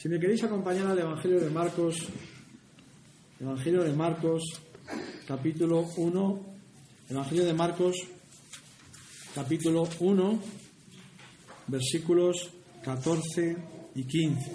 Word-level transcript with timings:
Si 0.00 0.08
me 0.08 0.18
queréis 0.18 0.42
acompañar 0.44 0.86
al 0.86 0.98
Evangelio 0.98 1.38
de 1.38 1.50
Marcos, 1.50 1.94
Evangelio 3.38 3.82
de 3.82 3.92
Marcos, 3.92 4.42
capítulo 5.28 5.84
1, 5.94 6.40
Evangelio 7.10 7.44
de 7.44 7.52
Marcos, 7.52 7.96
capítulo 9.34 9.86
1, 9.98 10.40
versículos 11.66 12.48
14 12.82 13.56
y 13.94 14.04
15. 14.04 14.52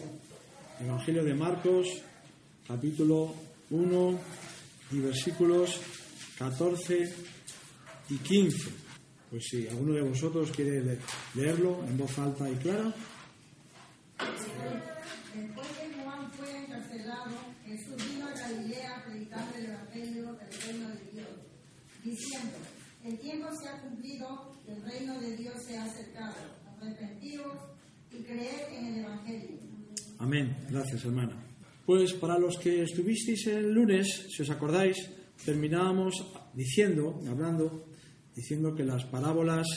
Evangelio 0.82 1.24
de 1.24 1.36
Marcos, 1.36 1.90
capítulo 2.68 3.36
1 3.70 4.20
y 4.94 5.00
versículos 5.00 5.80
14 6.40 7.14
y 8.10 8.18
15. 8.18 8.70
Pues 9.30 9.44
si 9.48 9.68
alguno 9.68 9.94
de 9.94 10.02
vosotros 10.02 10.50
quiere 10.50 10.98
leerlo 11.36 11.84
en 11.88 11.98
voz 12.00 12.18
alta 12.18 12.50
y 12.50 12.56
clara. 12.56 12.92
Después 15.36 15.68
que 15.68 16.02
Juan 16.02 16.32
fue 16.32 16.50
encarcelado, 16.58 17.36
Jesús 17.66 17.96
vino 18.10 18.26
a 18.26 18.32
Galilea 18.32 19.04
predicando 19.06 19.58
el 19.58 19.66
Evangelio 19.66 20.34
del 20.34 20.62
reino 20.62 20.90
de 20.90 21.12
Dios, 21.12 21.28
el 23.06 23.20
tiempo 23.20 23.48
se 23.62 23.70
ha 23.70 23.82
cumplido, 23.82 24.52
el 24.68 24.82
reino 24.82 25.20
de 25.20 25.38
Dios 25.38 25.62
se 25.62 25.78
ha 25.78 25.86
acercado, 25.86 26.36
arrepentidos 26.78 27.58
y 28.12 28.24
creed 28.24 28.74
en 28.74 28.86
el 28.88 29.00
Evangelio. 29.06 29.60
Amén. 30.18 30.56
Gracias, 30.70 31.06
hermana. 31.06 31.42
Pues 31.86 32.14
para 32.14 32.40
los 32.40 32.58
que 32.58 32.82
estuvisteis 32.82 33.48
el 33.48 33.72
lunes, 33.72 34.28
si 34.30 34.42
os 34.42 34.50
acordáis, 34.50 34.98
terminábamos 35.46 36.16
diciendo, 36.54 37.22
hablando, 37.30 37.86
diciendo 38.36 38.74
que 38.74 38.84
las 38.84 39.06
parábolas 39.06 39.68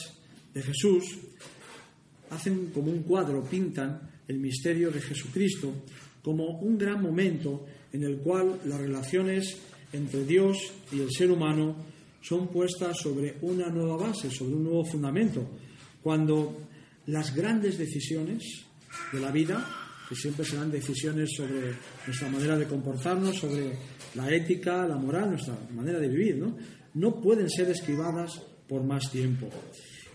de 0.54 0.62
Jesús 0.62 1.18
hacen 2.30 2.70
como 2.72 2.90
un 2.90 3.02
cuadro, 3.02 3.44
pintan 3.44 4.10
el 4.26 4.38
misterio 4.38 4.90
de 4.90 5.00
Jesucristo 5.00 5.72
como 6.22 6.58
un 6.60 6.78
gran 6.78 7.02
momento 7.02 7.66
en 7.92 8.04
el 8.04 8.18
cual 8.18 8.60
las 8.64 8.80
relaciones 8.80 9.56
entre 9.92 10.24
Dios 10.24 10.56
y 10.92 11.00
el 11.00 11.10
ser 11.10 11.30
humano 11.30 11.76
son 12.20 12.48
puestas 12.48 12.96
sobre 12.98 13.36
una 13.42 13.68
nueva 13.68 13.96
base, 13.96 14.30
sobre 14.30 14.54
un 14.54 14.64
nuevo 14.64 14.84
fundamento, 14.84 15.48
cuando 16.02 16.68
las 17.06 17.34
grandes 17.34 17.78
decisiones 17.78 18.64
de 19.12 19.20
la 19.20 19.30
vida, 19.30 19.64
que 20.08 20.14
siempre 20.14 20.44
serán 20.44 20.70
decisiones 20.70 21.30
sobre 21.36 21.74
nuestra 22.06 22.28
manera 22.28 22.56
de 22.56 22.66
comportarnos, 22.66 23.36
sobre 23.36 23.72
la 24.14 24.30
ética, 24.30 24.86
la 24.86 24.96
moral, 24.96 25.30
nuestra 25.30 25.56
manera 25.74 25.98
de 25.98 26.08
vivir, 26.08 26.36
¿no? 26.36 26.56
no 26.94 27.20
pueden 27.20 27.48
ser 27.48 27.70
esquivadas 27.70 28.42
por 28.68 28.82
más 28.84 29.10
tiempo. 29.10 29.48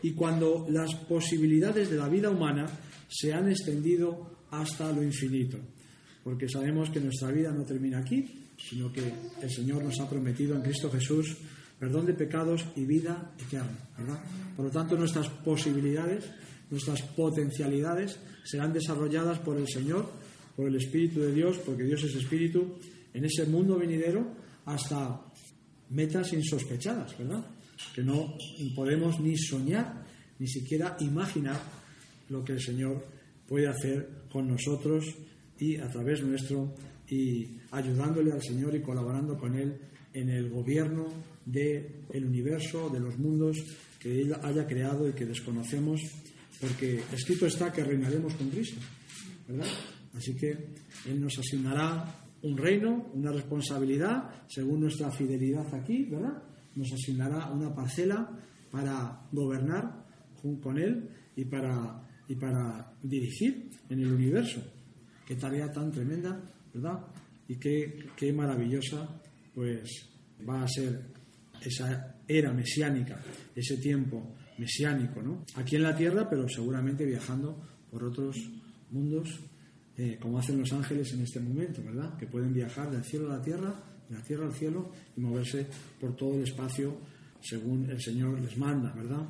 Y 0.02 0.12
cuando 0.12 0.68
las 0.70 0.94
posibilidades 0.96 1.90
de 1.90 1.98
la 1.98 2.10
vida 2.10 2.30
humana 2.30 2.68
se 3.08 3.34
han 3.34 3.50
extendido 3.50 4.46
hasta 4.52 4.92
lo 4.92 5.02
infinito, 5.02 5.58
porque 6.24 6.50
sabemos 6.50 6.90
que 6.90 7.00
nuestra 7.00 7.32
vida 7.32 7.52
no 7.52 7.64
termina 7.64 8.00
aquí, 8.00 8.48
sino 8.58 8.92
que 8.92 9.02
el 9.42 9.50
Señor 9.50 9.84
nos 9.84 10.00
ha 10.00 10.10
prometido 10.10 10.56
en 10.56 10.62
Cristo 10.62 10.92
Jesús 10.92 11.38
perdón 11.84 12.06
de 12.06 12.14
pecados 12.14 12.64
y 12.78 12.86
vida 12.86 13.34
eterna, 13.38 13.78
¿verdad? 13.98 14.18
Por 14.56 14.68
lo 14.68 14.72
tanto, 14.72 14.96
nuestras 14.96 15.28
posibilidades, 15.28 16.24
nuestras 16.72 17.02
potencialidades 17.02 18.18
serán 18.46 18.72
desarrolladas 18.72 19.40
por 19.40 19.58
el 19.58 19.68
Señor, 19.68 20.10
por 20.56 20.70
el 20.70 20.78
Espíritu 20.78 21.20
de 21.20 21.34
Dios, 21.34 21.58
porque 21.58 21.84
Dios 21.84 22.02
es 22.06 22.16
Espíritu, 22.16 22.80
en 23.14 23.26
ese 23.26 23.48
mundo 23.48 23.78
venidero 23.78 24.26
hasta 24.64 25.26
metas 25.90 26.32
insospechadas, 26.32 27.18
¿verdad? 27.18 27.46
Que 27.94 28.02
no 28.02 28.34
podemos 28.78 29.20
ni 29.20 29.36
soñar, 29.36 30.06
ni 30.40 30.48
siquiera 30.48 30.96
imaginar 31.02 31.60
lo 32.30 32.46
que 32.46 32.54
el 32.54 32.62
Señor 32.62 33.06
puede 33.46 33.68
hacer 33.68 34.24
con 34.32 34.48
nosotros 34.48 35.04
y 35.60 35.76
a 35.76 35.90
través 35.90 36.24
nuestro 36.24 36.74
y 37.10 37.58
ayudándole 37.72 38.32
al 38.32 38.42
Señor 38.42 38.74
y 38.74 38.82
colaborando 38.82 39.38
con 39.38 39.54
Él 39.58 39.78
en 40.14 40.30
el 40.30 40.50
gobierno 40.50 41.33
del 41.46 42.26
universo, 42.26 42.90
de 42.90 43.00
los 43.00 43.18
mundos 43.18 43.58
que 44.00 44.22
Él 44.22 44.36
haya 44.42 44.66
creado 44.68 45.08
y 45.08 45.14
que 45.14 45.26
desconocemos, 45.26 46.02
porque 46.60 47.02
escrito 47.12 47.46
está 47.46 47.72
que 47.72 47.84
reinaremos 47.84 48.34
con 48.36 48.50
Cristo, 48.50 48.80
¿verdad? 49.48 49.68
Así 50.14 50.36
que 50.36 50.52
Él 51.06 51.20
nos 51.20 51.38
asignará 51.38 52.24
un 52.44 52.58
reino, 52.58 53.12
una 53.14 53.32
responsabilidad, 53.32 54.46
según 54.48 54.82
nuestra 54.82 55.10
fidelidad 55.12 55.74
aquí, 55.74 56.06
¿verdad? 56.06 56.44
Nos 56.76 56.92
asignará 56.92 57.52
una 57.52 57.74
parcela 57.74 58.30
para 58.70 59.28
gobernar 59.32 60.06
con 60.62 60.78
Él 60.78 61.10
y 61.36 61.46
para, 61.46 62.06
y 62.28 62.36
para 62.36 62.94
dirigir 63.02 63.70
en 63.90 64.00
el 64.00 64.12
universo. 64.12 64.62
Qué 65.26 65.36
tarea 65.36 65.72
tan 65.72 65.92
tremenda, 65.92 66.42
¿verdad? 66.74 67.00
Y 67.48 67.56
qué, 67.56 68.08
qué 68.16 68.34
maravillosa, 68.34 69.08
pues 69.54 70.10
va 70.48 70.64
a 70.64 70.68
ser 70.68 71.13
esa 71.64 72.16
era 72.28 72.54
mesiánica, 72.54 73.22
ese 73.56 73.78
tiempo 73.78 74.36
mesiánico, 74.58 75.22
¿no? 75.22 75.46
Aquí 75.56 75.76
en 75.76 75.84
la 75.84 75.96
tierra, 75.96 76.30
pero 76.30 76.48
seguramente 76.48 77.06
viajando 77.06 77.58
por 77.90 78.04
otros 78.04 78.38
mundos, 78.92 79.40
eh, 79.98 80.18
como 80.20 80.40
hacen 80.40 80.60
los 80.60 80.72
ángeles 80.74 81.14
en 81.14 81.22
este 81.22 81.40
momento, 81.40 81.84
¿verdad? 81.84 82.18
Que 82.18 82.28
pueden 82.28 82.54
viajar 82.54 82.92
del 82.92 83.04
cielo 83.04 83.32
a 83.32 83.38
la 83.38 83.42
tierra, 83.42 83.74
de 84.10 84.16
la 84.16 84.24
tierra 84.24 84.46
al 84.46 84.54
cielo 84.54 84.92
y 85.16 85.22
moverse 85.22 85.68
por 86.00 86.16
todo 86.16 86.36
el 86.36 86.44
espacio 86.44 86.98
según 87.42 87.90
el 87.90 88.02
Señor 88.02 88.40
les 88.40 88.58
manda, 88.58 88.94
¿verdad? 88.94 89.26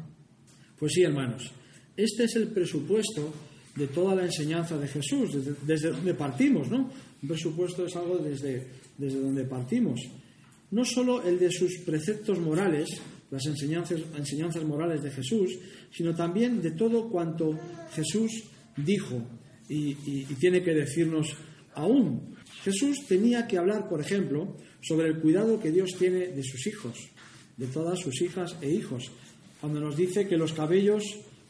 Pues 0.78 0.94
sí, 0.94 1.04
hermanos, 1.04 1.52
este 1.96 2.26
es 2.26 2.36
el 2.36 2.50
presupuesto 2.50 3.34
de 3.76 3.88
toda 3.88 4.16
la 4.16 4.26
enseñanza 4.26 4.78
de 4.78 4.88
Jesús, 4.88 5.34
desde, 5.34 5.56
desde 5.66 5.90
donde 5.90 6.14
partimos, 6.14 6.70
¿no? 6.70 6.92
Un 7.22 7.28
presupuesto 7.28 7.86
es 7.86 7.96
algo 7.96 8.18
desde, 8.18 8.68
desde 8.98 9.20
donde 9.20 9.46
partimos 9.46 10.00
no 10.74 10.84
solo 10.84 11.24
el 11.24 11.40
de 11.40 11.52
sus 11.52 11.78
preceptos 11.86 12.40
morales, 12.40 12.90
las 13.30 13.46
enseñanzas, 13.46 14.64
morales 14.66 15.04
de 15.04 15.12
Jesús, 15.12 15.58
sino 15.92 16.16
también 16.16 16.62
de 16.62 16.72
todo 16.72 17.10
cuanto 17.10 17.58
Jesús 17.94 18.44
dijo 18.76 19.22
y 19.70 19.94
tiene 20.36 20.62
que 20.62 20.74
decirnos 20.74 21.28
aún. 21.76 22.36
Jesús 22.64 23.06
tenía 23.08 23.48
que 23.48 23.58
hablar, 23.58 23.88
por 23.88 24.02
ejemplo, 24.02 24.58
sobre 24.82 25.08
el 25.08 25.20
cuidado 25.20 25.60
que 25.60 25.72
Dios 25.72 25.92
tiene 25.98 26.28
de 26.28 26.44
sus 26.44 26.66
hijos, 26.68 26.98
de 27.58 27.68
todas 27.68 28.00
sus 28.00 28.22
hijas 28.22 28.56
e 28.62 28.70
hijos, 28.70 29.12
cuando 29.62 29.80
nos 29.80 29.96
dice 29.96 30.28
que 30.28 30.38
los 30.38 30.54
cabellos 30.54 31.04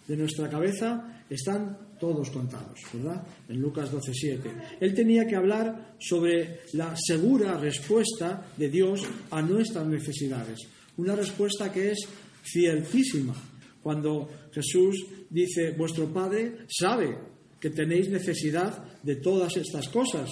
de 0.08 0.18
nuestra 0.18 0.50
cabeza 0.50 1.24
están 1.30 1.78
todos 2.03 2.31
contados, 2.31 2.78
¿verdad? 2.91 3.25
En 3.47 3.62
Lucas 3.62 3.90
12:7. 3.90 4.78
Él 4.81 4.94
tenía 4.94 5.25
que 5.25 5.38
hablar 5.38 5.96
sobre 5.97 6.59
la 6.74 6.94
segura 6.97 7.58
respuesta 7.58 8.46
de 8.58 8.68
Dios 8.68 9.03
a 9.31 9.41
nuestras 9.41 9.88
necesidades, 9.88 10.68
una 10.97 11.16
respuesta 11.16 11.72
que 11.72 11.92
es 11.92 12.00
ciertísima. 12.44 13.34
Cuando 13.81 14.30
Jesús 14.52 15.06
dice, 15.30 15.72
vuestro 15.78 16.12
Padre 16.12 16.66
sabe 16.68 17.18
que 17.58 17.69
tenéis 17.69 18.09
necesidad 18.09 18.84
de 19.02 19.16
todas 19.16 19.56
estas 19.56 19.88
cosas. 19.88 20.30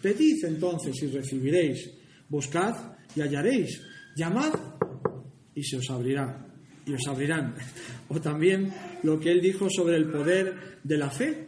Pedid 0.00 0.44
entonces 0.44 0.94
y 1.02 1.08
recibiréis, 1.08 1.90
buscad 2.28 2.94
y 3.16 3.20
hallaréis, 3.20 3.80
llamad 4.14 4.54
y 5.56 5.64
se 5.64 5.76
os 5.76 5.90
abrirá 5.90 6.49
y 6.90 6.94
os 6.94 7.06
abrirán. 7.06 7.54
O 8.08 8.20
también 8.20 8.74
lo 9.02 9.18
que 9.18 9.30
él 9.30 9.40
dijo 9.40 9.68
sobre 9.70 9.96
el 9.96 10.10
poder 10.10 10.78
de 10.82 10.98
la 10.98 11.10
fe, 11.10 11.46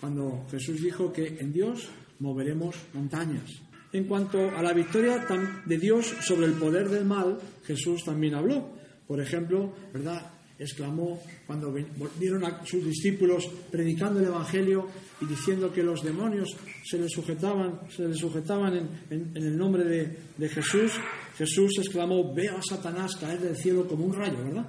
cuando 0.00 0.46
Jesús 0.50 0.80
dijo 0.80 1.12
que 1.12 1.38
en 1.40 1.52
Dios 1.52 1.88
moveremos 2.20 2.76
montañas. 2.94 3.60
En 3.92 4.04
cuanto 4.04 4.38
a 4.56 4.62
la 4.62 4.72
victoria 4.72 5.26
de 5.66 5.78
Dios 5.78 6.14
sobre 6.20 6.46
el 6.46 6.52
poder 6.52 6.88
del 6.88 7.04
mal, 7.04 7.38
Jesús 7.64 8.04
también 8.04 8.34
habló. 8.34 8.70
Por 9.06 9.20
ejemplo, 9.20 9.74
¿verdad? 9.92 10.30
exclamó 10.58 11.22
cuando 11.46 11.72
vieron 12.18 12.44
a 12.44 12.66
sus 12.66 12.84
discípulos 12.84 13.48
predicando 13.70 14.18
el 14.18 14.26
Evangelio 14.26 14.88
y 15.20 15.26
diciendo 15.26 15.72
que 15.72 15.84
los 15.84 16.02
demonios 16.02 16.48
se 16.84 16.98
les 16.98 17.12
sujetaban, 17.12 17.80
se 17.88 18.08
les 18.08 18.18
sujetaban 18.18 18.76
en, 18.76 18.88
en, 19.10 19.36
en 19.36 19.42
el 19.44 19.56
nombre 19.56 19.84
de, 19.84 20.18
de, 20.36 20.48
Jesús, 20.48 20.92
Jesús 21.38 21.78
exclamó, 21.78 22.34
veo 22.34 22.56
a 22.56 22.62
Satanás 22.62 23.14
caer 23.14 23.38
del 23.38 23.56
cielo 23.56 23.86
como 23.86 24.04
un 24.06 24.12
rayo, 24.12 24.42
¿verdad? 24.42 24.66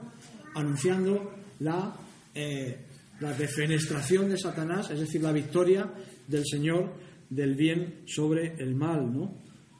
Anunciando 0.53 1.31
la, 1.61 1.95
eh, 2.35 2.85
la 3.19 3.33
defenestración 3.33 4.29
de 4.29 4.37
Satanás, 4.37 4.91
es 4.91 4.99
decir, 4.99 5.23
la 5.23 5.31
victoria 5.31 5.91
del 6.27 6.43
Señor 6.45 6.93
del 7.27 7.55
bien 7.55 8.03
sobre 8.05 8.53
el 8.59 8.75
mal, 8.75 9.11
¿no? 9.11 9.33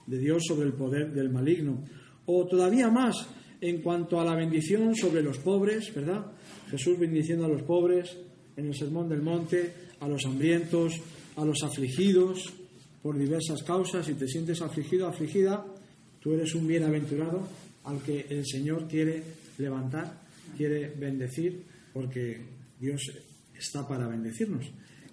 De 0.08 0.18
Dios 0.18 0.44
sobre 0.48 0.66
el 0.66 0.74
poder 0.74 1.14
del 1.14 1.30
maligno. 1.30 1.84
O 2.26 2.48
todavía 2.48 2.90
más, 2.90 3.28
en 3.62 3.84
cuanto 3.84 4.20
a 4.20 4.26
la 4.26 4.34
bendición 4.34 4.96
sobre 4.96 5.22
los 5.22 5.38
pobres, 5.38 5.94
¿verdad? 5.94 6.26
Jesús 6.72 6.98
bendiciendo 6.98 7.46
a 7.46 7.50
los 7.50 7.62
pobres 7.62 8.18
en 8.58 8.66
el 8.66 8.76
Sermón 8.76 9.08
del 9.10 9.22
Monte, 9.22 9.74
a 10.00 10.08
los 10.08 10.26
hambrientos, 10.26 10.94
a 11.36 11.46
los 11.46 11.62
afligidos 11.62 12.52
por 13.04 13.16
diversas 13.16 13.62
causas. 13.62 14.08
Si 14.08 14.16
te 14.16 14.28
sientes 14.28 14.60
afligido, 14.64 15.08
afligida, 15.08 15.64
tú 16.20 16.34
eres 16.34 16.54
un 16.56 16.68
bienaventurado 16.68 17.48
al 17.86 18.02
que 18.02 18.26
el 18.30 18.46
Señor 18.46 18.88
quiere 18.88 19.24
levantar, 19.58 20.22
quiere 20.58 20.90
bendecir, 20.90 21.64
porque 21.94 22.42
Dios 22.80 23.02
está 23.58 23.88
para 23.88 24.08
bendecirnos. 24.08 24.66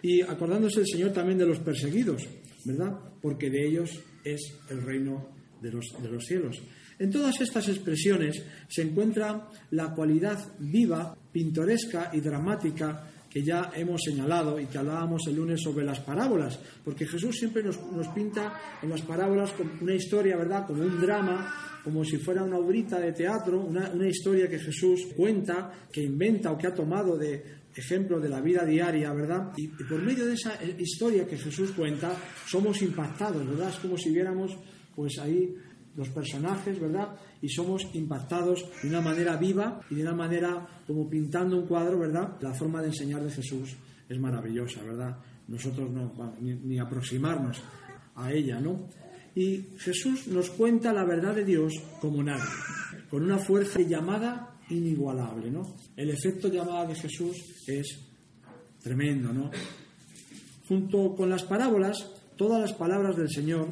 Y 0.02 0.22
acordándose 0.22 0.80
el 0.80 0.86
Señor 0.86 1.12
también 1.12 1.38
de 1.38 1.46
los 1.46 1.58
perseguidos, 1.60 2.26
¿verdad? 2.64 2.92
Porque 3.20 3.50
de 3.50 3.66
ellos 3.66 3.90
es 4.24 4.40
el 4.70 4.82
reino 4.82 5.28
de 5.60 5.72
los, 5.72 5.86
de 6.00 6.08
los 6.08 6.24
cielos. 6.24 6.62
En 6.98 7.10
todas 7.10 7.40
estas 7.40 7.68
expresiones 7.68 8.42
se 8.68 8.82
encuentra 8.82 9.48
la 9.70 9.92
cualidad 9.94 10.38
viva, 10.58 11.16
pintoresca 11.32 12.10
y 12.14 12.20
dramática 12.20 13.10
que 13.36 13.42
ya 13.42 13.70
hemos 13.76 14.00
señalado 14.02 14.58
y 14.58 14.64
que 14.64 14.78
hablábamos 14.78 15.20
el 15.26 15.36
lunes 15.36 15.60
sobre 15.60 15.84
las 15.84 16.00
parábolas, 16.00 16.58
porque 16.82 17.06
Jesús 17.06 17.36
siempre 17.36 17.62
nos, 17.62 17.76
pinta 18.14 18.78
en 18.82 18.88
las 18.88 19.02
parábolas 19.02 19.52
como 19.52 19.72
una 19.82 19.92
historia, 19.92 20.38
¿verdad?, 20.38 20.66
como 20.66 20.82
un 20.82 20.98
drama, 20.98 21.82
como 21.84 22.02
si 22.02 22.16
fuera 22.16 22.42
una 22.44 22.56
obrita 22.56 22.98
de 22.98 23.12
teatro, 23.12 23.60
una, 23.60 24.08
historia 24.08 24.48
que 24.48 24.58
Jesús 24.58 25.08
cuenta, 25.14 25.70
que 25.92 26.00
inventa 26.02 26.50
o 26.50 26.56
que 26.56 26.66
ha 26.66 26.74
tomado 26.74 27.18
de 27.18 27.44
ejemplo 27.74 28.18
de 28.18 28.30
la 28.30 28.40
vida 28.40 28.64
diaria, 28.64 29.12
¿verdad? 29.12 29.52
Y, 29.58 29.68
por 29.68 30.00
medio 30.00 30.24
de 30.24 30.32
esa 30.32 30.58
historia 30.78 31.26
que 31.26 31.36
Jesús 31.36 31.72
cuenta, 31.72 32.16
somos 32.46 32.80
impactados, 32.80 33.46
¿verdad? 33.46 33.68
Es 33.68 33.76
como 33.80 33.98
si 33.98 34.14
viéramos, 34.14 34.56
pues 34.94 35.18
ahí 35.18 35.54
los 35.96 36.08
personajes, 36.10 36.78
¿verdad? 36.78 37.16
Y 37.40 37.48
somos 37.48 37.86
impactados 37.94 38.64
de 38.82 38.88
una 38.88 39.00
manera 39.00 39.36
viva 39.36 39.80
y 39.90 39.96
de 39.96 40.02
una 40.02 40.14
manera 40.14 40.66
como 40.86 41.08
pintando 41.08 41.56
un 41.56 41.66
cuadro, 41.66 41.98
¿verdad? 41.98 42.36
La 42.40 42.54
forma 42.54 42.80
de 42.82 42.88
enseñar 42.88 43.22
de 43.22 43.30
Jesús 43.30 43.76
es 44.08 44.18
maravillosa, 44.20 44.82
¿verdad? 44.82 45.16
Nosotros 45.48 45.90
no, 45.90 46.12
ni, 46.40 46.54
ni 46.54 46.78
aproximarnos 46.78 47.62
a 48.14 48.32
ella, 48.32 48.60
¿no? 48.60 48.88
Y 49.34 49.64
Jesús 49.78 50.28
nos 50.28 50.50
cuenta 50.50 50.92
la 50.92 51.04
verdad 51.04 51.34
de 51.34 51.44
Dios 51.44 51.72
como 52.00 52.22
nadie, 52.22 52.42
con 53.10 53.22
una 53.22 53.38
fuerza 53.38 53.80
llamada 53.80 54.56
inigualable, 54.70 55.50
¿no? 55.50 55.62
El 55.96 56.10
efecto 56.10 56.48
llamada 56.48 56.86
de 56.86 56.94
Jesús 56.94 57.36
es 57.66 58.00
tremendo, 58.82 59.32
¿no? 59.32 59.50
Junto 60.68 61.14
con 61.14 61.30
las 61.30 61.44
parábolas, 61.44 61.96
todas 62.36 62.60
las 62.60 62.72
palabras 62.72 63.16
del 63.16 63.30
Señor 63.30 63.68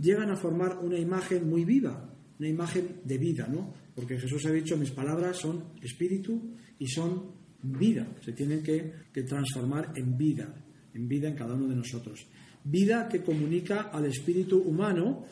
llegan 0.00 0.30
a 0.30 0.36
formar 0.36 0.78
una 0.82 0.98
imagen 0.98 1.48
muy 1.48 1.64
viva, 1.64 2.10
una 2.38 2.48
imagen 2.48 3.00
de 3.04 3.18
vida, 3.18 3.46
¿no? 3.46 3.72
Porque 3.94 4.18
Jesús 4.18 4.46
ha 4.46 4.50
dicho, 4.50 4.76
mis 4.76 4.90
palabras 4.90 5.36
son 5.36 5.64
espíritu 5.82 6.40
y 6.78 6.86
son 6.86 7.32
vida, 7.62 8.06
se 8.24 8.32
tienen 8.32 8.62
que, 8.62 8.92
transformar 9.22 9.92
en 9.96 10.16
vida, 10.16 10.54
en 10.94 11.06
vida 11.06 11.28
en 11.28 11.34
cada 11.34 11.54
uno 11.54 11.68
de 11.68 11.76
nosotros. 11.76 12.26
Vida 12.64 13.08
que 13.08 13.22
comunica 13.22 13.90
al 13.92 14.06
espíritu 14.06 14.58
humano 14.58 15.24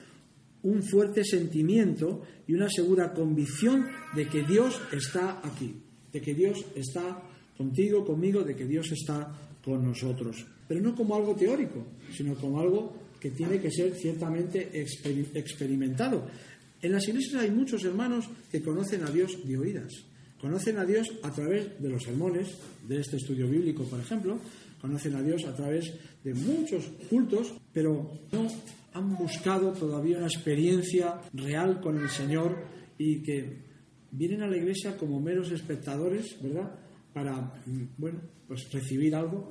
un 0.62 0.82
fuerte 0.82 1.24
sentimiento 1.24 2.22
y 2.46 2.54
una 2.54 2.68
segura 2.68 3.12
convicción 3.12 3.86
de 4.14 4.28
que 4.28 4.42
Dios 4.42 4.80
está 4.92 5.40
aquí, 5.42 5.74
de 6.12 6.20
que 6.20 6.34
Dios 6.34 6.64
está 6.74 7.22
contigo, 7.56 8.04
conmigo, 8.04 8.42
de 8.42 8.54
que 8.54 8.66
Dios 8.66 8.90
está 8.92 9.32
con 9.64 9.84
nosotros. 9.84 10.46
Pero 10.66 10.80
no 10.80 10.94
como 10.94 11.16
algo 11.16 11.34
teórico, 11.34 11.86
sino 12.12 12.34
como 12.34 12.60
algo 12.60 13.07
que 13.20 13.30
tiene 13.30 13.60
que 13.60 13.70
ser 13.70 13.94
ciertamente 13.94 14.70
experimentado. 15.34 16.26
En 16.80 16.92
las 16.92 17.08
iglesias 17.08 17.42
hay 17.42 17.50
muchos 17.50 17.84
hermanos 17.84 18.26
que 18.50 18.62
conocen 18.62 19.04
a 19.04 19.10
Dios 19.10 19.36
de 19.44 19.58
oídas. 19.58 19.92
Conocen 20.40 20.78
a 20.78 20.84
Dios 20.84 21.08
a 21.22 21.32
través 21.32 21.80
de 21.80 21.88
los 21.88 22.04
sermones, 22.04 22.48
de 22.86 23.00
este 23.00 23.16
estudio 23.16 23.48
bíblico, 23.48 23.82
por 23.84 23.98
ejemplo. 23.98 24.38
Conocen 24.80 25.16
a 25.16 25.22
Dios 25.22 25.44
a 25.44 25.56
través 25.56 25.92
de 26.22 26.34
muchos 26.34 26.84
cultos, 27.10 27.52
pero 27.72 28.20
no 28.30 28.46
han 28.92 29.16
buscado 29.16 29.72
todavía 29.72 30.18
una 30.18 30.28
experiencia 30.28 31.20
real 31.32 31.80
con 31.80 31.98
el 31.98 32.08
Señor 32.08 32.56
y 32.96 33.22
que 33.22 33.58
vienen 34.12 34.42
a 34.42 34.46
la 34.46 34.56
iglesia 34.56 34.96
como 34.96 35.20
meros 35.20 35.50
espectadores, 35.50 36.36
¿verdad? 36.40 36.72
Para, 37.18 37.34
mm, 37.66 37.82
bueno, 37.96 38.20
pues 38.46 38.72
recibir 38.72 39.12
algo 39.12 39.48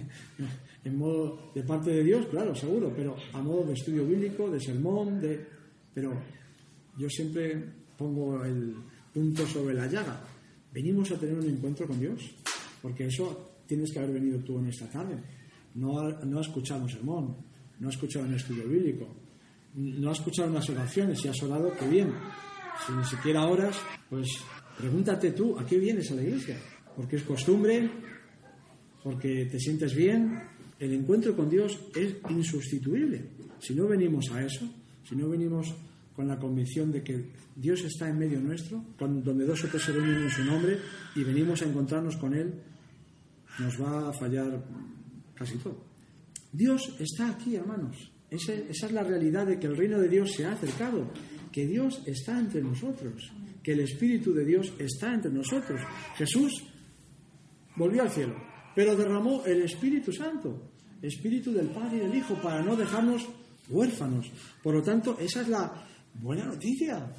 en 0.84 0.98
modo 0.98 1.50
de 1.54 1.62
parte 1.62 1.90
de 1.90 2.04
Dios, 2.04 2.26
claro, 2.26 2.54
seguro, 2.54 2.92
pero 2.94 3.16
a 3.32 3.40
modo 3.40 3.64
de 3.64 3.72
estudio 3.72 4.04
bíblico, 4.04 4.50
de 4.50 4.60
sermón, 4.60 5.18
de 5.18 5.46
pero 5.94 6.12
yo 6.98 7.08
siempre 7.08 7.56
pongo 7.96 8.44
el 8.44 8.74
punto 9.14 9.46
sobre 9.46 9.74
la 9.74 9.86
llaga. 9.86 10.20
Venimos 10.74 11.10
a 11.10 11.18
tener 11.18 11.38
un 11.38 11.48
encuentro 11.48 11.86
con 11.86 11.98
Dios, 11.98 12.20
porque 12.82 13.06
eso 13.06 13.62
tienes 13.66 13.90
que 13.92 13.98
haber 13.98 14.12
venido 14.12 14.38
tú 14.40 14.58
en 14.58 14.66
esta 14.66 14.90
tarde. 14.90 15.16
No 15.76 16.00
ha, 16.00 16.24
no 16.26 16.42
escuchado 16.42 16.82
un 16.82 16.90
sermón, 16.90 17.34
no 17.78 17.88
ha 17.88 17.90
escuchado 17.90 18.26
un 18.26 18.34
estudio 18.34 18.68
bíblico, 18.68 19.08
no 19.74 20.10
ha 20.10 20.12
escuchado 20.12 20.50
unas 20.50 20.68
oraciones 20.68 21.24
y 21.24 21.28
has 21.28 21.42
orado, 21.42 21.72
qué 21.78 21.88
bien. 21.88 22.12
Si 22.86 22.92
ni 22.92 23.04
siquiera 23.04 23.46
oras, 23.46 23.74
pues 24.10 24.28
pregúntate 24.76 25.30
tú, 25.30 25.58
¿a 25.58 25.64
qué 25.64 25.78
vienes 25.78 26.10
a 26.10 26.14
la 26.16 26.22
iglesia? 26.22 26.58
Porque 26.96 27.16
es 27.16 27.22
costumbre, 27.22 27.90
porque 29.02 29.46
te 29.46 29.58
sientes 29.58 29.94
bien, 29.94 30.40
el 30.78 30.92
encuentro 30.92 31.36
con 31.36 31.48
Dios 31.48 31.78
es 31.94 32.16
insustituible. 32.30 33.24
Si 33.58 33.74
no 33.74 33.86
venimos 33.86 34.30
a 34.32 34.44
eso, 34.44 34.68
si 35.04 35.14
no 35.14 35.28
venimos 35.28 35.74
con 36.14 36.28
la 36.28 36.38
convicción 36.38 36.90
de 36.90 37.02
que 37.02 37.30
Dios 37.54 37.82
está 37.84 38.08
en 38.08 38.18
medio 38.18 38.40
nuestro, 38.40 38.84
donde 38.98 39.44
dos 39.44 39.64
o 39.64 39.68
tres 39.68 39.82
se 39.82 39.92
reúnen 39.92 40.22
en 40.22 40.30
su 40.30 40.44
nombre 40.44 40.78
y 41.14 41.24
venimos 41.24 41.62
a 41.62 41.66
encontrarnos 41.66 42.16
con 42.16 42.34
Él, 42.34 42.52
nos 43.58 43.80
va 43.80 44.08
a 44.08 44.12
fallar 44.12 44.64
casi 45.34 45.58
todo. 45.58 45.84
Dios 46.52 46.94
está 46.98 47.30
aquí, 47.30 47.56
hermanos. 47.56 48.10
esa 48.30 48.52
es 48.54 48.92
la 48.92 49.02
realidad 49.02 49.46
de 49.46 49.58
que 49.58 49.66
el 49.66 49.76
reino 49.76 49.98
de 49.98 50.08
Dios 50.08 50.32
se 50.32 50.44
ha 50.44 50.52
acercado, 50.52 51.10
que 51.52 51.66
Dios 51.66 52.02
está 52.06 52.38
entre 52.38 52.62
nosotros, 52.62 53.32
que 53.62 53.72
el 53.72 53.80
Espíritu 53.80 54.32
de 54.32 54.44
Dios 54.44 54.72
está 54.78 55.12
entre 55.12 55.30
nosotros. 55.30 55.80
Jesús 56.16 56.69
volvió 57.80 58.02
al 58.02 58.10
cielo, 58.10 58.34
pero 58.74 58.94
derramó 58.94 59.42
el 59.46 59.62
Espíritu 59.62 60.12
Santo, 60.12 60.70
Espíritu 61.00 61.50
del 61.52 61.68
Padre 61.68 61.96
y 61.96 62.00
del 62.00 62.14
Hijo, 62.14 62.34
para 62.34 62.62
no 62.62 62.76
dejarnos 62.76 63.26
huérfanos. 63.70 64.30
Por 64.62 64.74
lo 64.74 64.82
tanto, 64.82 65.16
esa 65.18 65.40
es 65.40 65.48
la 65.48 65.86
buena 66.20 66.44
noticia, 66.44 67.10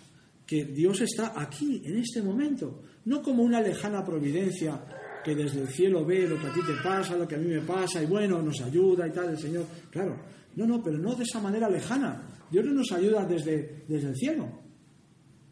que 0.45 0.65
Dios 0.65 1.01
está 1.01 1.33
aquí, 1.35 1.81
en 1.83 1.97
este 1.97 2.21
momento, 2.21 2.83
no 3.05 3.21
como 3.21 3.41
una 3.43 3.59
lejana 3.59 4.05
providencia 4.05 4.79
que 5.23 5.35
desde 5.35 5.61
el 5.61 5.67
cielo 5.67 6.05
ve 6.05 6.27
lo 6.27 6.39
que 6.39 6.47
a 6.47 6.53
ti 6.53 6.59
te 6.65 6.73
pasa, 6.83 7.15
lo 7.15 7.27
que 7.27 7.35
a 7.35 7.39
mí 7.39 7.47
me 7.47 7.61
pasa, 7.61 8.03
y 8.03 8.05
bueno, 8.05 8.41
nos 8.41 8.61
ayuda 8.61 9.07
y 9.07 9.11
tal, 9.11 9.29
el 9.29 9.39
Señor. 9.39 9.65
Claro, 9.89 10.19
no, 10.55 10.65
no, 10.65 10.83
pero 10.83 10.97
no 10.97 11.15
de 11.15 11.23
esa 11.23 11.39
manera 11.39 11.69
lejana. 11.69 12.27
Dios 12.51 12.65
no 12.65 12.73
nos 12.73 12.91
ayuda 12.91 13.25
desde, 13.25 13.85
desde 13.87 14.09
el 14.09 14.15
cielo. 14.15 14.49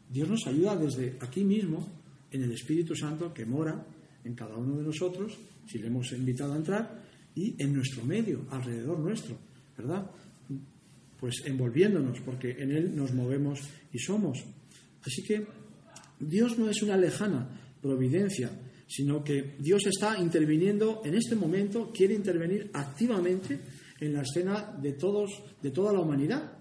Dios 0.09 0.27
nos 0.27 0.45
ayuda 0.47 0.75
desde 0.75 1.17
aquí 1.21 1.43
mismo, 1.43 1.87
en 2.31 2.43
el 2.43 2.51
Espíritu 2.51 2.95
Santo 2.95 3.33
que 3.33 3.45
mora 3.45 3.83
en 4.23 4.35
cada 4.35 4.55
uno 4.55 4.77
de 4.77 4.83
nosotros 4.83 5.37
si 5.69 5.77
le 5.77 5.87
hemos 5.87 6.11
invitado 6.13 6.53
a 6.53 6.57
entrar, 6.57 7.03
y 7.35 7.55
en 7.61 7.73
nuestro 7.73 8.03
medio, 8.03 8.45
alrededor 8.49 8.99
nuestro, 8.99 9.37
¿verdad? 9.77 10.09
Pues 11.19 11.43
envolviéndonos, 11.45 12.19
porque 12.21 12.51
en 12.51 12.71
Él 12.71 12.95
nos 12.95 13.13
movemos 13.13 13.59
y 13.93 13.99
somos. 13.99 14.43
Así 15.05 15.23
que 15.23 15.45
Dios 16.19 16.57
no 16.57 16.69
es 16.69 16.81
una 16.81 16.97
lejana 16.97 17.47
providencia, 17.81 18.49
sino 18.87 19.23
que 19.23 19.55
Dios 19.59 19.85
está 19.85 20.17
interviniendo 20.19 21.01
en 21.05 21.13
este 21.13 21.35
momento, 21.35 21.91
quiere 21.93 22.15
intervenir 22.15 22.71
activamente 22.73 23.59
en 23.99 24.13
la 24.13 24.23
escena 24.23 24.75
de 24.81 24.93
todos, 24.93 25.29
de 25.61 25.69
toda 25.69 25.93
la 25.93 25.99
humanidad. 25.99 26.57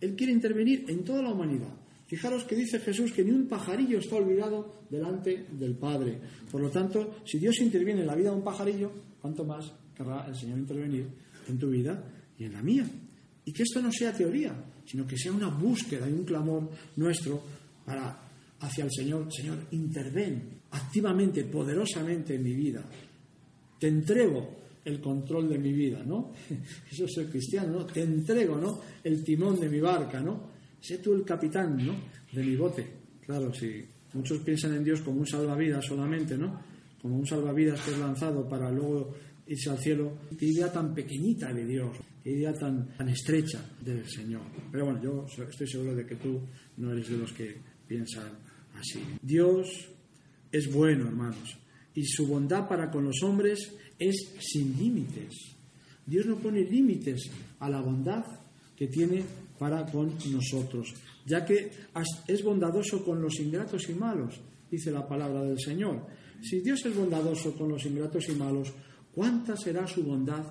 Él 0.00 0.14
quiere 0.14 0.32
intervenir 0.32 0.84
en 0.88 1.02
toda 1.04 1.22
la 1.22 1.32
humanidad. 1.32 1.74
Fijaros 2.12 2.44
que 2.44 2.54
dice 2.54 2.78
Jesús 2.78 3.10
que 3.10 3.24
ni 3.24 3.30
un 3.30 3.48
pajarillo 3.48 3.98
está 3.98 4.16
olvidado 4.16 4.82
delante 4.90 5.46
del 5.50 5.74
Padre. 5.76 6.20
Por 6.50 6.60
lo 6.60 6.68
tanto, 6.68 7.22
si 7.24 7.38
Dios 7.38 7.58
interviene 7.62 8.02
en 8.02 8.06
la 8.06 8.14
vida 8.14 8.28
de 8.28 8.36
un 8.36 8.44
pajarillo, 8.44 8.92
¿cuánto 9.18 9.46
más 9.46 9.72
querrá 9.96 10.26
el 10.28 10.36
Señor 10.36 10.58
intervenir 10.58 11.06
en 11.48 11.58
tu 11.58 11.70
vida 11.70 12.04
y 12.36 12.44
en 12.44 12.52
la 12.52 12.62
mía? 12.62 12.84
Y 13.46 13.50
que 13.54 13.62
esto 13.62 13.80
no 13.80 13.90
sea 13.90 14.12
teoría, 14.12 14.54
sino 14.84 15.06
que 15.06 15.16
sea 15.16 15.32
una 15.32 15.48
búsqueda 15.48 16.06
y 16.06 16.12
un 16.12 16.24
clamor 16.26 16.68
nuestro 16.96 17.42
para 17.86 18.28
hacia 18.60 18.84
el 18.84 18.90
Señor, 18.92 19.32
Señor, 19.32 19.68
interven 19.70 20.60
activamente, 20.72 21.44
poderosamente 21.44 22.34
en 22.34 22.42
mi 22.42 22.52
vida. 22.52 22.84
Te 23.80 23.88
entrego 23.88 24.54
el 24.84 25.00
control 25.00 25.48
de 25.48 25.58
mi 25.58 25.72
vida, 25.72 26.02
¿no? 26.04 26.34
Eso 26.92 27.06
es 27.06 27.14
ser 27.14 27.30
cristiano, 27.30 27.72
¿no? 27.72 27.86
Te 27.86 28.02
entrego, 28.02 28.58
¿no? 28.58 28.82
El 29.02 29.24
timón 29.24 29.58
de 29.58 29.70
mi 29.70 29.80
barca, 29.80 30.20
¿no? 30.20 30.51
Sé 30.82 30.98
tú 30.98 31.14
el 31.14 31.24
capitán, 31.24 31.76
¿no? 31.76 31.94
De 32.32 32.42
mi 32.42 32.56
bote. 32.56 32.86
Claro, 33.24 33.54
si 33.54 33.84
muchos 34.12 34.40
piensan 34.40 34.74
en 34.74 34.84
Dios 34.84 35.00
como 35.00 35.20
un 35.20 35.26
salvavidas 35.26 35.84
solamente, 35.86 36.36
¿no? 36.36 36.60
Como 37.00 37.16
un 37.16 37.26
salvavidas 37.26 37.80
que 37.80 37.92
es 37.92 37.98
lanzado 37.98 38.48
para 38.48 38.70
luego 38.70 39.14
irse 39.46 39.70
al 39.70 39.78
cielo. 39.78 40.18
Qué 40.38 40.46
idea 40.46 40.72
tan 40.72 40.94
pequeñita 40.94 41.52
de 41.52 41.64
Dios, 41.64 41.96
qué 42.22 42.32
idea 42.32 42.52
tan, 42.52 42.88
tan 42.96 43.08
estrecha 43.08 43.64
del 43.80 44.04
Señor. 44.08 44.42
Pero 44.70 44.86
bueno, 44.86 45.02
yo 45.02 45.26
estoy 45.48 45.68
seguro 45.68 45.94
de 45.94 46.04
que 46.04 46.16
tú 46.16 46.40
no 46.78 46.92
eres 46.92 47.08
de 47.08 47.16
los 47.16 47.32
que 47.32 47.56
piensan 47.86 48.32
así. 48.74 49.00
Dios 49.22 49.88
es 50.50 50.72
bueno, 50.72 51.06
hermanos, 51.06 51.58
y 51.94 52.04
su 52.04 52.26
bondad 52.26 52.68
para 52.68 52.90
con 52.90 53.04
los 53.04 53.22
hombres 53.22 53.72
es 53.98 54.34
sin 54.40 54.76
límites. 54.76 55.34
Dios 56.04 56.26
no 56.26 56.36
pone 56.36 56.62
límites 56.64 57.30
a 57.60 57.70
la 57.70 57.80
bondad 57.80 58.24
que 58.76 58.88
tiene 58.88 59.22
para 59.62 59.86
con 59.86 60.10
nosotros, 60.32 60.92
ya 61.24 61.44
que 61.44 61.70
es 62.26 62.42
bondadoso 62.42 63.04
con 63.04 63.22
los 63.22 63.38
ingratos 63.38 63.88
y 63.88 63.94
malos, 63.94 64.40
dice 64.68 64.90
la 64.90 65.06
palabra 65.06 65.44
del 65.44 65.60
Señor. 65.60 66.04
Si 66.42 66.58
Dios 66.58 66.84
es 66.84 66.96
bondadoso 66.96 67.54
con 67.54 67.68
los 67.68 67.86
ingratos 67.86 68.28
y 68.28 68.32
malos, 68.32 68.72
¿Cuánta 69.12 69.56
será 69.56 69.86
su 69.86 70.02
bondad 70.02 70.42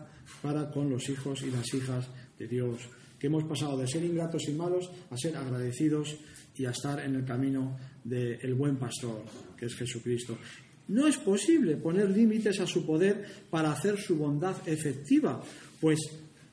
para 0.41 0.69
con 0.69 0.89
los 0.89 1.09
hijos 1.09 1.41
y 1.41 1.49
las 1.49 1.73
hijas 1.73 2.07
de 2.37 2.47
Dios? 2.47 2.77
Que 3.19 3.27
hemos 3.27 3.43
pasado 3.45 3.77
de 3.77 3.87
ser 3.87 4.03
ingratos 4.03 4.43
y 4.47 4.53
malos 4.53 4.89
a 5.09 5.17
ser 5.17 5.35
agradecidos 5.35 6.15
y 6.55 6.65
a 6.65 6.69
estar 6.69 6.99
en 6.99 7.15
el 7.15 7.25
camino 7.25 7.77
del 8.03 8.53
buen 8.53 8.77
pastor, 8.77 9.23
que 9.57 9.65
es 9.65 9.75
Jesucristo. 9.75 10.37
No 10.89 11.07
es 11.07 11.17
posible 11.17 11.77
poner 11.77 12.09
límites 12.11 12.59
a 12.59 12.67
su 12.67 12.85
poder 12.85 13.25
para 13.49 13.71
hacer 13.71 13.97
su 13.97 14.15
bondad 14.15 14.55
efectiva, 14.67 15.41
pues 15.79 15.99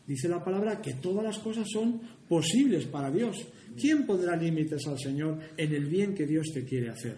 dice 0.09 0.29
la 0.29 0.43
palabra 0.43 0.81
que 0.81 0.95
todas 0.95 1.23
las 1.23 1.38
cosas 1.38 1.69
son 1.71 2.00
posibles 2.29 2.87
para 2.87 3.11
Dios. 3.11 3.37
¿Quién 3.79 4.07
pondrá 4.07 4.35
límites 4.35 4.87
al 4.87 4.99
Señor 4.99 5.38
en 5.57 5.75
el 5.75 5.85
bien 5.85 6.15
que 6.15 6.27
Dios 6.27 6.47
te 6.53 6.65
quiere 6.65 6.88
hacer? 6.88 7.17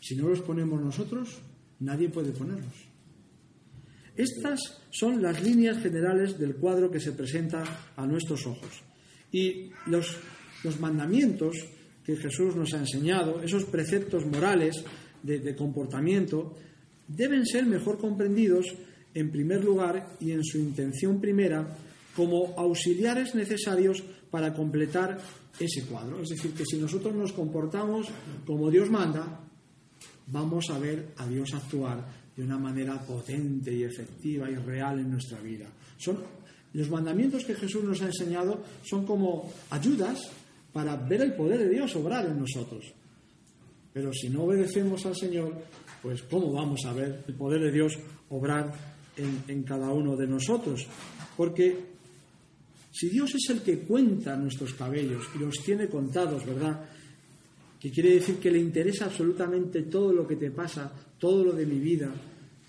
Si 0.00 0.14
no 0.14 0.28
los 0.28 0.42
ponemos 0.42 0.80
nosotros, 0.80 1.40
nadie 1.80 2.10
puede 2.10 2.30
ponerlos. 2.32 2.74
Estas 4.14 4.60
son 4.90 5.20
las 5.20 5.42
líneas 5.42 5.82
generales 5.82 6.38
del 6.38 6.56
cuadro 6.56 6.90
que 6.90 7.00
se 7.00 7.12
presenta 7.12 7.92
a 7.96 8.06
nuestros 8.06 8.46
ojos. 8.46 8.82
Y 9.32 9.70
los, 9.86 10.16
los 10.62 10.78
mandamientos 10.78 11.56
que 12.04 12.16
Jesús 12.16 12.54
nos 12.54 12.72
ha 12.72 12.78
enseñado, 12.78 13.42
esos 13.42 13.64
preceptos 13.64 14.24
morales 14.26 14.84
de, 15.22 15.56
comportamiento, 15.56 16.54
deben 17.08 17.44
ser 17.44 17.66
mejor 17.66 17.98
comprendidos 17.98 18.66
en 19.12 19.32
primer 19.32 19.64
lugar 19.64 20.16
y 20.20 20.30
en 20.30 20.44
su 20.44 20.58
intención 20.58 21.20
primera 21.20 21.76
como 22.16 22.56
auxiliares 22.56 23.36
necesarios 23.36 24.02
para 24.32 24.56
completar 24.56 25.20
ese 25.60 25.84
cuadro. 25.84 26.22
Es 26.22 26.30
decir, 26.30 26.52
que 26.52 26.64
si 26.64 26.78
nosotros 26.78 27.14
nos 27.14 27.32
comportamos 27.32 28.08
como 28.46 28.70
Dios 28.70 28.90
manda, 28.90 29.44
vamos 30.26 30.70
a 30.70 30.78
ver 30.78 31.12
a 31.18 31.26
Dios 31.26 31.52
actuar 31.54 32.04
de 32.34 32.42
una 32.42 32.58
manera 32.58 32.98
potente 32.98 33.72
y 33.72 33.84
efectiva 33.84 34.50
y 34.50 34.56
real 34.56 34.98
en 34.98 35.10
nuestra 35.10 35.40
vida. 35.40 35.68
Son 35.98 36.18
los 36.72 36.90
mandamientos 36.90 37.44
que 37.44 37.54
Jesús 37.54 37.84
nos 37.84 38.02
ha 38.02 38.06
enseñado 38.06 38.60
son 38.82 39.06
como 39.06 39.50
ayudas 39.70 40.30
para 40.72 40.96
ver 40.96 41.22
el 41.22 41.34
poder 41.34 41.60
de 41.60 41.70
Dios 41.70 41.96
obrar 41.96 42.26
en 42.26 42.38
nosotros. 42.38 42.92
Pero 43.92 44.12
si 44.12 44.28
no 44.28 44.44
obedecemos 44.44 45.06
al 45.06 45.16
Señor, 45.16 45.54
pues 46.02 46.22
¿cómo 46.24 46.52
vamos 46.52 46.84
a 46.84 46.92
ver 46.92 47.24
el 47.26 47.34
poder 47.34 47.62
de 47.62 47.72
Dios 47.72 47.98
obrar 48.28 48.74
en, 49.16 49.42
en 49.48 49.62
cada 49.62 49.90
uno 49.90 50.16
de 50.16 50.26
nosotros? 50.26 50.86
Porque 51.34 51.95
si 52.96 53.10
Dios 53.10 53.34
es 53.34 53.50
el 53.50 53.60
que 53.60 53.80
cuenta 53.80 54.36
nuestros 54.36 54.72
cabellos 54.72 55.28
y 55.34 55.38
los 55.38 55.56
tiene 55.62 55.86
contados, 55.86 56.46
¿verdad? 56.46 56.88
Que 57.78 57.90
quiere 57.90 58.14
decir 58.14 58.36
que 58.36 58.50
le 58.50 58.58
interesa 58.58 59.04
absolutamente 59.04 59.82
todo 59.82 60.14
lo 60.14 60.26
que 60.26 60.36
te 60.36 60.50
pasa, 60.50 60.90
todo 61.18 61.44
lo 61.44 61.52
de 61.52 61.66
mi 61.66 61.78
vida, 61.78 62.10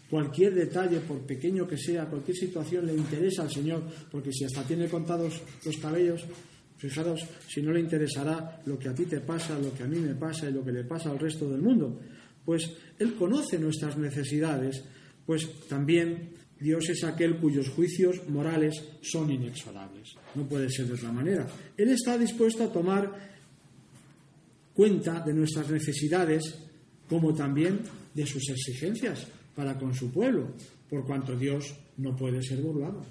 cualquier 0.09 0.53
detalle, 0.53 0.99
por 0.99 1.19
pequeño 1.19 1.65
que 1.65 1.77
sea, 1.77 2.07
cualquier 2.07 2.35
situación 2.35 2.87
le 2.87 2.93
interesa 2.93 3.43
al 3.43 3.51
Señor, 3.51 3.83
porque 4.11 4.33
si 4.33 4.43
hasta 4.43 4.63
tiene 4.63 4.89
contados 4.89 5.41
los 5.63 5.77
cabellos, 5.77 6.25
Fijaros 6.77 7.25
si 7.47 7.61
no 7.63 7.71
le 7.71 7.79
interesará 7.79 8.61
lo 8.65 8.77
que 8.77 8.89
a 8.89 8.93
ti 8.93 9.05
te 9.05 9.19
pasa, 9.21 9.57
lo 9.57 9.73
que 9.73 9.83
a 9.83 9.87
mí 9.87 9.97
me 9.97 10.13
pasa 10.13 10.47
y 10.47 10.53
lo 10.53 10.63
que 10.63 10.71
le 10.71 10.83
pasa 10.83 11.09
al 11.09 11.17
resto 11.17 11.49
del 11.49 11.61
mundo. 11.61 11.99
Pues 12.45 12.69
Él 12.99 13.15
conoce 13.15 13.57
nuestras 13.57 13.97
necesidades, 13.97 14.83
pues 15.25 15.67
también 15.67 16.35
Dios 16.59 16.89
es 16.89 17.03
aquel 17.03 17.37
cuyos 17.37 17.69
juicios 17.69 18.27
morales 18.29 18.73
son 19.01 19.31
inexorables. 19.31 20.15
No 20.35 20.47
puede 20.47 20.69
ser 20.69 20.87
de 20.87 20.93
otra 20.93 21.11
manera. 21.11 21.47
Él 21.77 21.89
está 21.89 22.17
dispuesto 22.17 22.63
a 22.63 22.71
tomar 22.71 23.11
cuenta 24.73 25.21
de 25.21 25.33
nuestras 25.33 25.69
necesidades 25.69 26.55
como 27.07 27.33
también 27.33 27.79
de 28.13 28.25
sus 28.25 28.49
exigencias 28.49 29.27
para 29.55 29.77
con 29.77 29.93
su 29.93 30.11
pueblo, 30.11 30.51
por 30.89 31.05
cuanto 31.05 31.35
Dios 31.35 31.73
no 31.97 32.15
puede 32.15 32.41
ser 32.41 32.61
burlado. 32.61 33.05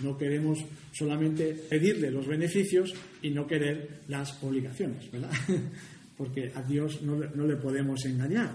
No 0.00 0.16
queremos 0.16 0.58
solamente 0.92 1.54
pedirle 1.68 2.10
los 2.10 2.26
beneficios 2.26 2.94
y 3.22 3.30
no 3.30 3.46
querer 3.46 4.02
las 4.08 4.42
obligaciones, 4.42 5.10
¿verdad? 5.10 5.32
Porque 6.16 6.52
a 6.54 6.62
Dios 6.62 7.02
no, 7.02 7.16
no 7.16 7.46
le 7.46 7.56
podemos 7.56 8.04
engañar. 8.04 8.52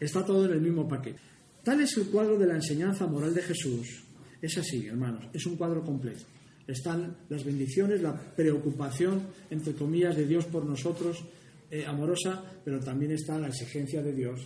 Está 0.00 0.24
todo 0.24 0.46
en 0.46 0.52
el 0.52 0.60
mismo 0.60 0.88
paquete. 0.88 1.20
Tal 1.68 1.82
es 1.82 1.98
el 1.98 2.06
cuadro 2.06 2.38
de 2.38 2.46
la 2.46 2.54
enseñanza 2.54 3.06
moral 3.06 3.34
de 3.34 3.42
Jesús. 3.42 4.02
Es 4.40 4.56
así, 4.56 4.86
hermanos, 4.86 5.26
es 5.34 5.44
un 5.44 5.56
cuadro 5.56 5.84
completo. 5.84 6.24
Están 6.66 7.14
las 7.28 7.44
bendiciones, 7.44 8.00
la 8.00 8.18
preocupación, 8.18 9.20
entre 9.50 9.74
comillas, 9.74 10.16
de 10.16 10.26
Dios 10.26 10.46
por 10.46 10.64
nosotros, 10.64 11.22
eh, 11.70 11.84
amorosa, 11.84 12.42
pero 12.64 12.80
también 12.80 13.12
está 13.12 13.38
la 13.38 13.48
exigencia 13.48 14.02
de 14.02 14.14
Dios 14.14 14.40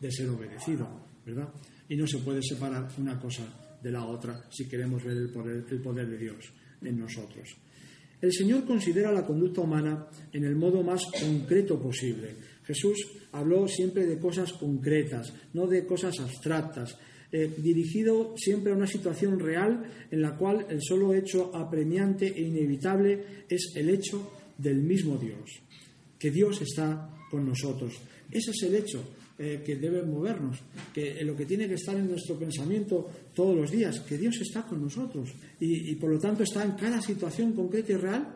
de 0.00 0.10
ser 0.10 0.28
obedecido, 0.28 0.88
¿verdad? 1.24 1.48
Y 1.88 1.94
no 1.94 2.04
se 2.04 2.18
puede 2.18 2.42
separar 2.42 2.88
una 2.98 3.16
cosa 3.16 3.44
de 3.80 3.92
la 3.92 4.04
otra 4.04 4.46
si 4.50 4.66
queremos 4.66 5.04
ver 5.04 5.18
el 5.18 5.30
poder, 5.30 5.64
el 5.70 5.80
poder 5.80 6.08
de 6.08 6.18
Dios 6.18 6.52
en 6.82 6.98
nosotros. 6.98 7.48
El 8.20 8.32
Señor 8.32 8.64
considera 8.64 9.12
la 9.12 9.24
conducta 9.24 9.60
humana 9.60 10.08
en 10.32 10.42
el 10.42 10.56
modo 10.56 10.82
más 10.82 11.02
concreto 11.12 11.80
posible. 11.80 12.34
Jesús 12.64 13.06
habló 13.32 13.68
siempre 13.68 14.06
de 14.06 14.18
cosas 14.18 14.52
concretas, 14.52 15.32
no 15.52 15.66
de 15.66 15.86
cosas 15.86 16.18
abstractas, 16.20 16.96
eh, 17.32 17.52
dirigido 17.58 18.34
siempre 18.36 18.72
a 18.72 18.76
una 18.76 18.86
situación 18.86 19.38
real 19.38 19.84
en 20.10 20.22
la 20.22 20.36
cual 20.36 20.66
el 20.70 20.80
solo 20.80 21.12
hecho 21.12 21.54
apremiante 21.54 22.28
e 22.28 22.42
inevitable 22.42 23.44
es 23.48 23.72
el 23.74 23.90
hecho 23.90 24.30
del 24.56 24.80
mismo 24.82 25.18
Dios, 25.18 25.50
que 26.18 26.30
Dios 26.30 26.62
está 26.62 27.10
con 27.30 27.46
nosotros. 27.46 27.94
Ese 28.30 28.52
es 28.52 28.62
el 28.62 28.76
hecho 28.76 29.02
eh, 29.38 29.62
que 29.64 29.76
debe 29.76 30.02
movernos, 30.02 30.58
que 30.94 31.22
lo 31.24 31.36
que 31.36 31.44
tiene 31.44 31.68
que 31.68 31.74
estar 31.74 31.96
en 31.96 32.08
nuestro 32.08 32.38
pensamiento 32.38 33.10
todos 33.34 33.54
los 33.54 33.70
días, 33.70 34.00
que 34.00 34.16
Dios 34.16 34.40
está 34.40 34.62
con 34.62 34.80
nosotros. 34.80 35.28
Y, 35.60 35.94
por 35.96 36.10
lo 36.10 36.18
tanto 36.18 36.42
está 36.42 36.64
en 36.64 36.72
cada 36.72 37.02
situación 37.02 37.52
concreta 37.52 37.92
y 37.92 37.96
real, 37.96 38.34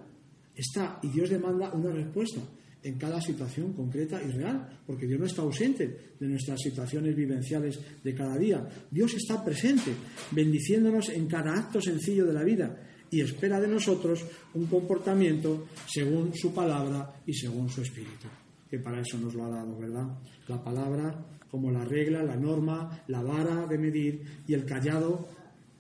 está 0.54 0.99
y 1.02 1.09
Dios 1.09 1.30
demanda 1.30 1.73
una 1.73 1.90
respuesta 1.90 2.40
en 2.82 2.99
cada 2.99 3.20
situación 3.20 3.72
concreta 3.72 4.20
y 4.22 4.30
real, 4.30 4.80
porque 4.87 5.06
Dios 5.06 5.20
no 5.20 5.26
está 5.26 5.42
ausente 5.42 6.14
de 6.18 6.26
nuestras 6.26 6.60
situaciones 6.60 7.14
vivenciales 7.14 7.78
de 8.02 8.14
cada 8.14 8.37
día. 8.37 8.66
Dios 8.90 9.14
está 9.14 9.44
presente, 9.44 9.92
bendiciéndonos 10.30 11.10
en 11.10 11.26
cada 11.26 11.54
acto 11.54 11.80
sencillo 11.80 12.26
de 12.26 12.32
la 12.32 12.44
vida 12.44 12.76
y 13.10 13.20
espera 13.20 13.60
de 13.60 13.68
nosotros 13.68 14.25
un 14.54 14.66
comportamiento 14.66 15.66
según 15.87 16.32
su 16.34 16.54
palabra 16.54 17.22
y 17.26 17.34
según 17.34 17.68
su 17.68 17.82
espíritu 17.82 18.28
que 18.70 18.78
para 18.78 19.00
eso 19.00 19.18
nos 19.18 19.34
lo 19.34 19.44
ha 19.46 19.50
dado, 19.50 19.76
¿verdad? 19.76 20.06
La 20.46 20.62
palabra 20.62 21.26
como 21.50 21.72
la 21.72 21.84
regla, 21.84 22.22
la 22.22 22.37
norma, 22.37 23.02
la 23.08 23.20
vara 23.20 23.66
de 23.66 23.76
medir 23.76 24.22
y 24.46 24.54
el 24.54 24.64
callado, 24.64 25.28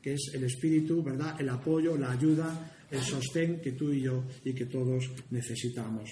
que 0.02 0.14
es 0.14 0.32
el 0.34 0.42
espíritu, 0.42 1.00
¿verdad? 1.00 1.40
El 1.40 1.48
apoyo, 1.50 1.96
la 1.96 2.10
ayuda, 2.10 2.72
el 2.90 3.00
sostén 3.00 3.60
que 3.60 3.72
tú 3.72 3.92
y 3.92 4.02
yo 4.02 4.24
y 4.44 4.52
que 4.52 4.66
todos 4.66 5.08
necesitamos. 5.30 6.10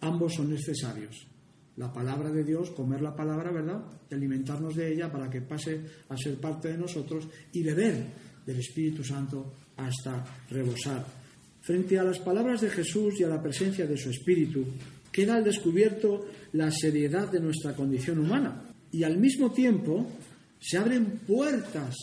Ambos 0.00 0.34
son 0.34 0.50
necesarios. 0.50 1.26
La 1.76 1.92
palabra 1.92 2.30
de 2.30 2.44
Dios, 2.44 2.70
comer 2.70 3.00
la 3.00 3.14
palabra, 3.14 3.50
¿verdad? 3.50 3.82
Alimentarnos 4.10 4.74
de 4.74 4.92
ella 4.92 5.10
para 5.10 5.30
que 5.30 5.40
pase 5.40 5.80
a 6.08 6.16
ser 6.16 6.36
parte 6.36 6.68
de 6.68 6.78
nosotros 6.78 7.28
y 7.52 7.62
beber 7.62 8.04
del 8.44 8.58
Espíritu 8.58 9.04
Santo 9.04 9.52
hasta 9.76 10.24
rebosar. 10.50 11.04
Frente 11.60 11.98
a 11.98 12.04
las 12.04 12.18
palabras 12.18 12.60
de 12.60 12.70
Jesús 12.70 13.20
y 13.20 13.24
a 13.24 13.28
la 13.28 13.42
presencia 13.42 13.86
de 13.86 13.96
su 13.96 14.10
Espíritu, 14.10 14.64
queda 15.12 15.36
al 15.36 15.44
descubierto 15.44 16.26
la 16.52 16.70
seriedad 16.70 17.30
de 17.30 17.40
nuestra 17.40 17.74
condición 17.74 18.18
humana 18.18 18.62
y 18.90 19.04
al 19.04 19.18
mismo 19.18 19.50
tiempo 19.52 20.06
se 20.58 20.76
abren 20.76 21.20
puertas, 21.26 21.94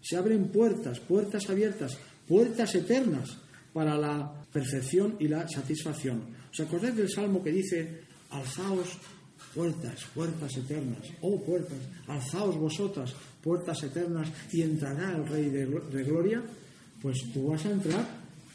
se 0.00 0.16
abren 0.16 0.48
puertas, 0.48 1.00
puertas 1.00 1.48
abiertas, 1.50 1.96
puertas 2.26 2.74
eternas 2.74 3.36
para 3.72 3.96
la 3.98 4.44
perfección 4.52 5.16
y 5.18 5.28
la 5.28 5.46
satisfacción. 5.48 6.22
¿Os 6.54 6.60
acordáis 6.60 6.94
del 6.94 7.10
salmo 7.10 7.42
que 7.42 7.50
dice, 7.50 8.06
alzaos 8.30 8.94
puertas, 9.52 10.06
puertas 10.14 10.56
eternas, 10.56 11.02
oh 11.20 11.42
puertas, 11.42 11.82
alzaos 12.06 12.54
vosotras, 12.54 13.12
puertas 13.42 13.82
eternas, 13.82 14.30
y 14.52 14.62
entrará 14.62 15.16
el 15.16 15.26
Rey 15.26 15.50
de, 15.50 15.66
Gloria? 16.04 16.40
Pues 17.02 17.18
tú 17.34 17.48
vas 17.48 17.66
a 17.66 17.72
entrar 17.72 18.06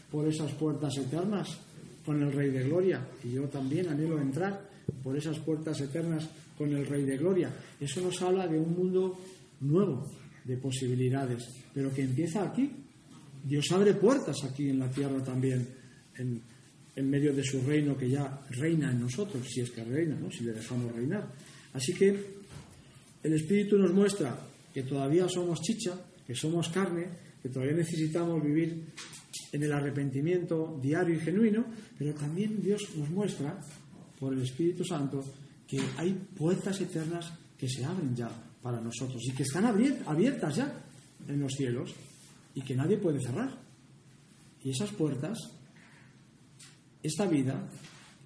por 0.10 0.26
esas 0.26 0.50
puertas 0.54 0.96
eternas 0.96 1.60
con 2.06 2.24
el 2.24 2.32
Rey 2.32 2.52
de 2.52 2.64
Gloria. 2.64 3.06
Y 3.22 3.34
yo 3.34 3.50
también 3.50 3.90
anhelo 3.90 4.18
entrar 4.18 4.64
por 5.04 5.18
esas 5.18 5.38
puertas 5.40 5.82
eternas 5.82 6.26
con 6.58 6.72
el 6.72 6.86
Rey 6.86 7.04
de 7.04 7.18
Gloria. 7.18 7.54
Eso 7.82 8.00
nos 8.00 8.22
habla 8.22 8.48
de 8.48 8.58
un 8.58 8.78
mundo 8.78 9.20
nuevo 9.60 10.10
de 10.46 10.56
posibilidades, 10.56 11.44
pero 11.74 11.94
que 11.94 12.04
empieza 12.04 12.44
aquí. 12.44 12.72
Dios 13.44 13.70
abre 13.74 13.94
puertas 13.96 14.38
aquí 14.46 14.70
en 14.70 14.80
la 14.80 14.90
tierra 14.90 15.22
también, 15.22 15.68
en 17.00 17.10
medio 17.10 17.34
de 17.34 17.44
su 17.44 17.62
reino 17.62 17.96
que 17.98 18.10
ya 18.10 18.42
reina 18.50 18.92
en 18.92 19.00
nosotros, 19.00 19.48
si 19.48 19.62
es 19.62 19.72
que 19.72 19.86
reina, 19.86 20.18
¿no? 20.20 20.30
si 20.30 20.44
le 20.44 20.52
dejamos 20.52 20.94
reinar. 20.94 21.32
Así 21.72 21.94
que 21.94 22.10
el 23.24 23.34
Espíritu 23.34 23.78
nos 23.78 23.94
muestra 23.94 24.38
que 24.74 24.84
todavía 24.84 25.26
somos 25.30 25.62
chicha, 25.62 25.94
que 26.28 26.36
somos 26.36 26.68
carne, 26.68 27.08
que 27.42 27.48
todavía 27.48 27.78
necesitamos 27.78 28.44
vivir 28.44 28.84
en 29.54 29.64
el 29.64 29.72
arrepentimiento 29.72 30.78
diario 30.82 31.16
y 31.16 31.20
genuino, 31.20 31.66
pero 31.98 32.14
también 32.14 32.62
Dios 32.62 32.82
nos 32.98 33.10
muestra 33.10 33.58
por 34.20 34.34
el 34.34 34.42
Espíritu 34.42 34.84
Santo 34.84 35.24
que 35.66 35.80
hay 35.96 36.12
puertas 36.36 36.82
eternas 36.82 37.32
que 37.58 37.70
se 37.70 37.86
abren 37.86 38.14
ya 38.14 38.30
para 38.62 38.82
nosotros 38.82 39.24
y 39.26 39.32
que 39.32 39.44
están 39.44 39.66
abiertas 39.66 40.54
ya 40.54 40.84
en 41.30 41.40
los 41.40 41.54
cielos 41.54 41.96
y 42.54 42.62
que 42.62 42.76
nadie 42.76 42.98
puede 42.98 43.22
cerrar. 43.22 43.58
Y 44.66 44.72
esas 44.72 44.92
puertas, 44.92 45.38
esta 47.02 47.28
vida, 47.28 47.70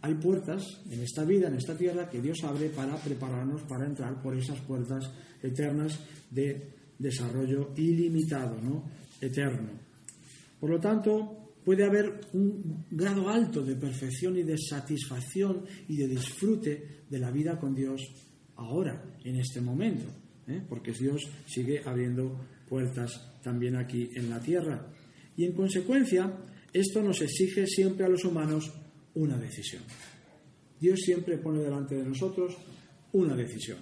hay 0.01 0.15
puertas 0.15 0.81
en 0.89 1.01
esta 1.01 1.23
vida, 1.23 1.47
en 1.47 1.55
esta 1.55 1.77
tierra, 1.77 2.09
que 2.09 2.21
Dios 2.21 2.43
abre 2.43 2.69
para 2.69 2.95
prepararnos 2.97 3.61
para 3.63 3.85
entrar 3.85 4.21
por 4.21 4.35
esas 4.35 4.59
puertas 4.61 5.09
eternas 5.41 5.99
de 6.29 6.73
desarrollo 6.99 7.71
ilimitado, 7.77 8.59
¿no? 8.61 8.83
Eterno. 9.21 9.69
Por 10.59 10.69
lo 10.69 10.79
tanto, 10.79 11.43
puede 11.63 11.85
haber 11.85 12.21
un 12.33 12.85
grado 12.91 13.29
alto 13.29 13.63
de 13.63 13.75
perfección 13.75 14.37
y 14.37 14.43
de 14.43 14.57
satisfacción 14.57 15.63
y 15.87 15.97
de 15.97 16.07
disfrute 16.07 17.03
de 17.09 17.19
la 17.19 17.31
vida 17.31 17.57
con 17.59 17.73
Dios 17.73 18.01
ahora, 18.55 19.03
en 19.23 19.37
este 19.37 19.61
momento, 19.61 20.05
¿eh? 20.47 20.61
porque 20.67 20.91
Dios 20.91 21.21
sigue 21.45 21.81
abriendo 21.85 22.39
puertas 22.67 23.39
también 23.41 23.75
aquí 23.75 24.09
en 24.15 24.29
la 24.29 24.39
tierra. 24.39 24.87
Y 25.35 25.45
en 25.45 25.53
consecuencia, 25.53 26.31
esto 26.73 27.03
nos 27.03 27.21
exige 27.21 27.67
siempre 27.67 28.05
a 28.05 28.09
los 28.09 28.25
humanos 28.25 28.73
una 29.15 29.37
decisión. 29.37 29.83
Dios 30.79 30.99
siempre 30.99 31.37
pone 31.37 31.61
delante 31.61 31.95
de 31.95 32.03
nosotros 32.03 32.57
una 33.13 33.35
decisión. 33.35 33.77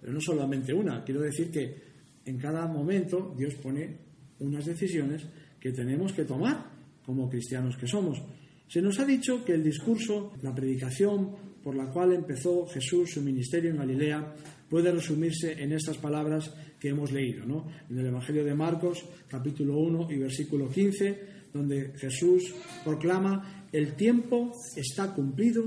Pero 0.00 0.12
no 0.12 0.20
solamente 0.20 0.72
una, 0.72 1.02
quiero 1.04 1.20
decir 1.20 1.50
que 1.50 1.82
en 2.24 2.38
cada 2.38 2.66
momento 2.66 3.34
Dios 3.36 3.54
pone 3.54 3.98
unas 4.38 4.64
decisiones 4.64 5.22
que 5.60 5.72
tenemos 5.72 6.12
que 6.12 6.24
tomar 6.24 6.70
como 7.04 7.28
cristianos 7.28 7.76
que 7.76 7.86
somos. 7.86 8.22
Se 8.68 8.80
nos 8.80 8.98
ha 8.98 9.04
dicho 9.04 9.44
que 9.44 9.52
el 9.52 9.62
discurso, 9.62 10.32
la 10.42 10.54
predicación 10.54 11.54
por 11.62 11.74
la 11.74 11.90
cual 11.90 12.12
empezó 12.12 12.66
Jesús 12.66 13.12
su 13.12 13.22
ministerio 13.22 13.70
en 13.70 13.78
Galilea 13.78 14.34
puede 14.68 14.92
resumirse 14.92 15.62
en 15.62 15.72
estas 15.72 15.96
palabras 15.98 16.52
que 16.78 16.88
hemos 16.88 17.12
leído, 17.12 17.46
¿no? 17.46 17.66
En 17.88 17.98
el 17.98 18.06
Evangelio 18.06 18.44
de 18.44 18.54
Marcos, 18.54 19.04
capítulo 19.28 19.78
1 19.78 20.08
y 20.10 20.18
versículo 20.18 20.68
15, 20.68 21.43
donde 21.54 21.92
Jesús 21.96 22.52
proclama, 22.82 23.68
el 23.72 23.94
tiempo 23.94 24.52
está 24.76 25.14
cumplido, 25.14 25.64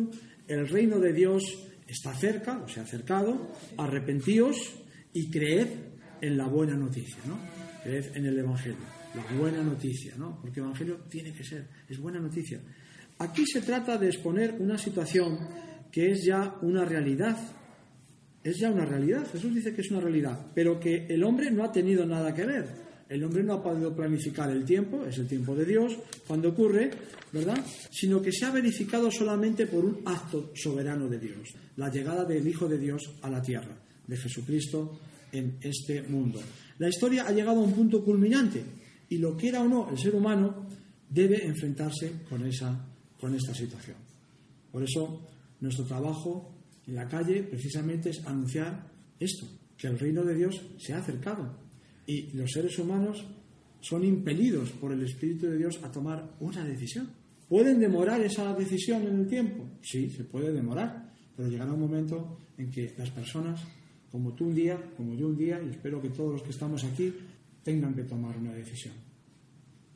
el 0.47 0.67
reino 0.67 0.99
de 0.99 1.13
Dios 1.13 1.43
está 1.87 2.13
cerca, 2.13 2.61
o 2.61 2.67
se 2.67 2.81
ha 2.81 2.83
acercado, 2.83 3.53
arrepentíos 3.77 4.57
y 5.13 5.31
creed 5.31 5.67
en 6.19 6.37
la 6.37 6.45
buena 6.45 6.75
noticia, 6.75 7.17
¿no? 7.25 7.39
Creed 7.83 8.17
en 8.17 8.25
el 8.25 8.37
Evangelio, 8.37 8.77
la 9.15 9.37
buena 9.37 9.63
noticia, 9.63 10.13
¿no? 10.17 10.41
Porque 10.41 10.59
el 10.59 10.65
Evangelio 10.65 10.97
tiene 11.09 11.33
que 11.33 11.45
ser, 11.45 11.65
es 11.87 11.97
buena 11.97 12.19
noticia. 12.19 12.59
Aquí 13.19 13.45
se 13.45 13.61
trata 13.61 13.97
de 13.97 14.07
exponer 14.07 14.55
una 14.59 14.77
situación 14.77 15.39
que 15.89 16.11
es 16.11 16.25
ya 16.25 16.57
una 16.63 16.83
realidad, 16.83 17.37
es 18.43 18.57
ya 18.59 18.69
una 18.69 18.83
realidad, 18.83 19.25
Jesús 19.31 19.55
dice 19.55 19.73
que 19.73 19.81
es 19.81 19.91
una 19.91 20.01
realidad, 20.01 20.47
pero 20.53 20.79
que 20.81 21.05
el 21.07 21.23
hombre 21.23 21.49
no 21.49 21.63
ha 21.63 21.71
tenido 21.71 22.05
nada 22.05 22.33
que 22.33 22.45
ver. 22.45 22.86
El 23.09 23.23
hombre 23.23 23.43
no 23.43 23.53
ha 23.53 23.63
podido 23.63 23.95
planificar 23.95 24.49
el 24.51 24.65
tiempo, 24.65 25.05
es 25.05 25.17
el 25.17 25.27
tiempo 25.27 25.55
de 25.55 25.65
Dios, 25.65 25.93
cuando 26.27 26.49
ocurre, 26.49 26.91
¿verdad? 27.31 27.63
Sino 27.89 28.21
que 28.21 28.33
se 28.33 28.45
ha 28.45 28.51
verificado 28.51 29.09
solamente 29.09 29.65
por 29.65 29.85
un 29.85 30.01
acto 30.05 30.51
soberano 30.55 31.07
de 31.07 31.19
Dios, 31.19 31.49
la 31.77 31.89
llegada 31.89 32.25
del 32.25 32.45
Hijo 32.45 32.67
de 32.67 32.77
Dios 32.77 33.01
a 33.21 33.29
la 33.29 33.41
tierra, 33.41 33.77
de 34.05 34.17
Jesucristo 34.17 34.99
en 35.31 35.57
este 35.61 36.01
mundo. 36.03 36.41
La 36.79 36.89
historia 36.89 37.25
ha 37.25 37.31
llegado 37.31 37.61
a 37.61 37.63
un 37.63 37.73
punto 37.73 38.03
culminante 38.03 38.61
y 39.09 39.17
lo 39.17 39.37
quiera 39.37 39.61
o 39.61 39.67
no 39.67 39.89
el 39.89 39.97
ser 39.97 40.13
humano 40.13 40.67
debe 41.09 41.45
enfrentarse 41.45 42.23
con, 42.29 42.45
esa, 42.45 42.85
con 43.19 43.33
esta 43.33 43.53
situación. 43.53 43.95
Por 44.71 44.83
eso 44.83 45.21
nuestro 45.61 45.85
trabajo 45.85 46.53
en 46.85 46.95
la 46.95 47.07
calle 47.07 47.43
precisamente 47.43 48.09
es 48.09 48.25
anunciar 48.25 48.91
esto, 49.19 49.47
que 49.77 49.87
el 49.87 49.97
reino 49.97 50.23
de 50.23 50.35
Dios 50.35 50.61
se 50.77 50.93
ha 50.93 50.97
acercado 50.97 51.66
y 52.07 52.31
los 52.31 52.51
seres 52.51 52.79
humanos 52.79 53.23
son 53.81 54.03
impelidos 54.03 54.71
por 54.71 54.91
el 54.91 55.03
Espíritu 55.03 55.45
de 55.45 55.57
Dios 55.57 55.79
a 55.83 55.91
tomar 55.91 56.35
una 56.39 56.65
decisión. 56.65 57.09
¿Pueden 57.47 57.79
demorar 57.79 58.19
esa 58.21 58.53
decisión 58.53 59.03
en 59.03 59.19
el 59.19 59.27
tiempo? 59.27 59.63
Sí, 59.81 60.09
se 60.09 60.23
puede 60.23 60.51
demorar, 60.51 61.13
pero 61.35 61.49
llegará 61.49 61.73
un 61.73 61.81
momento 61.81 62.39
en 62.57 62.71
que 62.71 62.93
las 62.97 63.11
personas, 63.11 63.61
como 64.11 64.33
tú 64.33 64.45
un 64.45 64.55
día, 64.55 64.81
como 64.97 65.13
yo 65.13 65.27
un 65.27 65.37
día, 65.37 65.61
y 65.61 65.69
espero 65.69 66.01
que 66.01 66.09
todos 66.09 66.33
los 66.33 66.43
que 66.43 66.49
estamos 66.49 66.83
aquí, 66.83 67.13
tengan 67.63 67.93
que 67.93 68.03
tomar 68.03 68.37
una 68.37 68.53
decisión 68.53 68.93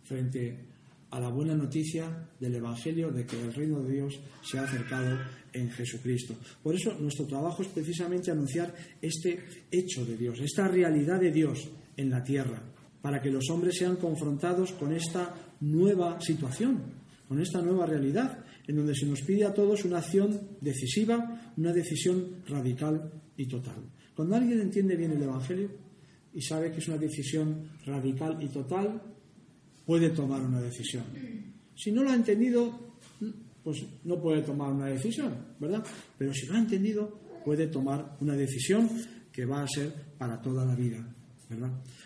frente 0.03 0.71
a 1.09 1.19
la 1.19 1.29
buena 1.29 1.55
noticia 1.55 2.29
del 2.39 2.55
Evangelio 2.55 3.11
de 3.11 3.25
que 3.25 3.41
el 3.41 3.53
reino 3.53 3.81
de 3.81 3.93
Dios 3.93 4.19
se 4.43 4.59
ha 4.59 4.63
acercado 4.63 5.17
en 5.51 5.69
Jesucristo. 5.69 6.35
Por 6.63 6.75
eso 6.75 6.97
nuestro 6.99 7.25
trabajo 7.25 7.61
es 7.63 7.67
precisamente 7.69 8.31
anunciar 8.31 8.73
este 9.01 9.43
hecho 9.69 10.05
de 10.05 10.17
Dios, 10.17 10.39
esta 10.39 10.67
realidad 10.69 11.19
de 11.19 11.31
Dios 11.31 11.69
en 11.97 12.09
la 12.09 12.23
tierra, 12.23 12.61
para 13.01 13.21
que 13.21 13.31
los 13.31 13.49
hombres 13.49 13.77
sean 13.77 13.95
confrontados 13.95 14.71
con 14.73 14.93
esta 14.93 15.33
nueva 15.61 16.19
situación, 16.21 16.79
con 17.27 17.39
esta 17.41 17.61
nueva 17.61 17.85
realidad, 17.85 18.39
en 18.67 18.75
donde 18.75 18.95
se 18.95 19.05
nos 19.05 19.21
pide 19.21 19.45
a 19.45 19.53
todos 19.53 19.85
una 19.85 19.99
acción 19.99 20.39
decisiva, 20.59 21.53
una 21.57 21.73
decisión 21.73 22.43
radical 22.47 23.11
y 23.37 23.47
total. 23.47 23.83
Cuando 24.15 24.35
alguien 24.35 24.61
entiende 24.61 24.95
bien 24.95 25.11
el 25.11 25.23
Evangelio 25.23 25.69
y 26.33 26.41
sabe 26.41 26.71
que 26.71 26.79
es 26.79 26.87
una 26.87 26.97
decisión 26.97 27.69
radical 27.85 28.41
y 28.41 28.47
total, 28.47 29.01
puede 29.85 30.09
tomar 30.09 30.41
una 30.41 30.61
decisión. 30.61 31.03
Si 31.75 31.91
no 31.91 32.03
lo 32.03 32.11
ha 32.11 32.15
entendido, 32.15 32.95
pues 33.63 33.83
no 34.03 34.21
puede 34.21 34.41
tomar 34.41 34.71
una 34.71 34.87
decisión, 34.87 35.33
¿verdad? 35.59 35.83
Pero 36.17 36.33
si 36.33 36.47
lo 36.47 36.55
ha 36.55 36.59
entendido, 36.59 37.19
puede 37.43 37.67
tomar 37.67 38.17
una 38.19 38.35
decisión 38.35 38.89
que 39.31 39.45
va 39.45 39.63
a 39.63 39.67
ser 39.67 39.91
para 40.17 40.41
toda 40.41 40.65
la 40.65 40.75
vida, 40.75 41.03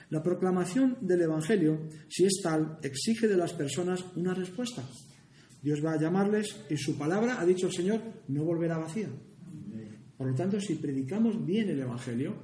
La 0.09 0.23
proclamación 0.23 0.97
del 1.01 1.21
Evangelio, 1.21 1.87
si 2.07 2.25
es 2.25 2.41
tal, 2.41 2.79
exige 2.81 3.27
de 3.27 3.37
las 3.37 3.53
personas 3.53 4.03
una 4.15 4.33
respuesta. 4.33 4.83
Dios 5.61 5.83
va 5.83 5.93
a 5.93 5.99
llamarles 5.99 6.55
y 6.69 6.77
su 6.77 6.97
palabra, 6.97 7.39
ha 7.39 7.45
dicho 7.45 7.67
el 7.67 7.73
Señor, 7.73 8.01
no 8.27 8.43
volverá 8.43 8.77
vacía. 8.77 9.09
Por 10.17 10.27
lo 10.27 10.35
tanto, 10.35 10.59
si 10.59 10.75
predicamos 10.75 11.45
bien 11.45 11.69
el 11.69 11.81
Evangelio, 11.81 12.35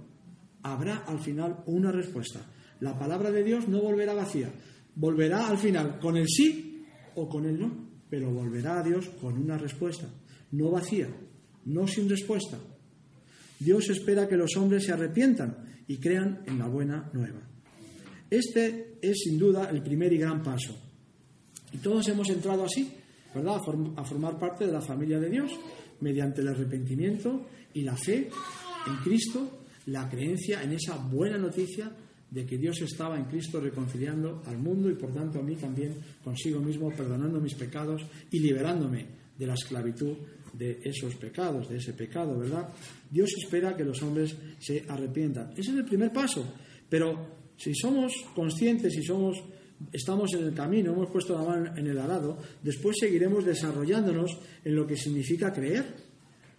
habrá 0.64 0.98
al 0.98 1.20
final 1.20 1.64
una 1.68 1.92
respuesta. 1.92 2.42
La 2.80 2.98
palabra 2.98 3.32
de 3.32 3.44
Dios 3.44 3.68
no 3.68 3.82
volverá 3.82 4.14
vacía 4.14 4.52
volverá 4.96 5.48
al 5.48 5.58
final 5.58 6.00
con 6.00 6.18
el 6.18 6.28
sí 6.28 6.86
o 7.16 7.28
con 7.28 7.46
el 7.46 7.60
no, 7.60 7.72
pero 8.10 8.32
volverá 8.32 8.80
a 8.80 8.84
Dios 8.84 9.10
con 9.22 9.38
una 9.38 9.58
respuesta, 9.58 10.08
no 10.52 10.72
vacía, 10.72 11.08
no 11.66 11.88
sin 11.88 12.10
respuesta. 12.10 12.58
Dios 13.64 13.90
espera 13.90 14.28
que 14.28 14.38
los 14.38 14.56
hombres 14.58 14.86
se 14.86 14.92
arrepientan 14.92 15.56
y 15.88 15.98
crean 15.98 16.42
en 16.48 16.58
la 16.58 16.68
buena 16.68 17.10
nueva. 17.14 17.42
Este 18.28 18.98
es 19.02 19.20
sin 19.24 19.38
duda 19.38 19.70
el 19.70 19.84
primer 19.84 20.12
y 20.14 20.18
gran 20.18 20.42
paso. 20.42 20.76
Y 21.72 21.78
todos 21.78 22.08
hemos 22.08 22.28
entrado 22.30 22.64
así, 22.64 22.92
¿verdad? 23.36 23.58
A, 23.98 24.04
formar 24.04 24.40
parte 24.40 24.66
de 24.66 24.72
la 24.72 24.82
familia 24.82 25.20
de 25.20 25.30
Dios, 25.30 25.52
mediante 26.00 26.42
el 26.42 26.48
arrepentimiento 26.48 27.46
y 27.74 27.82
la 27.84 27.96
fe 27.96 28.30
en 28.88 28.96
Cristo, 29.04 29.66
la 29.86 30.10
creencia 30.10 30.64
en 30.64 30.72
esa 30.74 30.98
buena 30.98 31.38
noticia 31.38 31.92
de 32.32 32.46
que 32.46 32.58
Dios 32.58 32.82
estaba 32.82 33.18
en 33.18 33.26
Cristo 33.26 33.60
reconciliando 33.60 34.42
al 34.48 34.58
mundo 34.58 34.90
y 34.90 34.96
por 34.96 35.14
tanto 35.14 35.40
a 35.40 35.44
mí 35.44 35.56
también 35.56 35.98
consigo 36.24 36.60
mismo, 36.62 36.90
perdonando 36.90 37.40
mis 37.40 37.54
pecados 37.54 38.02
y 38.32 38.40
liberándome 38.40 39.06
de 39.38 39.46
la 39.46 39.54
esclavitud 39.54 40.16
de 40.54 40.80
esos 40.84 41.16
pecados, 41.16 41.70
de 41.70 41.78
ese 41.78 41.94
pecado, 41.94 42.38
¿verdad? 42.38 42.70
Dios 43.10 43.30
espera 43.42 43.76
que 43.76 43.84
los 43.84 44.02
hombres 44.02 44.36
se 44.60 44.86
arrepientan. 44.88 45.52
Ese 45.52 45.72
es 45.72 45.78
el 45.78 45.86
primer 45.86 46.12
paso. 46.12 46.46
Pero 46.90 47.42
si 47.58 47.74
somos 47.74 48.14
conscientes, 48.36 48.94
si 48.94 49.04
somos 49.04 49.38
estamos 49.92 50.34
en 50.34 50.46
el 50.46 50.54
camino, 50.54 50.94
hemos 50.94 51.10
puesto 51.10 51.34
la 51.34 51.44
mano 51.44 51.76
en 51.76 51.88
el 51.88 51.98
arado, 51.98 52.38
después 52.62 52.98
seguiremos 53.00 53.46
desarrollándonos 53.46 54.38
en 54.64 54.76
lo 54.76 54.86
que 54.86 54.96
significa 54.96 55.52
creer 55.52 55.86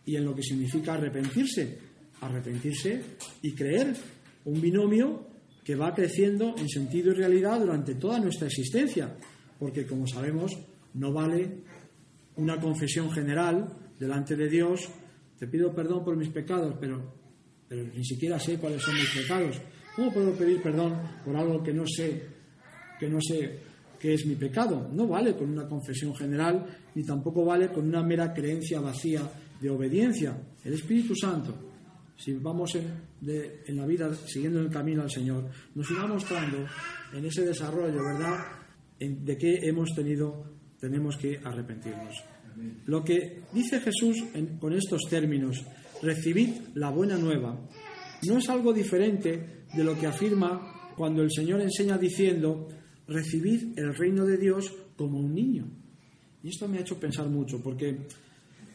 y 0.04 0.16
en 0.16 0.24
lo 0.24 0.34
que 0.34 0.42
significa 0.42 0.94
arrepentirse. 0.94 1.78
Arrepentirse 2.20 3.02
y 3.42 3.52
creer, 3.52 3.94
un 4.44 4.60
binomio 4.60 5.26
que 5.64 5.76
va 5.76 5.94
creciendo 5.94 6.54
en 6.56 6.68
sentido 6.68 7.10
y 7.12 7.14
realidad 7.14 7.60
durante 7.60 7.94
toda 7.94 8.18
nuestra 8.18 8.46
existencia, 8.46 9.16
porque 9.58 9.86
como 9.86 10.06
sabemos, 10.06 10.52
no 10.94 11.12
vale 11.12 11.62
una 12.36 12.60
confesión 12.60 13.10
general 13.10 13.68
delante 14.02 14.34
de 14.34 14.48
Dios, 14.48 14.88
te 15.38 15.46
pido 15.46 15.72
perdón 15.72 16.04
por 16.04 16.16
mis 16.16 16.28
pecados, 16.28 16.74
pero, 16.80 17.14
pero 17.68 17.84
ni 17.84 18.04
siquiera 18.04 18.36
sé 18.40 18.58
cuáles 18.58 18.82
son 18.82 18.94
mis 18.94 19.10
pecados. 19.14 19.60
¿Cómo 19.94 20.12
puedo 20.12 20.32
pedir 20.32 20.60
perdón 20.60 21.00
por 21.24 21.36
algo 21.36 21.62
que 21.62 21.72
no 21.72 21.84
sé, 21.86 22.26
que 22.98 23.08
no 23.08 23.20
sé 23.20 23.60
qué 24.00 24.14
es 24.14 24.26
mi 24.26 24.34
pecado? 24.34 24.90
No 24.92 25.06
vale 25.06 25.36
con 25.36 25.50
una 25.50 25.68
confesión 25.68 26.14
general, 26.16 26.66
ni 26.96 27.04
tampoco 27.04 27.44
vale 27.44 27.68
con 27.68 27.86
una 27.86 28.02
mera 28.02 28.32
creencia 28.34 28.80
vacía 28.80 29.22
de 29.60 29.70
obediencia. 29.70 30.36
El 30.64 30.74
Espíritu 30.74 31.14
Santo 31.14 31.72
si 32.16 32.34
vamos 32.34 32.72
en, 32.76 33.76
la 33.76 33.86
vida 33.86 34.14
siguiendo 34.14 34.60
el 34.60 34.70
camino 34.70 35.02
al 35.02 35.10
Señor, 35.10 35.48
nos 35.74 35.90
irá 35.90 36.06
mostrando 36.06 36.58
en 37.12 37.24
ese 37.24 37.44
desarrollo, 37.44 38.02
¿verdad?, 38.02 38.46
de 39.00 39.36
qué 39.36 39.58
hemos 39.62 39.88
tenido, 39.92 40.44
tenemos 40.78 41.16
que 41.16 41.40
arrepentirnos. 41.42 42.31
Lo 42.86 43.04
que 43.04 43.42
dice 43.52 43.80
Jesús 43.80 44.24
con 44.60 44.72
estos 44.72 45.02
términos, 45.08 45.64
recibid 46.02 46.50
la 46.74 46.90
buena 46.90 47.16
nueva, 47.16 47.58
no 48.26 48.38
es 48.38 48.48
algo 48.48 48.72
diferente 48.72 49.64
de 49.74 49.84
lo 49.84 49.98
que 49.98 50.06
afirma 50.06 50.92
cuando 50.96 51.22
el 51.22 51.30
Señor 51.30 51.60
enseña 51.60 51.98
diciendo, 51.98 52.68
recibid 53.08 53.78
el 53.78 53.94
reino 53.94 54.24
de 54.24 54.36
Dios 54.36 54.72
como 54.96 55.18
un 55.18 55.34
niño. 55.34 55.66
Y 56.42 56.48
esto 56.48 56.68
me 56.68 56.78
ha 56.78 56.80
hecho 56.80 56.98
pensar 56.98 57.28
mucho, 57.28 57.62
porque 57.62 57.96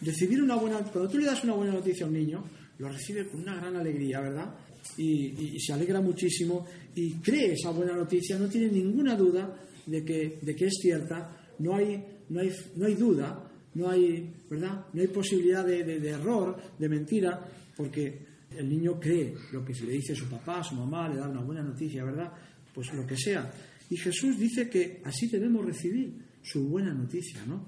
recibir 0.01 0.41
una 0.41 0.55
buena, 0.55 0.79
cuando 0.79 1.09
tú 1.09 1.17
le 1.17 1.25
das 1.25 1.43
una 1.43 1.53
buena 1.53 1.73
noticia 1.73 2.05
a 2.05 2.09
un 2.09 2.15
niño, 2.15 2.43
lo 2.79 2.89
recibe 2.89 3.27
con 3.27 3.41
una 3.41 3.55
gran 3.55 3.75
alegría, 3.75 4.21
¿verdad? 4.21 4.55
Y, 4.97 5.59
se 5.59 5.73
alegra 5.73 5.99
muchísimo 5.99 6.65
y 6.95 7.13
cree 7.15 7.53
esa 7.53 7.71
buena 7.71 7.93
noticia, 7.93 8.37
no 8.37 8.47
tiene 8.47 8.69
ninguna 8.69 9.15
duda 9.15 9.63
de 9.85 10.03
que, 10.03 10.39
de 10.41 10.55
que 10.55 10.65
es 10.67 10.77
cierta, 10.81 11.55
no 11.59 11.75
hay, 11.75 12.03
no, 12.29 12.39
hay, 12.39 12.51
no 12.75 12.85
hay 12.85 12.95
duda, 12.95 13.46
no 13.77 13.89
hay, 13.89 14.33
¿verdad? 14.49 14.85
No 14.93 15.01
hay 15.01 15.07
posibilidad 15.07 15.65
de, 15.65 16.09
error, 16.09 16.57
de 16.77 16.89
mentira, 16.89 17.45
porque 17.75 18.25
el 18.57 18.67
niño 18.67 18.99
cree 18.99 19.35
lo 19.51 19.63
que 19.63 19.73
se 19.73 19.85
le 19.85 19.93
dice 19.93 20.13
a 20.13 20.15
su 20.15 20.27
papá, 20.27 20.59
a 20.59 20.63
su 20.63 20.75
mamá, 20.75 21.07
le 21.07 21.17
da 21.17 21.27
una 21.27 21.41
buena 21.41 21.61
noticia, 21.61 22.03
¿verdad? 22.03 22.31
Pues 22.73 22.91
lo 22.93 23.05
que 23.05 23.15
sea. 23.15 23.51
Y 23.89 23.97
Jesús 23.97 24.37
dice 24.37 24.69
que 24.69 25.01
así 25.05 25.27
debemos 25.27 25.65
recibir 25.65 26.13
su 26.41 26.67
buena 26.67 26.93
noticia, 26.93 27.45
¿no? 27.45 27.65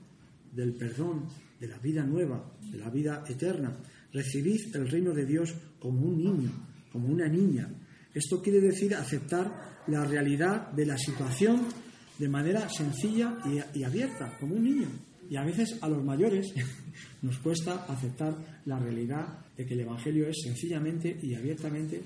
Del 0.51 0.73
perdón, 0.73 1.27
de 1.59 1.67
la 1.67 1.77
vida 1.77 2.03
nueva, 2.03 2.53
de 2.71 2.77
la 2.77 2.89
vida 2.89 3.23
eterna. 3.27 3.77
Recibid 4.11 4.75
el 4.75 4.89
reino 4.89 5.13
de 5.13 5.25
Dios 5.25 5.53
como 5.79 6.01
un 6.01 6.17
niño, 6.17 6.51
como 6.91 7.07
una 7.07 7.27
niña. 7.27 7.69
Esto 8.13 8.41
quiere 8.41 8.59
decir 8.59 8.95
aceptar 8.95 9.83
la 9.87 10.03
realidad 10.05 10.71
de 10.71 10.85
la 10.85 10.97
situación 10.97 11.67
de 12.17 12.27
manera 12.27 12.67
sencilla 12.69 13.37
y, 13.73 13.83
abierta, 13.83 14.37
como 14.39 14.55
un 14.55 14.63
niño. 14.63 14.87
Y 15.29 15.37
a 15.37 15.43
veces 15.43 15.77
a 15.81 15.87
los 15.87 16.03
mayores 16.03 16.47
nos 17.21 17.37
cuesta 17.37 17.85
aceptar 17.85 18.61
la 18.65 18.79
realidad 18.79 19.45
de 19.55 19.65
que 19.65 19.75
el 19.75 19.81
Evangelio 19.81 20.27
es 20.27 20.37
sencillamente 20.43 21.19
y 21.21 21.35
abiertamente 21.35 22.01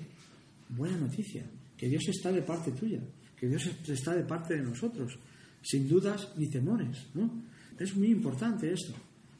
buena 0.69 0.97
noticia, 0.97 1.43
que 1.77 1.87
Dios 1.87 2.03
está 2.09 2.31
de 2.31 2.41
parte 2.41 2.71
tuya, 2.71 2.99
que 3.37 3.47
Dios 3.47 3.65
está 3.87 4.13
de 4.13 4.23
parte 4.23 4.55
de 4.55 4.61
nosotros, 4.61 5.17
sin 5.61 5.87
dudas 5.87 6.33
ni 6.37 6.49
temores. 6.49 7.07
¿no? 7.13 7.43
Es 7.79 7.95
muy 7.95 8.07
importante 8.07 8.71
esto, 8.71 8.93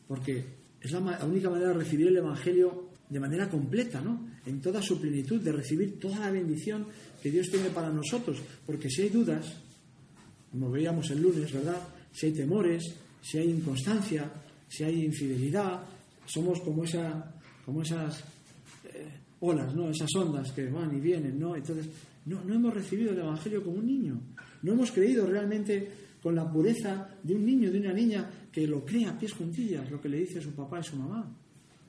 porque 0.08 0.46
es 0.80 0.92
la, 0.92 1.00
única 1.26 1.50
manera 1.50 1.70
de 1.70 1.76
recibir 1.76 2.08
el 2.08 2.18
Evangelio 2.18 2.90
de 3.10 3.20
manera 3.20 3.50
completa, 3.50 4.02
¿no? 4.02 4.28
en 4.46 4.62
toda 4.62 4.82
su 4.82 5.00
plenitud, 5.00 5.42
de 5.42 5.52
recibir 5.52 6.00
toda 6.00 6.20
la 6.20 6.32
bendición 6.32 6.88
que 7.22 7.32
Dios 7.32 7.50
tiene 7.50 7.70
para 7.70 7.90
nosotros, 7.90 8.42
porque 8.66 8.90
si 8.90 9.04
hay 9.04 9.10
dudas, 9.10 9.58
como 10.52 10.70
veíamos 10.70 11.10
el 11.12 11.22
lunes, 11.22 11.52
¿verdad? 11.52 11.82
Si 12.12 12.28
hay 12.28 12.34
temores, 12.34 12.84
si 13.24 13.38
hay 13.38 13.50
inconstancia, 13.50 14.30
si 14.68 14.84
hay 14.84 15.06
infidelidad, 15.06 15.82
somos 16.26 16.60
como, 16.60 16.84
esa, 16.84 17.34
como 17.66 17.82
esas 17.82 18.24
eh, 18.86 19.08
olas, 19.40 19.74
¿no? 19.74 19.90
Esas 19.90 20.10
ondas 20.16 20.52
que 20.52 20.68
van 20.68 20.96
y 20.96 21.00
vienen, 21.00 21.40
¿no? 21.40 21.56
Entonces, 21.56 21.88
no, 22.26 22.44
no 22.44 22.54
hemos 22.54 22.74
recibido 22.74 23.12
el 23.12 23.20
Evangelio 23.20 23.64
como 23.64 23.78
un 23.78 23.88
niño. 23.88 24.22
No 24.62 24.74
hemos 24.74 24.92
creído 24.92 25.26
realmente 25.26 25.90
con 26.22 26.36
la 26.36 26.50
pureza 26.50 27.10
de 27.24 27.36
un 27.36 27.46
niño, 27.46 27.72
de 27.72 27.80
una 27.80 27.94
niña 27.94 28.30
que 28.52 28.68
lo 28.68 28.86
crea 28.86 29.12
a 29.12 29.20
pies 29.20 29.34
juntillas, 29.34 29.90
lo 29.90 30.00
que 30.00 30.10
le 30.10 30.20
dice 30.20 30.42
su 30.42 30.52
papá 30.52 30.80
y 30.80 30.84
su 30.84 30.96
mamá. 30.96 31.30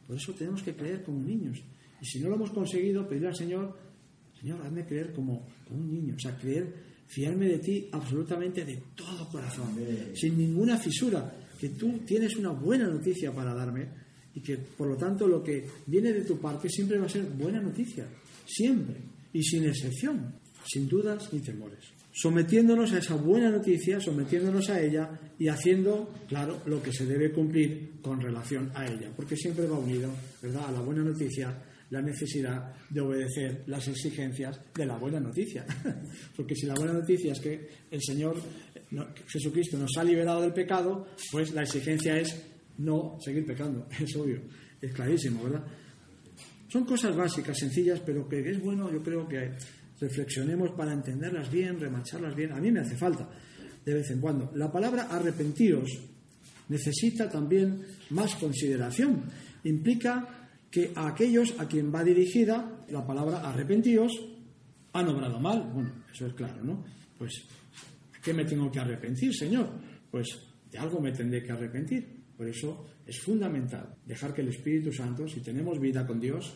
Por 0.06 0.16
eso 0.16 0.32
tenemos 0.32 0.62
que 0.62 0.74
creer 0.74 1.02
como 1.02 1.20
niños. 1.20 1.62
Y 2.00 2.06
si 2.06 2.20
no 2.20 2.28
lo 2.28 2.36
hemos 2.36 2.50
conseguido, 2.50 3.08
pedir 3.08 3.26
al 3.26 3.36
Señor, 3.36 3.76
Señor, 4.40 4.60
hazme 4.62 4.84
creer 4.84 5.12
como, 5.12 5.46
un 5.70 5.90
niño. 5.90 6.14
O 6.16 6.18
sea, 6.18 6.36
creer, 6.36 6.74
fiarme 7.06 7.48
de 7.48 7.58
ti 7.58 7.88
absolutamente 7.92 8.64
de 8.64 8.82
todo 8.94 9.28
corazón, 9.28 9.76
sin 10.14 10.38
ninguna 10.38 10.78
fisura, 10.78 11.32
que 11.58 11.70
tú 11.70 12.00
tienes 12.04 12.36
una 12.36 12.50
buena 12.50 12.86
noticia 12.86 13.32
para 13.32 13.54
darme 13.54 13.86
y 14.34 14.40
que, 14.40 14.56
por 14.56 14.88
lo 14.88 14.96
tanto, 14.96 15.28
lo 15.28 15.42
que 15.42 15.64
viene 15.86 16.12
de 16.12 16.22
tu 16.22 16.38
parte 16.38 16.68
siempre 16.68 16.98
va 16.98 17.06
a 17.06 17.08
ser 17.08 17.24
buena 17.24 17.60
noticia. 17.60 18.06
Siempre 18.46 18.96
y 19.32 19.42
sin 19.42 19.64
excepción, 19.64 20.34
sin 20.66 20.88
dudas 20.88 21.32
ni 21.32 21.40
temores. 21.40 21.84
Sometiéndonos 22.12 22.92
a 22.92 22.98
esa 22.98 23.16
buena 23.16 23.50
noticia, 23.50 24.00
sometiéndonos 24.00 24.70
a 24.70 24.80
ella 24.80 25.10
y 25.38 25.48
haciendo, 25.48 26.12
claro, 26.28 26.62
lo 26.66 26.82
que 26.82 26.92
se 26.92 27.06
debe 27.06 27.32
cumplir 27.32 27.94
con 28.00 28.20
relación 28.20 28.70
a 28.74 28.86
ella, 28.86 29.10
porque 29.16 29.36
siempre 29.36 29.66
va 29.66 29.78
unido, 29.78 30.10
¿verdad?, 30.40 30.66
a 30.68 30.72
la 30.72 30.80
buena 30.80 31.02
noticia 31.02 31.56
la 31.94 32.02
necesidad 32.02 32.74
de 32.90 33.00
obedecer 33.00 33.62
las 33.68 33.86
exigencias 33.86 34.60
de 34.74 34.84
la 34.84 34.96
buena 34.96 35.20
noticia. 35.20 35.64
Porque 36.36 36.56
si 36.56 36.66
la 36.66 36.74
buena 36.74 36.92
noticia 36.92 37.32
es 37.32 37.38
que 37.38 37.68
el 37.88 38.02
Señor 38.02 38.36
Jesucristo 39.28 39.78
nos 39.78 39.96
ha 39.96 40.02
liberado 40.02 40.42
del 40.42 40.52
pecado, 40.52 41.06
pues 41.30 41.54
la 41.54 41.62
exigencia 41.62 42.18
es 42.18 42.36
no 42.78 43.16
seguir 43.24 43.46
pecando. 43.46 43.86
Es 44.00 44.16
obvio, 44.16 44.40
es 44.80 44.92
clarísimo, 44.92 45.44
¿verdad? 45.44 45.64
Son 46.68 46.84
cosas 46.84 47.14
básicas, 47.14 47.56
sencillas, 47.56 48.00
pero 48.04 48.28
que 48.28 48.40
es 48.40 48.60
bueno, 48.60 48.90
yo 48.92 49.00
creo 49.00 49.28
que 49.28 49.52
reflexionemos 50.00 50.72
para 50.72 50.92
entenderlas 50.92 51.48
bien, 51.48 51.78
remacharlas 51.78 52.34
bien. 52.34 52.50
A 52.52 52.60
mí 52.60 52.72
me 52.72 52.80
hace 52.80 52.96
falta 52.96 53.30
de 53.84 53.94
vez 53.94 54.10
en 54.10 54.20
cuando. 54.20 54.50
La 54.56 54.72
palabra 54.72 55.04
arrepentidos 55.04 55.88
necesita 56.68 57.30
también 57.30 57.82
más 58.10 58.34
consideración. 58.34 59.22
Implica 59.62 60.43
que 60.74 60.90
a 60.96 61.06
aquellos 61.06 61.54
a 61.60 61.68
quien 61.68 61.94
va 61.94 62.02
dirigida 62.02 62.84
la 62.90 63.06
palabra 63.06 63.48
arrepentidos 63.48 64.10
han 64.92 65.06
obrado 65.06 65.38
mal. 65.38 65.70
Bueno, 65.72 66.02
eso 66.12 66.26
es 66.26 66.34
claro, 66.34 66.64
¿no? 66.64 66.82
Pues, 67.16 67.46
¿qué 68.20 68.34
me 68.34 68.44
tengo 68.44 68.72
que 68.72 68.80
arrepentir, 68.80 69.32
Señor? 69.32 69.68
Pues 70.10 70.26
de 70.72 70.76
algo 70.76 71.00
me 71.00 71.12
tendré 71.12 71.44
que 71.44 71.52
arrepentir. 71.52 72.24
Por 72.36 72.48
eso 72.48 72.86
es 73.06 73.20
fundamental 73.20 73.94
dejar 74.04 74.34
que 74.34 74.40
el 74.42 74.48
Espíritu 74.48 74.92
Santo, 74.92 75.28
si 75.28 75.38
tenemos 75.42 75.78
vida 75.78 76.04
con 76.04 76.18
Dios, 76.18 76.52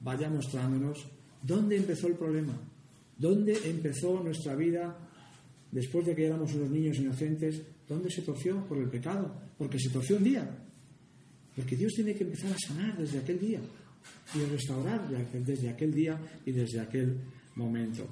vaya 0.00 0.30
mostrándonos 0.30 1.08
dónde 1.42 1.74
empezó 1.74 2.06
el 2.06 2.14
problema, 2.14 2.56
dónde 3.18 3.58
empezó 3.64 4.22
nuestra 4.22 4.54
vida 4.54 4.96
después 5.72 6.06
de 6.06 6.14
que 6.14 6.26
éramos 6.26 6.54
unos 6.54 6.70
niños 6.70 6.98
inocentes, 6.98 7.62
dónde 7.88 8.12
se 8.12 8.22
torció 8.22 8.64
por 8.68 8.78
el 8.78 8.88
pecado, 8.88 9.34
porque 9.58 9.80
se 9.80 9.90
torció 9.90 10.18
un 10.18 10.22
día. 10.22 10.69
Porque 11.60 11.76
Dios 11.76 11.92
tiene 11.92 12.14
que 12.14 12.24
empezar 12.24 12.50
a 12.52 12.58
sanar 12.58 12.96
desde 12.96 13.18
aquel 13.18 13.38
día 13.38 13.60
y 14.34 14.42
a 14.42 14.48
restaurar 14.48 15.06
desde 15.44 15.68
aquel 15.68 15.92
día 15.92 16.18
y 16.46 16.52
desde 16.52 16.80
aquel 16.80 17.18
momento. 17.56 18.08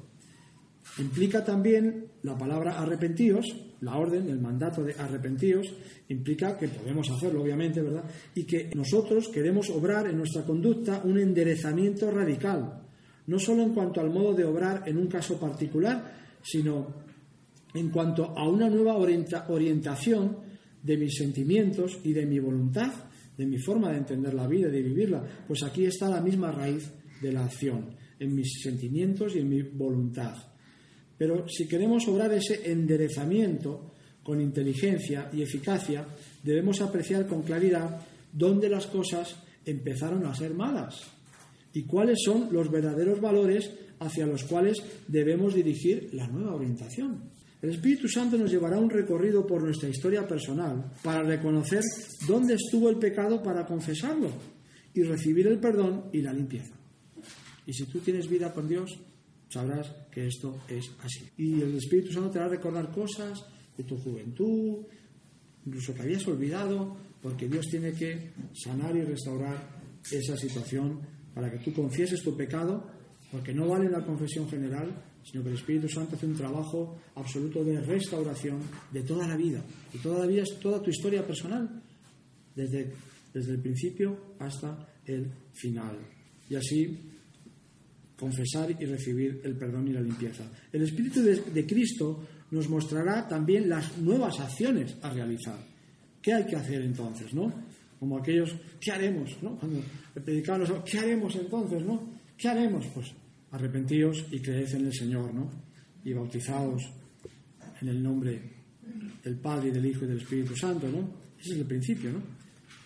Implica 0.98 1.42
también 1.42 2.08
la 2.24 2.36
palabra 2.36 2.78
arrepentíos, 2.78 3.46
la 3.80 3.96
orden, 3.96 4.28
el 4.28 4.38
mandato 4.38 4.84
de 4.84 4.92
arrepentíos, 4.92 5.66
implica 6.10 6.58
que 6.58 6.68
podemos 6.68 7.08
hacerlo, 7.08 7.40
obviamente, 7.40 7.80
¿verdad? 7.80 8.04
Y 8.34 8.44
que 8.44 8.70
nosotros 8.74 9.28
queremos 9.28 9.70
obrar 9.70 10.08
en 10.08 10.18
nuestra 10.18 10.42
conducta 10.42 11.00
un 11.04 11.18
enderezamiento 11.18 12.10
radical, 12.10 12.82
no 13.28 13.38
solo 13.38 13.62
en 13.62 13.72
cuanto 13.72 14.02
al 14.02 14.10
modo 14.10 14.34
de 14.34 14.44
obrar 14.44 14.82
en 14.86 14.98
un 14.98 15.06
caso 15.06 15.40
particular, 15.40 16.36
sino 16.42 16.86
en 17.72 17.88
cuanto 17.88 18.36
a 18.36 18.46
una 18.46 18.68
nueva 18.68 18.98
orientación 18.98 20.36
de 20.82 20.98
mis 20.98 21.16
sentimientos 21.16 21.98
y 22.04 22.12
de 22.12 22.26
mi 22.26 22.38
voluntad, 22.40 22.92
de 23.38 23.46
mi 23.46 23.56
forma 23.56 23.92
de 23.92 23.98
entender 23.98 24.34
la 24.34 24.48
vida 24.48 24.68
y 24.68 24.72
de 24.72 24.82
vivirla. 24.82 25.24
Pues 25.46 25.62
aquí 25.62 25.86
está 25.86 26.10
la 26.10 26.20
misma 26.20 26.50
raíz 26.50 26.90
de 27.22 27.32
la 27.32 27.44
acción, 27.44 27.94
en 28.18 28.34
mis 28.34 28.60
sentimientos 28.62 29.34
y 29.36 29.38
en 29.38 29.48
mi 29.48 29.62
voluntad. 29.62 30.34
Pero 31.16 31.48
si 31.48 31.66
queremos 31.66 32.06
obrar 32.08 32.32
ese 32.32 32.70
enderezamiento 32.70 33.92
con 34.22 34.40
inteligencia 34.40 35.30
y 35.32 35.42
eficacia, 35.42 36.06
debemos 36.42 36.80
apreciar 36.80 37.26
con 37.26 37.42
claridad 37.42 38.00
dónde 38.32 38.68
las 38.68 38.86
cosas 38.88 39.36
empezaron 39.64 40.26
a 40.26 40.34
ser 40.34 40.52
malas 40.52 41.00
y 41.72 41.84
cuáles 41.84 42.18
son 42.24 42.48
los 42.52 42.70
verdaderos 42.70 43.20
valores 43.20 43.70
hacia 44.00 44.26
los 44.26 44.44
cuales 44.44 44.82
debemos 45.06 45.54
dirigir 45.54 46.10
la 46.12 46.26
nueva 46.26 46.54
orientación. 46.54 47.37
El 47.60 47.70
Espíritu 47.70 48.08
Santo 48.08 48.38
nos 48.38 48.50
llevará 48.50 48.78
un 48.78 48.88
recorrido 48.88 49.44
por 49.44 49.62
nuestra 49.62 49.88
historia 49.88 50.26
personal 50.26 50.92
para 51.02 51.22
reconocer 51.22 51.82
dónde 52.26 52.54
estuvo 52.54 52.88
el 52.88 52.98
pecado 52.98 53.42
para 53.42 53.66
confesarlo 53.66 54.30
y 54.94 55.02
recibir 55.02 55.48
el 55.48 55.58
perdón 55.58 56.04
y 56.12 56.22
la 56.22 56.32
limpieza. 56.32 56.74
Y 57.66 57.72
si 57.72 57.84
tú 57.86 57.98
tienes 57.98 58.28
vida 58.28 58.52
con 58.52 58.68
Dios, 58.68 58.96
sabrás 59.48 59.92
que 60.10 60.28
esto 60.28 60.62
es 60.68 60.88
así. 61.02 61.28
Y 61.36 61.60
el 61.60 61.76
Espíritu 61.76 62.12
Santo 62.12 62.30
te 62.30 62.38
a 62.38 62.48
recordar 62.48 62.92
cosas 62.92 63.44
de 63.76 63.84
tu 63.84 63.96
juventud, 63.96 64.86
incluso 65.66 65.94
que 65.94 66.02
habías 66.02 66.26
olvidado, 66.28 66.96
porque 67.20 67.48
Dios 67.48 67.66
tiene 67.68 67.92
que 67.92 68.32
sanar 68.54 68.96
y 68.96 69.02
restaurar 69.02 69.78
esa 70.10 70.36
situación 70.36 71.00
para 71.34 71.50
que 71.50 71.58
tú 71.58 71.72
confieses 71.72 72.22
tu 72.22 72.36
pecado, 72.36 72.86
porque 73.32 73.52
no 73.52 73.68
vale 73.68 73.90
la 73.90 74.04
confesión 74.04 74.48
general, 74.48 74.90
sino 75.30 75.42
que 75.42 75.50
el 75.50 75.56
Espíritu 75.56 75.88
Santo 75.88 76.16
hace 76.16 76.26
un 76.26 76.36
trabajo 76.36 76.98
absoluto 77.14 77.62
de 77.62 77.80
restauración 77.80 78.60
de 78.90 79.02
toda 79.02 79.26
la 79.26 79.36
vida. 79.36 79.62
Y 79.92 79.98
toda 79.98 80.20
la 80.20 80.26
vida 80.26 80.42
es 80.42 80.58
toda 80.58 80.82
tu 80.82 80.90
historia 80.90 81.26
personal, 81.26 81.82
desde, 82.54 82.92
desde 83.34 83.52
el 83.52 83.60
principio 83.60 84.34
hasta 84.38 84.88
el 85.04 85.30
final. 85.52 85.98
Y 86.48 86.54
así 86.54 86.98
confesar 88.18 88.70
y 88.70 88.84
recibir 88.84 89.40
el 89.44 89.56
perdón 89.56 89.88
y 89.88 89.92
la 89.92 90.00
limpieza. 90.00 90.44
El 90.72 90.82
Espíritu 90.82 91.22
de, 91.22 91.66
Cristo 91.66 92.26
nos 92.50 92.68
mostrará 92.68 93.28
también 93.28 93.68
las 93.68 93.98
nuevas 93.98 94.40
acciones 94.40 94.96
a 95.02 95.10
realizar. 95.10 95.58
¿Qué 96.20 96.32
hay 96.32 96.44
que 96.44 96.56
hacer 96.56 96.82
entonces, 96.82 97.32
no? 97.32 97.52
Como 98.00 98.18
aquellos, 98.18 98.54
¿qué 98.80 98.92
haremos, 98.92 99.30
no? 99.42 99.56
Cuando 99.56 99.82
predicaban 100.24 100.82
¿qué 100.84 100.98
haremos 100.98 101.34
entonces, 101.36 101.84
no? 101.84 102.08
¿Qué 102.36 102.48
haremos? 102.48 102.86
Pues 102.94 103.12
arrepentíos 103.50 104.26
y 104.30 104.40
creed 104.40 104.74
en 104.74 104.86
el 104.86 104.94
Señor, 104.94 105.34
¿no? 105.34 105.50
Y 106.04 106.12
bautizaos 106.12 106.82
en 107.80 107.88
el 107.88 108.02
nombre 108.02 108.40
del 109.22 109.36
Padre, 109.36 109.68
y 109.68 109.70
del 109.72 109.86
Hijo 109.86 110.04
y 110.04 110.08
del 110.08 110.18
Espíritu 110.18 110.56
Santo, 110.56 110.88
¿no? 110.88 111.10
Ese 111.38 111.52
es 111.52 111.58
el 111.58 111.66
principio, 111.66 112.12
¿no? 112.12 112.22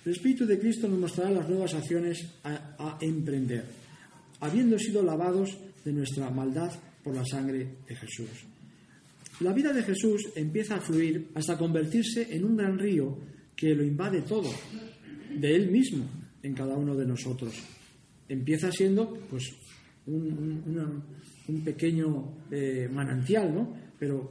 El 0.05 0.13
Espíritu 0.13 0.45
de 0.47 0.59
Cristo 0.59 0.89
nos 0.89 0.99
mostrará 0.99 1.31
las 1.31 1.49
nuevas 1.49 1.75
acciones 1.75 2.27
a, 2.43 2.77
a 2.79 2.99
emprender, 3.01 3.65
habiendo 4.41 4.79
sido 4.79 5.03
lavados 5.03 5.57
de 5.85 5.93
nuestra 5.93 6.31
maldad 6.31 6.73
por 7.03 7.15
la 7.15 7.25
sangre 7.25 7.77
de 7.87 7.95
Jesús. 7.95 8.29
La 9.41 9.53
vida 9.53 9.73
de 9.73 9.83
Jesús 9.83 10.31
empieza 10.37 10.77
a 10.77 10.81
fluir 10.81 11.31
hasta 11.35 11.57
convertirse 11.57 12.35
en 12.35 12.45
un 12.45 12.57
gran 12.57 12.79
río 12.79 13.19
que 13.57 13.75
lo 13.75 13.85
invade 13.85 14.23
todo, 14.23 14.51
de 15.35 15.55
Él 15.55 15.71
mismo, 15.71 16.05
en 16.43 16.55
cada 16.55 16.77
uno 16.77 16.95
de 16.95 17.07
nosotros. 17.07 17.55
Empieza 18.29 18.71
siendo, 18.71 19.15
pues, 19.31 19.53
un, 20.07 21.63
pequeño 21.65 22.45
eh, 22.51 22.89
manantial, 22.93 23.55
¿no? 23.55 23.73
Pero 23.99 24.31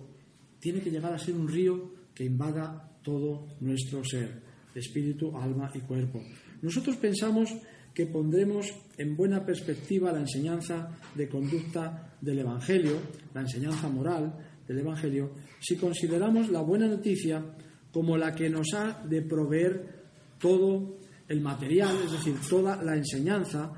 tiene 0.59 0.81
que 0.81 0.91
llegar 0.91 1.13
a 1.13 1.17
ser 1.17 1.35
un 1.35 1.47
río 1.47 1.91
que 2.13 2.25
invada 2.25 2.91
todo 3.03 3.47
nuestro 3.61 4.03
ser, 4.03 4.41
espíritu, 4.75 5.35
alma 5.37 5.71
y 5.73 5.79
cuerpo. 5.79 6.21
Nosotros 6.61 6.97
pensamos 6.97 7.49
que 7.93 8.05
pondremos 8.05 8.67
en 8.97 9.15
buena 9.15 9.45
perspectiva 9.45 10.11
la 10.11 10.19
enseñanza 10.19 10.89
de 11.15 11.27
conducta 11.27 12.15
del 12.21 12.39
Evangelio, 12.39 12.97
la 13.33 13.41
enseñanza 13.41 13.89
moral 13.89 14.33
del 14.67 14.79
Evangelio, 14.79 15.31
si 15.59 15.75
consideramos 15.75 16.49
la 16.49 16.61
buena 16.61 16.87
noticia 16.87 17.43
como 17.91 18.17
la 18.17 18.33
que 18.33 18.49
nos 18.49 18.73
ha 18.73 19.03
de 19.05 19.21
proveer 19.21 20.01
todo 20.39 20.97
el 21.27 21.41
material, 21.41 21.95
es 22.05 22.11
decir, 22.11 22.35
toda 22.49 22.81
la 22.81 22.95
enseñanza 22.95 23.71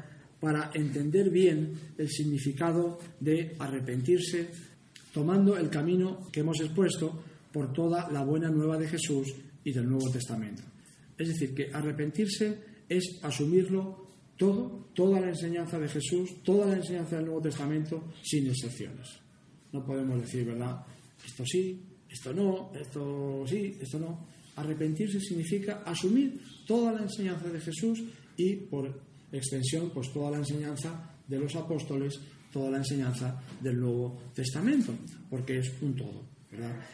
para 0.43 0.71
entender 0.73 1.29
bien 1.29 1.71
el 1.97 2.09
significado 2.09 2.99
de 3.17 3.55
arrepentirse, 3.59 4.49
tomando 5.13 5.55
el 5.57 5.69
camino 5.69 6.27
que 6.33 6.41
hemos 6.41 6.59
expuesto 6.59 7.23
por 7.49 7.71
toda 7.71 8.11
la 8.11 8.25
buena 8.25 8.49
nueva 8.49 8.77
de 8.77 8.89
Jesús 8.89 9.33
y 9.63 9.71
del 9.71 9.87
Nuevo 9.87 10.11
Testamento. 10.11 10.61
Es 11.17 11.29
decir, 11.29 11.55
que 11.55 11.71
arrepentirse 11.71 12.59
es 12.89 13.19
asumirlo 13.23 14.09
todo, 14.35 14.89
toda 14.93 15.21
la 15.21 15.29
enseñanza 15.29 15.79
de 15.79 15.87
Jesús, 15.87 16.43
toda 16.43 16.65
la 16.65 16.75
enseñanza 16.75 17.15
del 17.15 17.27
Nuevo 17.27 17.41
Testamento, 17.41 18.11
sin 18.21 18.47
excepciones. 18.47 19.07
No 19.71 19.85
podemos 19.85 20.19
decir, 20.19 20.43
¿verdad? 20.43 20.85
Esto 21.25 21.45
sí, 21.45 21.81
esto 22.09 22.33
no, 22.33 22.73
esto 22.75 23.45
sí, 23.47 23.77
esto 23.79 23.97
no. 23.97 24.27
Arrepentirse 24.57 25.21
significa 25.21 25.83
asumir 25.85 26.37
toda 26.67 26.91
la 26.91 27.03
enseñanza 27.03 27.47
de 27.47 27.61
Jesús 27.61 28.03
y, 28.35 28.57
por 28.57 29.12
extensión, 29.37 29.91
pues 29.93 30.11
toda 30.13 30.31
la 30.31 30.37
enseñanza 30.37 31.11
de 31.27 31.39
los 31.39 31.55
apóstoles, 31.55 32.19
toda 32.51 32.71
la 32.71 32.77
enseñanza 32.77 33.41
del 33.61 33.79
Nuevo 33.79 34.21
Testamento, 34.33 34.93
porque 35.29 35.59
es 35.59 35.71
un 35.81 35.95
todo. 35.95 36.33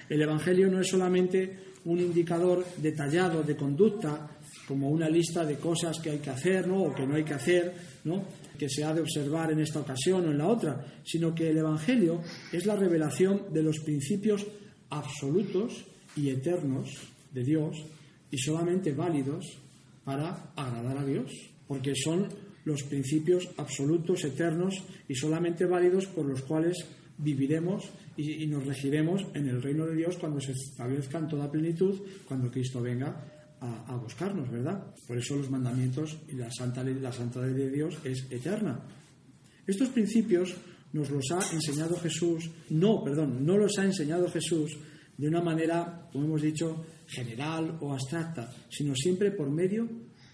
El 0.08 0.22
Evangelio 0.22 0.70
no 0.70 0.80
es 0.80 0.88
solamente 0.88 1.70
un 1.86 2.00
indicador 2.00 2.66
detallado 2.78 3.44
de 3.44 3.56
conducta, 3.56 4.30
como 4.68 4.90
una 4.90 5.10
lista 5.10 5.46
de 5.46 5.58
cosas 5.58 6.00
que 6.00 6.12
hay 6.12 6.20
que 6.20 6.30
hacer 6.30 6.68
¿no? 6.68 6.84
o 6.84 6.96
que 6.96 7.06
no 7.06 7.16
hay 7.16 7.24
que 7.24 7.34
hacer, 7.34 7.74
¿no? 8.04 8.24
que 8.58 8.70
se 8.70 8.84
ha 8.84 8.94
de 8.94 9.02
observar 9.02 9.52
en 9.52 9.60
esta 9.60 9.80
ocasión 9.80 10.28
o 10.28 10.32
en 10.32 10.38
la 10.38 10.48
otra, 10.48 10.86
sino 11.04 11.34
que 11.34 11.50
el 11.50 11.58
Evangelio 11.58 12.22
es 12.52 12.66
la 12.66 12.76
revelación 12.76 13.52
de 13.52 13.64
los 13.64 13.80
principios 13.80 14.46
absolutos 14.90 15.86
y 16.16 16.30
eternos 16.30 16.90
de 17.34 17.44
Dios 17.44 17.76
y 18.32 18.38
solamente 18.38 18.92
válidos 18.92 19.46
para 20.04 20.52
agradar 20.56 20.98
a 20.98 21.06
Dios, 21.06 21.32
porque 21.70 21.94
son 21.96 22.28
los 22.66 22.82
principios 22.82 23.48
absolutos, 23.58 24.26
eternos 24.26 24.74
y 25.08 25.14
solamente 25.14 25.66
válidos 25.66 26.08
por 26.08 26.26
los 26.26 26.42
cuales 26.42 26.76
viviremos 27.20 27.88
y, 28.18 28.44
y 28.44 28.48
nos 28.48 28.66
regiremos 28.66 29.22
en 29.36 29.48
el 29.48 29.62
reino 29.62 29.86
de 29.86 29.96
Dios 29.96 30.18
cuando 30.18 30.42
se 30.42 30.54
establezca 30.54 31.20
en 31.20 31.28
toda 31.28 31.52
plenitud, 31.52 32.02
cuando 32.28 32.50
Cristo 32.50 32.82
venga 32.82 33.56
a, 33.62 33.94
a 33.94 33.98
buscarnos, 33.98 34.50
¿verdad? 34.50 34.84
Por 35.08 35.20
eso 35.20 35.36
los 35.36 35.52
mandamientos 35.52 36.18
y 36.28 36.34
la 36.34 36.50
santa 36.52 36.84
ley, 36.84 36.96
la 36.96 37.12
santa 37.12 37.46
ley 37.46 37.54
de 37.54 37.70
Dios 37.70 38.00
es 38.04 38.26
eterna. 38.32 38.80
Estos 39.68 39.90
principios 39.90 40.56
nos 40.94 41.12
los 41.12 41.26
ha 41.30 41.54
enseñado 41.54 41.98
Jesús, 41.98 42.50
no, 42.72 43.04
perdón, 43.04 43.46
no 43.46 43.60
los 43.60 43.78
ha 43.78 43.86
enseñado 43.86 44.28
Jesús 44.28 44.76
de 45.16 45.28
una 45.28 45.42
manera, 45.42 46.10
como 46.12 46.26
hemos 46.26 46.42
dicho, 46.42 46.84
general 47.06 47.78
o 47.80 47.94
abstracta, 47.94 48.52
sino 48.70 48.96
siempre 48.96 49.30
por 49.30 49.52
medio, 49.52 49.88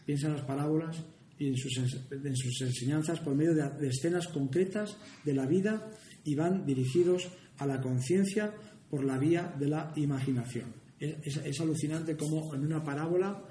piensa 0.06 0.28
en 0.28 0.34
las 0.34 0.46
parábolas 0.46 1.04
y 1.38 1.48
en 1.48 1.58
sus, 1.58 1.74
ens- 1.78 2.26
en 2.26 2.36
sus 2.36 2.62
enseñanzas, 2.62 3.20
por 3.20 3.36
medio 3.36 3.54
de, 3.54 3.88
escenas 3.88 4.28
concretas 4.28 4.98
de 5.24 5.34
la 5.34 5.46
vida 5.46 5.92
y 6.24 6.36
van 6.36 6.66
dirigidos 6.66 7.28
a 7.58 7.66
la 7.66 7.82
conciencia 7.82 8.54
por 8.90 9.04
la 9.04 9.18
vía 9.18 9.54
de 9.60 9.68
la 9.68 9.92
imaginación. 9.96 10.74
Es, 11.00 11.60
alucinante 11.60 12.16
cómo 12.16 12.56
en 12.56 12.66
una 12.66 12.84
parábola 12.84 13.44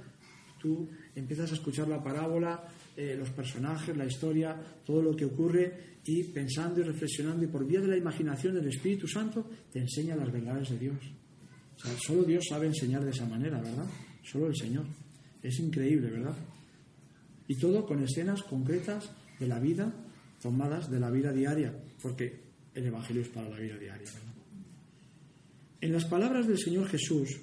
tú 0.61 0.89
empiezas 1.15 1.51
a 1.51 1.55
escuchar 1.55 1.89
la 1.89 2.03
parábola, 2.03 2.65
eh, 2.97 3.17
los 3.19 3.31
personajes, 3.31 3.97
la 3.97 4.07
historia, 4.07 4.57
todo 4.85 5.03
lo 5.03 5.15
que 5.15 5.27
ocurre 5.27 5.99
y 6.07 6.25
pensando 6.25 6.81
y 6.81 6.85
reflexionando 6.85 7.45
y 7.45 7.49
por 7.49 7.67
vía 7.67 7.81
de 7.81 7.89
la 7.89 7.97
imaginación 7.97 8.57
el 8.57 8.69
Espíritu 8.69 9.07
Santo 9.07 9.49
te 9.73 9.81
enseña 9.81 10.17
las 10.17 10.33
verdades 10.33 10.71
de 10.71 10.79
Dios. 10.79 10.97
Solo 12.07 12.23
Dios 12.25 12.45
sabe 12.49 12.67
enseñar 12.67 13.05
de 13.05 13.11
esa 13.11 13.27
manera, 13.27 13.61
¿verdad? 13.61 13.87
Solo 14.23 14.47
el 14.47 14.57
Señor. 14.57 14.87
Es 15.43 15.59
increíble, 15.59 16.11
¿verdad? 16.11 16.35
Y 17.49 17.57
todo 17.57 17.87
con 17.87 18.03
escenas 18.03 18.43
concretas 18.43 19.11
de 19.39 19.47
la 19.47 19.59
vida, 19.59 19.93
tomadas 20.41 20.91
de 20.91 21.01
la 21.01 21.11
vida 21.11 21.33
diaria, 21.33 21.75
porque 22.01 22.41
el 22.75 22.87
Evangelio 22.87 23.23
es 23.23 23.29
para 23.29 23.49
la 23.49 23.59
vida 23.59 23.77
diaria. 23.77 24.09
En 25.81 25.93
las 25.93 26.07
palabras 26.07 26.47
del 26.47 26.59
Señor 26.59 26.89
Jesús 26.89 27.41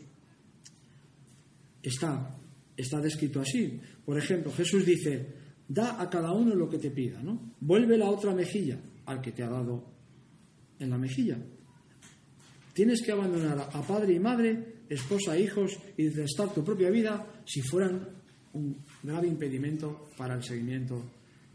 está, 1.84 2.38
está 2.76 3.00
descrito 3.00 3.40
así. 3.40 3.80
Por 4.06 4.18
ejemplo, 4.18 4.52
Jesús 4.52 4.86
dice, 4.86 5.28
da 5.68 6.02
a 6.02 6.10
cada 6.10 6.32
uno 6.32 6.56
lo 6.56 6.70
que 6.70 6.80
te 6.80 6.92
pida, 6.92 7.22
¿no? 7.22 7.54
Vuelve 7.60 7.98
la 7.98 8.10
otra 8.10 8.34
mejilla 8.34 8.80
al 9.06 9.22
que 9.22 9.32
te 9.32 9.44
ha 9.44 9.50
dado 9.50 9.86
en 10.80 10.90
la 10.90 10.98
mejilla. 10.98 11.38
Tienes 12.74 13.02
que 13.02 13.12
abandonar 13.12 13.70
a 13.72 13.82
padre 13.82 14.14
y 14.14 14.20
madre, 14.20 14.86
esposa 14.90 15.36
e 15.36 15.42
hijos 15.42 15.78
y 15.98 16.10
restar 16.10 16.54
tu 16.54 16.64
propia 16.64 16.90
vida 16.90 17.44
si 17.46 17.62
fueran 17.62 18.21
un 18.54 18.78
grave 19.04 19.28
impedimento 19.28 20.10
para 20.18 20.36
el 20.36 20.44
seguimiento 20.44 21.04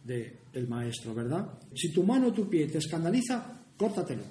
del 0.04 0.68
maestro, 0.68 1.14
¿verdad? 1.14 1.59
Si 1.74 1.92
tu 1.92 2.04
mano 2.04 2.28
o 2.28 2.32
tu 2.32 2.48
pie 2.48 2.68
te 2.68 2.78
escandaliza, 2.78 3.62
córtatelo. 3.76 4.22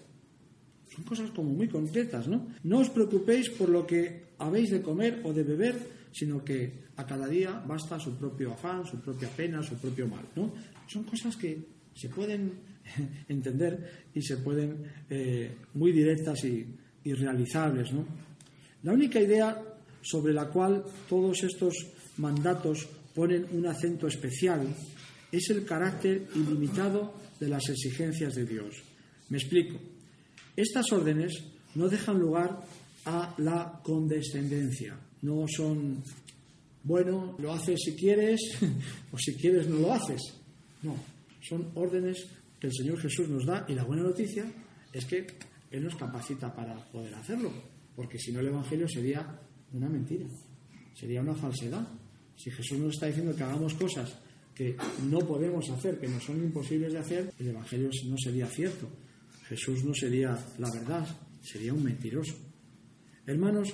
Son 0.90 1.04
cosas 1.04 1.32
como 1.32 1.50
muy 1.52 1.68
concretas, 1.68 2.28
¿no? 2.28 2.48
No 2.64 2.80
os 2.80 2.90
preocupéis 2.90 3.50
por 3.52 3.68
lo 3.68 3.86
que 3.86 4.36
habéis 4.40 4.72
de 4.72 4.82
comer 4.82 5.20
o 5.24 5.34
de 5.34 5.44
beber, 5.44 5.76
sino 6.12 6.44
que 6.44 6.88
a 6.96 7.06
cada 7.06 7.28
día 7.28 7.60
basta 7.68 8.00
su 8.00 8.16
propio 8.16 8.54
afán, 8.54 8.86
su 8.86 9.02
propia 9.02 9.28
pena, 9.28 9.62
su 9.62 9.76
propio 9.76 10.08
mal, 10.08 10.24
¿no? 10.36 10.54
Son 10.88 11.04
cosas 11.04 11.36
que 11.36 11.60
se 11.94 12.08
pueden 12.08 12.54
entender 13.28 14.08
y 14.14 14.22
se 14.22 14.38
pueden 14.38 14.80
eh, 15.10 15.52
muy 15.74 15.92
directas 15.92 16.46
y, 16.46 16.66
y 17.04 17.14
realizables, 17.14 17.92
¿no? 17.92 18.06
La 18.84 18.94
única 18.94 19.20
idea 19.20 19.62
sobre 20.02 20.32
la 20.32 20.48
cual 20.48 20.84
todos 21.10 21.44
estos 21.44 21.74
mandatos 22.18 22.88
ponen 23.14 23.48
un 23.52 23.66
acento 23.68 24.08
especial 24.08 24.68
es 25.32 25.50
el 25.50 25.66
carácter 25.66 26.28
ilimitado 26.36 27.14
de 27.40 27.50
las 27.50 27.68
exigencias 27.70 28.36
de 28.36 28.46
Dios. 28.46 28.76
Me 29.30 29.38
explico. 29.38 29.80
Estas 30.56 30.92
órdenes 30.92 31.34
no 31.76 31.90
dejan 31.90 32.20
lugar 32.20 32.64
a 33.06 33.36
la 33.38 33.82
condescendencia. 33.84 34.98
No 35.22 35.46
son, 35.48 36.04
bueno, 36.84 37.36
lo 37.40 37.54
haces 37.54 37.80
si 37.84 37.96
quieres 37.96 38.40
o 39.12 39.18
si 39.18 39.36
quieres 39.36 39.68
no 39.68 39.80
lo 39.80 39.94
haces. 39.94 40.22
No, 40.84 40.96
son 41.42 41.72
órdenes 41.76 42.26
que 42.60 42.68
el 42.68 42.74
Señor 42.74 43.00
Jesús 43.00 43.28
nos 43.30 43.46
da 43.46 43.66
y 43.68 43.74
la 43.74 43.84
buena 43.84 44.04
noticia 44.04 44.46
es 44.94 45.06
que 45.06 45.28
Él 45.72 45.84
nos 45.84 45.96
capacita 45.96 46.54
para 46.54 46.76
poder 46.92 47.14
hacerlo, 47.16 47.52
porque 47.96 48.18
si 48.18 48.32
no 48.32 48.40
el 48.40 48.48
Evangelio 48.48 48.88
sería 48.88 49.40
una 49.74 49.90
mentira, 49.90 50.26
sería 50.94 51.22
una 51.22 51.36
falsedad. 51.36 51.86
Si 52.36 52.52
Jesús 52.52 52.78
nos 52.78 52.94
está 52.94 53.08
diciendo 53.08 53.36
que 53.36 53.44
hagamos 53.44 53.74
cosas 53.74 54.14
que 54.54 54.76
no 55.10 55.20
podemos 55.20 55.70
hacer, 55.70 56.00
que 56.00 56.08
nos 56.08 56.24
son 56.24 56.38
imposibles 56.38 56.94
de 56.94 57.00
hacer, 57.00 57.34
el 57.40 57.48
Evangelio 57.48 57.90
no 58.08 58.16
sería 58.18 58.48
cierto. 58.48 58.88
Jesús 59.48 59.84
no 59.84 59.94
sería 59.94 60.38
la 60.58 60.72
verdad, 60.72 61.08
sería 61.42 61.74
un 61.74 61.84
mentiroso. 61.84 62.36
Hermanos, 63.26 63.74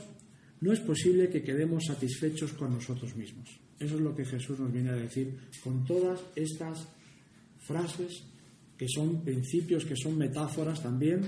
no 0.61 0.73
es 0.73 0.79
posible 0.79 1.29
que 1.29 1.43
quedemos 1.43 1.85
satisfechos 1.85 2.53
con 2.53 2.73
nosotros 2.73 3.15
mismos. 3.15 3.49
Eso 3.79 3.95
es 3.95 4.01
lo 4.01 4.15
que 4.15 4.25
Jesús 4.25 4.59
nos 4.59 4.71
viene 4.71 4.89
a 4.89 4.95
decir 4.95 5.35
con 5.63 5.85
todas 5.85 6.19
estas 6.35 6.87
frases 7.59 8.23
que 8.77 8.87
son 8.87 9.23
principios, 9.23 9.85
que 9.85 9.95
son 9.95 10.17
metáforas 10.17 10.81
también, 10.81 11.21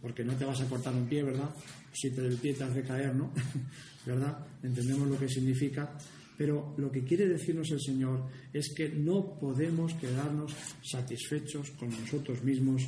porque 0.00 0.24
no 0.24 0.34
te 0.34 0.44
vas 0.44 0.60
a 0.60 0.68
cortar 0.68 0.94
un 0.94 1.06
pie, 1.06 1.22
¿verdad? 1.22 1.50
Si 1.92 2.10
te, 2.10 2.26
el 2.26 2.36
pie 2.36 2.54
te 2.54 2.64
hace 2.64 2.82
caer, 2.82 3.14
¿no? 3.14 3.32
¿Verdad? 4.06 4.38
Entendemos 4.62 5.08
lo 5.08 5.18
que 5.18 5.28
significa. 5.28 5.96
Pero 6.36 6.74
lo 6.78 6.90
que 6.90 7.04
quiere 7.04 7.28
decirnos 7.28 7.70
el 7.70 7.80
Señor 7.80 8.24
es 8.52 8.72
que 8.74 8.88
no 8.88 9.38
podemos 9.38 9.94
quedarnos 9.94 10.52
satisfechos 10.82 11.70
con 11.72 11.90
nosotros 11.90 12.42
mismos 12.42 12.82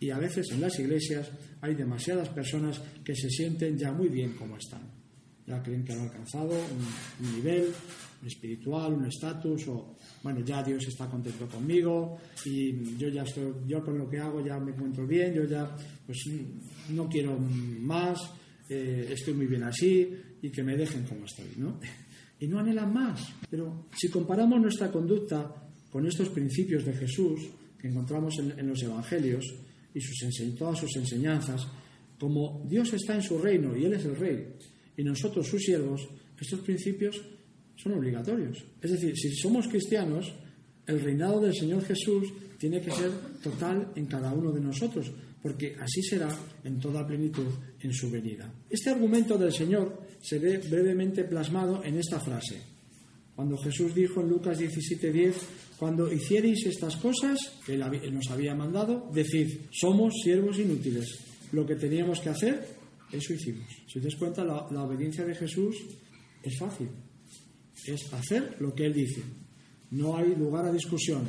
y 0.00 0.10
a 0.10 0.18
veces 0.18 0.50
en 0.52 0.60
las 0.60 0.78
iglesias 0.78 1.30
hay 1.60 1.74
demasiadas 1.74 2.28
personas 2.28 2.80
que 3.04 3.14
se 3.14 3.30
sienten 3.30 3.78
ya 3.78 3.92
muy 3.92 4.08
bien 4.08 4.32
como 4.34 4.56
están. 4.56 4.82
Ya 5.46 5.62
creen 5.62 5.84
que 5.84 5.92
han 5.92 6.00
alcanzado 6.00 6.50
un, 6.50 7.34
nivel 7.36 7.72
espiritual, 8.26 8.94
un 8.94 9.06
estatus, 9.06 9.68
o 9.68 9.94
bueno, 10.22 10.40
ya 10.40 10.62
Dios 10.62 10.84
está 10.88 11.08
contento 11.08 11.46
conmigo 11.46 12.18
y 12.44 12.96
yo 12.96 13.08
ya 13.08 13.22
estoy, 13.22 13.52
yo 13.66 13.84
con 13.84 13.96
lo 13.96 14.08
que 14.10 14.18
hago 14.18 14.44
ya 14.44 14.58
me 14.58 14.72
encuentro 14.72 15.06
bien, 15.06 15.32
yo 15.32 15.44
ya 15.44 15.76
pues 16.04 16.18
no 16.90 17.08
quiero 17.08 17.38
más, 17.38 18.18
eh, 18.68 19.10
estoy 19.12 19.34
muy 19.34 19.46
bien 19.46 19.62
así 19.62 20.10
y 20.42 20.50
que 20.50 20.64
me 20.64 20.76
dejen 20.76 21.04
como 21.04 21.24
estoy, 21.24 21.52
¿no? 21.56 21.78
Y 22.38 22.46
no 22.46 22.58
anhelan 22.58 22.92
más. 22.92 23.20
Pero 23.48 23.86
si 23.94 24.08
comparamos 24.08 24.60
nuestra 24.60 24.90
conducta 24.90 25.54
con 25.90 26.06
estos 26.06 26.28
principios 26.28 26.84
de 26.84 26.92
Jesús 26.92 27.40
que 27.78 27.88
encontramos 27.88 28.34
en, 28.38 28.68
los 28.68 28.82
Evangelios 28.82 29.44
y 29.94 30.00
sus, 30.00 30.16
todas 30.58 30.78
sus 30.78 30.94
enseñanzas, 30.96 31.66
como 32.18 32.64
Dios 32.68 32.92
está 32.92 33.14
en 33.14 33.22
su 33.22 33.38
reino 33.38 33.76
y 33.76 33.84
Él 33.84 33.94
es 33.94 34.04
el 34.04 34.16
rey, 34.16 34.48
y 34.96 35.04
nosotros 35.04 35.46
sus 35.46 35.62
siervos, 35.62 36.08
estos 36.38 36.60
principios 36.60 37.20
son 37.76 37.92
obligatorios. 37.92 38.64
Es 38.80 38.90
decir, 38.90 39.16
si 39.16 39.34
somos 39.34 39.68
cristianos, 39.68 40.32
el 40.86 41.00
reinado 41.00 41.40
del 41.40 41.54
Señor 41.54 41.84
Jesús 41.84 42.32
tiene 42.58 42.80
que 42.80 42.90
ser 42.90 43.10
total 43.42 43.92
en 43.94 44.06
cada 44.06 44.32
uno 44.32 44.52
de 44.52 44.60
nosotros, 44.60 45.10
porque 45.46 45.76
así 45.78 46.02
será 46.02 46.26
en 46.64 46.80
toda 46.80 47.06
plenitud 47.06 47.46
en 47.78 47.94
su 47.94 48.10
venida. 48.10 48.52
Este 48.68 48.90
argumento 48.90 49.38
del 49.38 49.52
Señor 49.52 50.02
se 50.20 50.40
ve 50.40 50.58
brevemente 50.58 51.22
plasmado 51.22 51.84
en 51.84 51.96
esta 51.98 52.18
frase. 52.18 52.60
Cuando 53.36 53.56
Jesús 53.56 53.94
dijo 53.94 54.20
en 54.20 54.28
Lucas 54.28 54.58
17:10, 54.58 55.34
cuando 55.78 56.12
hicierais 56.12 56.66
estas 56.66 56.96
cosas 56.96 57.38
que 57.64 57.74
Él 57.74 58.12
nos 58.12 58.28
había 58.28 58.56
mandado, 58.56 59.08
decid, 59.14 59.56
somos 59.70 60.14
siervos 60.24 60.58
inútiles. 60.58 61.16
Lo 61.52 61.64
que 61.64 61.76
teníamos 61.76 62.18
que 62.18 62.30
hacer, 62.30 62.66
eso 63.12 63.32
hicimos. 63.32 63.68
Si 63.86 64.00
te 64.00 64.06
das 64.06 64.16
cuenta, 64.16 64.42
la 64.42 64.82
obediencia 64.82 65.24
de 65.24 65.36
Jesús 65.36 65.76
es 66.42 66.58
fácil. 66.58 66.88
Es 67.86 68.12
hacer 68.12 68.56
lo 68.58 68.74
que 68.74 68.86
Él 68.86 68.94
dice. 68.94 69.22
No 69.92 70.16
hay 70.16 70.34
lugar 70.34 70.66
a 70.66 70.72
discusión. 70.72 71.22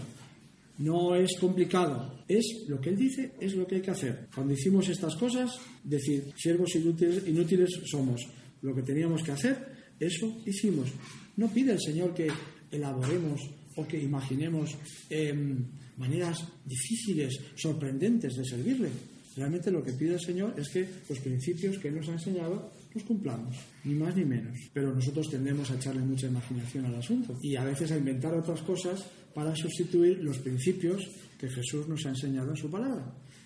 No 0.80 1.16
es 1.16 1.38
complicado, 1.40 2.24
es 2.28 2.66
lo 2.68 2.80
que 2.80 2.90
él 2.90 2.98
dice, 2.98 3.32
es 3.40 3.56
lo 3.56 3.66
que 3.66 3.76
hay 3.76 3.82
que 3.82 3.92
hacer. 3.92 4.28
Cuando 4.34 4.54
hicimos 4.54 4.88
estas 4.90 5.16
cosas, 5.16 5.60
decir, 5.84 6.32
siervos 6.36 6.76
inútiles, 6.76 7.70
somos. 7.86 8.22
Lo 8.62 8.76
que 8.76 8.84
teníamos 8.84 9.24
que 9.24 9.32
hacer, 9.32 9.58
eso 10.00 10.38
hicimos. 10.46 10.90
No 11.36 11.48
pide 11.50 11.74
el 11.74 11.82
Señor 11.82 12.14
que 12.14 12.28
elaboremos 12.72 13.42
o 13.76 13.88
que 13.88 14.02
imaginemos 14.02 14.76
em, 15.10 15.66
maneras 15.98 16.46
difíciles, 16.66 17.40
sorprendentes 17.56 18.36
de 18.36 18.46
servirle. 18.46 18.90
Realmente 19.36 19.70
lo 19.70 19.84
que 19.84 19.94
pide 19.94 20.16
el 20.16 20.20
Señor 20.20 20.54
es 20.58 20.70
que 20.70 20.88
los 21.08 21.20
principios 21.20 21.78
que 21.78 21.92
nos 21.92 22.10
ha 22.10 22.14
enseñado 22.14 22.72
los 22.94 23.04
cumplamos, 23.04 23.56
ni 23.84 23.94
más 23.94 24.16
ni 24.16 24.26
menos. 24.26 24.58
Pero 24.74 24.94
nosotros 24.94 25.30
tendemos 25.30 25.70
a 25.70 25.76
echarle 25.76 26.02
mucha 26.02 26.28
imaginación 26.28 26.86
al 26.86 26.96
asunto 26.96 27.38
y 27.44 27.56
a 27.56 27.64
veces 27.64 27.92
a 27.92 27.98
inventar 27.98 28.34
otras 28.34 28.62
cosas 28.62 29.06
para 29.38 29.56
sustituir 29.56 30.18
los 30.24 30.40
principios 30.40 31.08
que 31.38 31.48
Jesús 31.48 31.88
nos 31.88 32.04
ha 32.08 32.10
enseñado 32.10 32.50
en 32.50 32.58
su 32.58 32.72
palabra. 32.72 33.06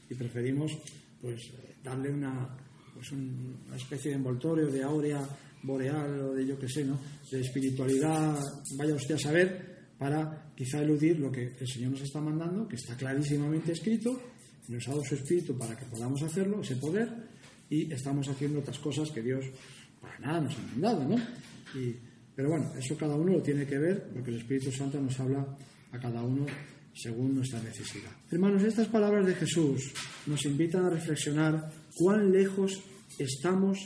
Y 0.10 0.16
preferimos 0.16 0.72
pues 1.20 1.52
darle 1.84 2.10
una, 2.10 2.48
pues 2.94 3.12
una 3.12 3.76
especie 3.76 4.12
de 4.12 4.16
envoltorio 4.16 4.68
de 4.68 4.84
áurea 4.84 5.20
boreal 5.64 6.18
o 6.22 6.34
de 6.34 6.48
yo 6.48 6.58
que 6.58 6.70
sé, 6.70 6.86
¿no? 6.86 6.98
De 7.30 7.42
espiritualidad, 7.42 8.40
vaya 8.78 8.96
usted 8.96 9.16
a 9.16 9.20
saber, 9.20 9.92
para 10.00 10.54
quizá 10.56 10.82
eludir 10.82 11.20
lo 11.20 11.30
que 11.30 11.58
el 11.60 11.68
Señor 11.68 11.92
nos 11.92 12.04
está 12.04 12.22
mandando, 12.22 12.70
que 12.70 12.78
está 12.78 12.96
clarísimamente 12.96 13.74
escrito, 13.74 14.18
nos 14.70 14.88
ha 14.88 14.92
dado 14.92 15.04
su 15.04 15.16
espíritu 15.16 15.58
para 15.58 15.76
que 15.78 15.88
podamos 15.88 16.24
hacerlo, 16.24 16.62
ese 16.62 16.78
poder, 16.78 17.10
y 17.70 17.92
estamos 17.92 18.30
haciendo 18.30 18.60
otras 18.60 18.80
cosas 18.80 19.12
que 19.12 19.22
Dios 19.22 19.44
para 20.00 20.18
nada 20.20 20.40
nos 20.40 20.58
ha 20.58 20.62
mandado, 20.62 21.04
¿no? 21.06 21.18
pero 22.34 22.50
bueno, 22.50 22.72
eso 22.78 22.96
cada 22.98 23.14
uno 23.14 23.34
lo 23.34 23.42
tiene 23.42 23.66
que 23.66 23.78
ver, 23.78 24.10
porque 24.14 24.32
el 24.32 24.38
Espíritu 24.38 24.72
Santo 24.72 25.00
nos 25.02 25.20
habla 25.20 25.46
a 25.92 26.00
cada 26.00 26.22
uno 26.24 26.46
según 26.94 27.36
nuestra 27.36 27.62
necesidad. 27.62 28.12
Hermanos, 28.30 28.64
estas 28.64 28.88
palabras 28.88 29.26
de 29.26 29.36
Jesús 29.36 29.94
nos 30.26 30.46
invitan 30.46 30.86
a 30.86 30.90
reflexionar 30.90 31.72
cuán 31.96 32.32
lejos 32.32 32.82
estamos 33.18 33.78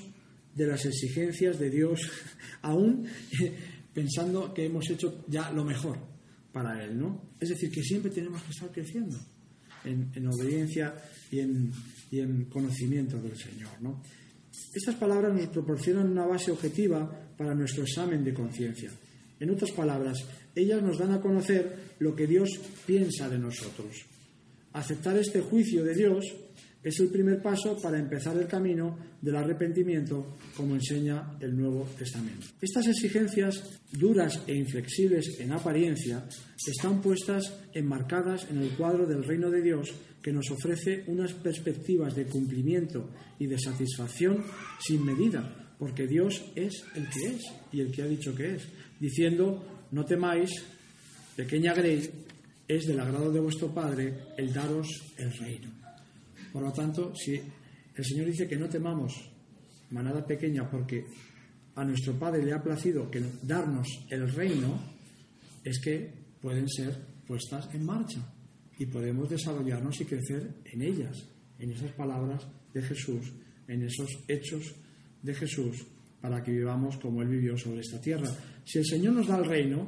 de 0.56 0.68
las 0.68 0.86
exigencias 0.86 1.60
de 1.60 1.70
Dios, 1.70 2.00
aún 2.62 3.06
pensando 3.94 4.54
que 4.54 4.66
hemos 4.66 4.90
hecho 4.90 5.26
ya 5.28 5.52
lo 5.52 5.64
mejor 5.64 5.98
para 6.52 6.84
Él, 6.84 6.98
¿no? 6.98 7.34
Es 7.40 7.50
decir, 7.50 7.70
que 7.70 7.84
siempre 7.84 8.12
tenemos 8.12 8.42
que 8.44 8.52
estar 8.52 8.72
creciendo 8.72 9.18
en, 9.84 10.28
obediencia 10.28 10.96
y 11.30 11.40
en, 11.40 11.72
y 12.10 12.20
en, 12.20 12.46
conocimiento 12.46 13.22
del 13.22 13.38
Señor, 13.38 13.82
¿no? 13.82 14.02
Estas 14.74 14.96
palabras 14.96 15.34
nos 15.34 15.48
proporcionan 15.48 16.10
una 16.10 16.26
base 16.26 16.52
objetiva 16.52 17.10
para 17.38 17.54
nuestro 17.54 17.84
examen 17.84 18.24
de 18.24 18.34
conciencia. 18.34 18.90
En 19.40 19.50
otras 19.50 19.72
palabras, 19.72 20.18
ellas 20.56 20.82
nos 20.82 20.98
dan 20.98 21.12
a 21.12 21.22
conocer 21.22 21.96
lo 22.00 22.16
que 22.16 22.28
Dios 22.28 22.50
piensa 22.86 23.30
de 23.30 23.38
nosotros. 23.38 24.06
Aceptar 24.74 25.18
este 25.18 25.42
juicio 25.42 25.84
de 25.84 25.94
Dios 25.94 26.26
es 26.86 27.00
el 27.00 27.10
primer 27.10 27.42
paso 27.42 27.82
para 27.82 27.98
empezar 27.98 28.38
el 28.38 28.46
camino 28.46 28.96
del 29.20 29.36
arrepentimiento, 29.36 30.38
como 30.56 30.76
enseña 30.76 31.36
el 31.40 31.58
Nuevo 31.58 31.88
Testamento. 31.98 32.46
Estas 32.62 32.86
exigencias, 32.88 33.82
duras 33.92 34.44
e 34.46 34.56
inflexibles 34.56 35.40
en 35.40 35.52
apariencia, 35.52 36.24
están 36.64 37.02
puestas 37.02 37.58
enmarcadas 37.74 38.48
en 38.52 38.60
el 38.60 38.70
cuadro 38.78 39.08
del 39.08 39.24
reino 39.24 39.50
de 39.50 39.64
Dios 39.64 39.92
que 40.22 40.32
nos 40.32 40.50
ofrece 40.52 41.04
unas 41.08 41.34
perspectivas 41.34 42.16
de 42.16 42.26
cumplimiento 42.26 43.10
y 43.40 43.48
de 43.48 43.58
satisfacción 43.58 44.44
sin 44.80 45.04
medida, 45.04 45.74
porque 45.80 46.06
Dios 46.06 46.52
es 46.56 46.84
el 46.96 47.10
que 47.10 47.36
es 47.36 47.44
y 47.72 47.82
el 47.82 47.92
que 47.92 48.04
ha 48.04 48.08
dicho 48.08 48.36
que 48.36 48.56
es, 48.56 48.68
diciendo 49.00 49.75
no 49.92 50.06
temáis, 50.06 50.50
pequeña 51.36 51.74
Grey, 51.74 52.10
es 52.68 52.86
del 52.86 53.00
agrado 53.00 53.32
de 53.32 53.40
vuestro 53.40 53.74
Padre 53.74 54.14
el 54.38 54.54
daros 54.54 54.88
el 55.18 55.32
reino. 55.34 55.70
Por 56.52 56.64
lo 56.64 56.72
tanto, 56.72 57.14
si 57.16 57.36
el 57.96 58.06
Señor 58.06 58.28
dice 58.28 58.48
que 58.48 58.58
no 58.58 58.68
temamos, 58.68 59.14
manada 59.92 60.26
pequeña, 60.26 60.70
porque 60.70 61.06
a 61.76 61.84
nuestro 61.84 62.14
Padre 62.14 62.44
le 62.44 62.54
ha 62.54 62.64
placido 62.64 63.10
que 63.12 63.22
darnos 63.44 63.88
el 64.10 64.32
reino, 64.32 64.80
es 65.64 65.80
que 65.80 66.12
pueden 66.42 66.68
ser 66.70 66.96
puestas 67.28 67.74
en 67.74 67.86
marcha 67.86 68.20
y 68.78 68.86
podemos 68.86 69.30
desarrollarnos 69.30 70.00
y 70.02 70.06
crecer 70.06 70.50
en 70.66 70.82
ellas, 70.82 71.28
en 71.60 71.72
esas 71.72 71.92
palabras 71.92 72.48
de 72.74 72.82
Jesús, 72.82 73.32
en 73.68 73.84
esos 73.84 74.10
hechos 74.28 74.76
de 75.22 75.34
Jesús, 75.34 75.86
para 76.22 76.44
que 76.44 76.52
vivamos 76.52 76.98
como 76.98 77.22
Él 77.22 77.30
vivió 77.30 77.58
sobre 77.58 77.82
esta 77.82 78.00
tierra. 78.00 78.30
Si 78.66 78.80
el 78.80 78.86
Señor 78.86 79.14
nos 79.14 79.28
da 79.28 79.38
el 79.38 79.46
reino, 79.46 79.88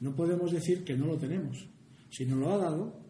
no 0.00 0.16
podemos 0.16 0.50
decir 0.50 0.82
que 0.82 0.96
no 0.96 1.06
lo 1.06 1.18
tenemos. 1.18 1.68
Si 2.10 2.24
nos 2.24 2.38
lo 2.38 2.52
ha 2.52 2.58
dado 2.58 3.00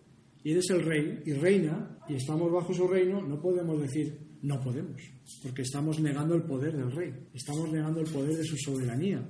y 0.42 0.50
eres 0.50 0.68
el 0.70 0.84
rey 0.84 1.22
y 1.24 1.32
reina 1.32 1.98
y 2.08 2.14
estamos 2.14 2.52
bajo 2.52 2.74
su 2.74 2.86
reino, 2.86 3.22
no 3.22 3.40
podemos 3.40 3.80
decir 3.80 4.18
no 4.42 4.60
podemos, 4.60 5.00
porque 5.42 5.62
estamos 5.62 6.00
negando 6.00 6.34
el 6.34 6.42
poder 6.42 6.74
del 6.74 6.90
rey, 6.90 7.12
estamos 7.34 7.70
negando 7.70 8.00
el 8.00 8.10
poder 8.10 8.36
de 8.36 8.44
su 8.44 8.56
soberanía, 8.56 9.22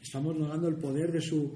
estamos 0.00 0.36
negando 0.36 0.68
el 0.68 0.76
poder 0.76 1.12
de 1.12 1.20
su 1.20 1.52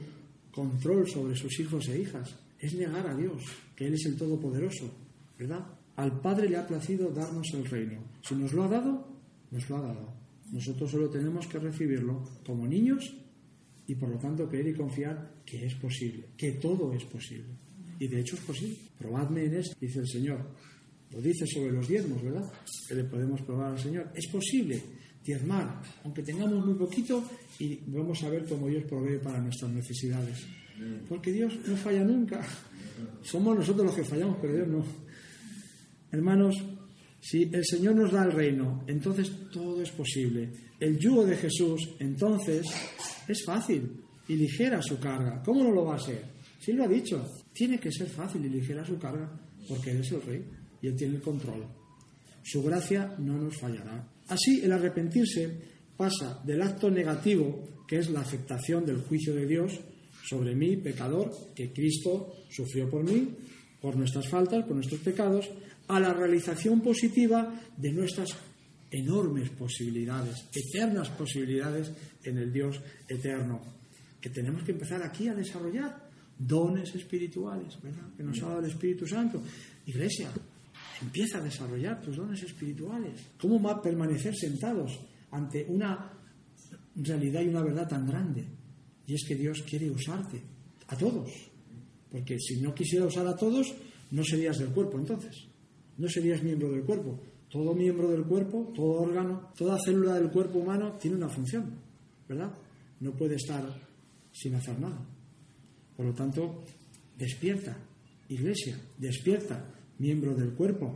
control 0.53 1.09
sobre 1.09 1.35
sus 1.35 1.59
hijos 1.61 1.89
e 1.89 2.01
hijas. 2.01 2.37
Es 2.59 2.75
negar 2.75 3.07
a 3.07 3.17
Dios, 3.17 3.43
que 3.75 3.87
Él 3.87 3.95
es 3.95 4.05
el 4.07 4.17
Todopoderoso, 4.17 4.93
¿verdad? 5.39 5.65
Al 5.97 6.21
Padre 6.21 6.49
le 6.49 6.57
ha 6.57 6.67
placido 6.67 7.11
darnos 7.11 7.47
el 7.55 7.65
reino. 7.65 8.03
Si 8.23 8.35
nos 8.35 8.53
lo 8.53 8.65
ha 8.65 8.69
dado, 8.69 9.07
nos 9.51 9.69
lo 9.71 9.77
ha 9.77 9.83
dado. 9.83 10.13
Nosotros 10.53 10.91
solo 10.91 11.09
tenemos 11.09 11.47
que 11.47 11.59
recibirlo 11.59 12.25
como 12.45 12.67
niños 12.67 13.15
y 13.89 13.95
por 13.95 14.11
lo 14.11 14.19
tanto 14.19 14.49
creer 14.49 14.69
y 14.69 14.75
confiar 14.75 15.43
que 15.45 15.67
es 15.67 15.75
posible, 15.75 16.27
que 16.37 16.53
todo 16.53 16.93
es 16.93 17.05
posible. 17.05 17.49
Y 17.99 18.07
de 18.07 18.21
hecho 18.21 18.37
es 18.37 18.43
posible. 18.43 18.77
Probadme 18.97 19.45
en 19.47 19.55
esto, 19.55 19.75
dice 19.81 20.01
el 20.01 20.09
Señor. 20.09 20.39
Lo 21.11 21.21
dice 21.23 21.47
sobre 21.47 21.73
los 21.73 21.89
diezmos, 21.89 22.23
¿verdad? 22.23 22.53
Que 22.87 22.95
le 22.95 23.05
podemos 23.05 23.41
probar 23.43 23.73
al 23.73 23.79
Señor. 23.79 24.13
Es 24.15 24.29
posible 24.29 24.81
diezmar, 25.25 25.81
aunque 26.05 26.23
tengamos 26.23 26.65
muy 26.65 26.75
poquito, 26.75 27.25
y 27.59 27.81
vamos 27.87 28.23
a 28.23 28.29
ver 28.29 28.45
cómo 28.47 28.69
Dios 28.69 28.85
provee 28.85 29.19
para 29.19 29.41
nuestras 29.41 29.73
necesidades. 29.73 30.47
Porque 31.09 31.33
Dios 31.33 31.55
no 31.67 31.77
falla 31.77 32.05
nunca. 32.05 32.47
Somos 33.23 33.57
nosotros 33.57 33.87
los 33.87 33.97
que 33.97 34.05
fallamos, 34.05 34.37
pero 34.41 34.55
Dios 34.55 34.69
no. 34.69 34.85
Hermanos, 36.13 36.55
si 37.21 37.45
el 37.53 37.65
Señor 37.65 37.97
nos 37.97 38.13
da 38.13 38.25
el 38.25 38.33
reino, 38.33 38.85
entonces 38.87 39.33
todo 39.51 39.83
es 39.83 39.91
posible. 39.91 40.51
El 40.79 40.99
yugo 40.99 41.25
de 41.25 41.37
Jesús, 41.37 41.89
entonces, 41.99 42.67
es 43.29 43.45
fácil 43.45 44.01
y 44.27 44.37
ligera 44.37 44.83
su 44.83 44.99
carga. 44.99 45.43
¿Cómo 45.45 45.63
no 45.63 45.71
lo 45.71 45.85
va 45.85 45.97
a 45.97 46.01
ser? 46.01 46.25
Si 46.59 46.73
lo 46.73 46.85
ha 46.85 46.89
dicho, 46.89 47.25
tiene 47.53 47.79
que 47.79 47.93
ser 47.93 48.09
fácil 48.09 48.45
y 48.45 48.49
ligera 48.49 48.85
su 48.85 48.99
carga, 48.99 49.31
porque 49.69 49.91
Él 49.91 50.01
es 50.01 50.13
el 50.13 50.23
Rey 50.23 50.45
y 50.83 50.87
Él 50.89 50.97
tiene 50.97 51.17
el 51.17 51.23
control. 51.23 51.67
Su 52.43 52.63
gracia 52.63 53.15
no 53.19 53.39
nos 53.39 53.57
fallará. 53.57 54.09
Así, 54.29 54.61
el 54.63 54.73
arrepentirse 54.73 55.79
pasa 55.97 56.41
del 56.45 56.63
acto 56.63 56.91
negativo, 56.91 57.85
que 57.87 57.99
es 57.99 58.11
la 58.11 58.21
aceptación 58.21 58.85
del 58.85 59.03
juicio 59.03 59.35
de 59.35 59.47
Dios 59.47 59.81
sobre 60.29 60.55
mí, 60.55 60.77
pecador, 60.77 61.31
que 61.55 61.73
Cristo 61.73 62.35
sufrió 62.51 62.89
por 62.91 63.05
mí, 63.05 63.35
por 63.81 63.97
nuestras 63.97 64.29
faltas, 64.29 64.65
por 64.65 64.75
nuestros 64.75 65.01
pecados, 65.01 65.49
a 65.89 65.99
la 65.99 66.13
realización 66.13 66.81
positiva 66.81 67.61
de 67.77 67.93
nuestras 67.93 68.29
enormes 68.91 69.51
posibilidades, 69.51 70.47
eternas 70.55 71.11
posibilidades 71.11 71.93
en 72.25 72.39
el 72.39 72.53
Dios 72.53 72.81
eterno, 73.09 73.61
que 74.21 74.31
tenemos 74.31 74.63
que 74.63 74.73
empezar 74.73 75.03
aquí 75.03 75.29
a 75.29 75.35
desarrollar 75.35 76.09
dones 76.39 76.95
espirituales, 76.95 77.81
¿verdad? 77.83 78.15
Que 78.17 78.23
nos 78.23 78.43
ha 78.43 78.47
dado 78.49 78.61
el 78.61 78.71
Espíritu 78.71 79.07
Santo. 79.07 79.43
Iglesia, 79.87 80.31
empieza 81.03 81.39
a 81.39 81.43
desarrollar 81.43 82.01
tus 82.01 82.17
dones 82.17 82.43
espirituales. 82.43 83.21
¿Cómo 83.41 83.61
va 83.61 83.73
a 83.73 83.83
permanecer 83.83 84.35
sentados 84.37 84.99
ante 85.31 85.67
una 85.69 86.13
realidad 86.97 87.43
y 87.43 87.49
una 87.49 87.63
verdad 87.63 87.89
tan 87.89 88.07
grande? 88.07 88.45
Y 89.07 89.15
es 89.15 89.25
que 89.27 89.35
Dios 89.35 89.63
quiere 89.63 89.91
usarte, 89.91 90.41
a 90.89 90.97
todos. 90.97 91.31
Porque 92.11 92.39
si 92.39 92.61
no 92.61 92.75
quisiera 92.75 93.07
usar 93.07 93.27
a 93.27 93.37
todos, 93.37 93.75
no 94.11 94.25
serías 94.25 94.59
del 94.59 94.69
cuerpo 94.69 94.99
entonces. 94.99 95.47
No 95.99 96.09
serías 96.09 96.43
miembro 96.43 96.71
del 96.71 96.85
cuerpo. 96.85 97.21
Todo 97.51 97.75
miembro 97.75 98.11
del 98.11 98.25
cuerpo, 98.25 98.73
todo 98.75 99.03
órgano, 99.03 99.51
toda 99.57 99.79
célula 99.79 100.15
del 100.15 100.31
cuerpo 100.31 100.59
humano 100.59 100.97
tiene 101.01 101.17
una 101.17 101.29
función, 101.29 101.79
¿verdad? 102.29 102.53
No 103.01 103.13
puede 103.13 103.37
estar 103.37 103.65
sin 104.33 104.55
hacer 104.55 104.79
nada. 104.79 104.99
Por 105.97 106.07
lo 106.07 106.13
tanto, 106.13 106.63
despierta, 107.17 107.77
iglesia, 108.29 108.79
despierta, 108.99 109.65
miembro 109.99 110.35
del 110.35 110.53
cuerpo. 110.53 110.95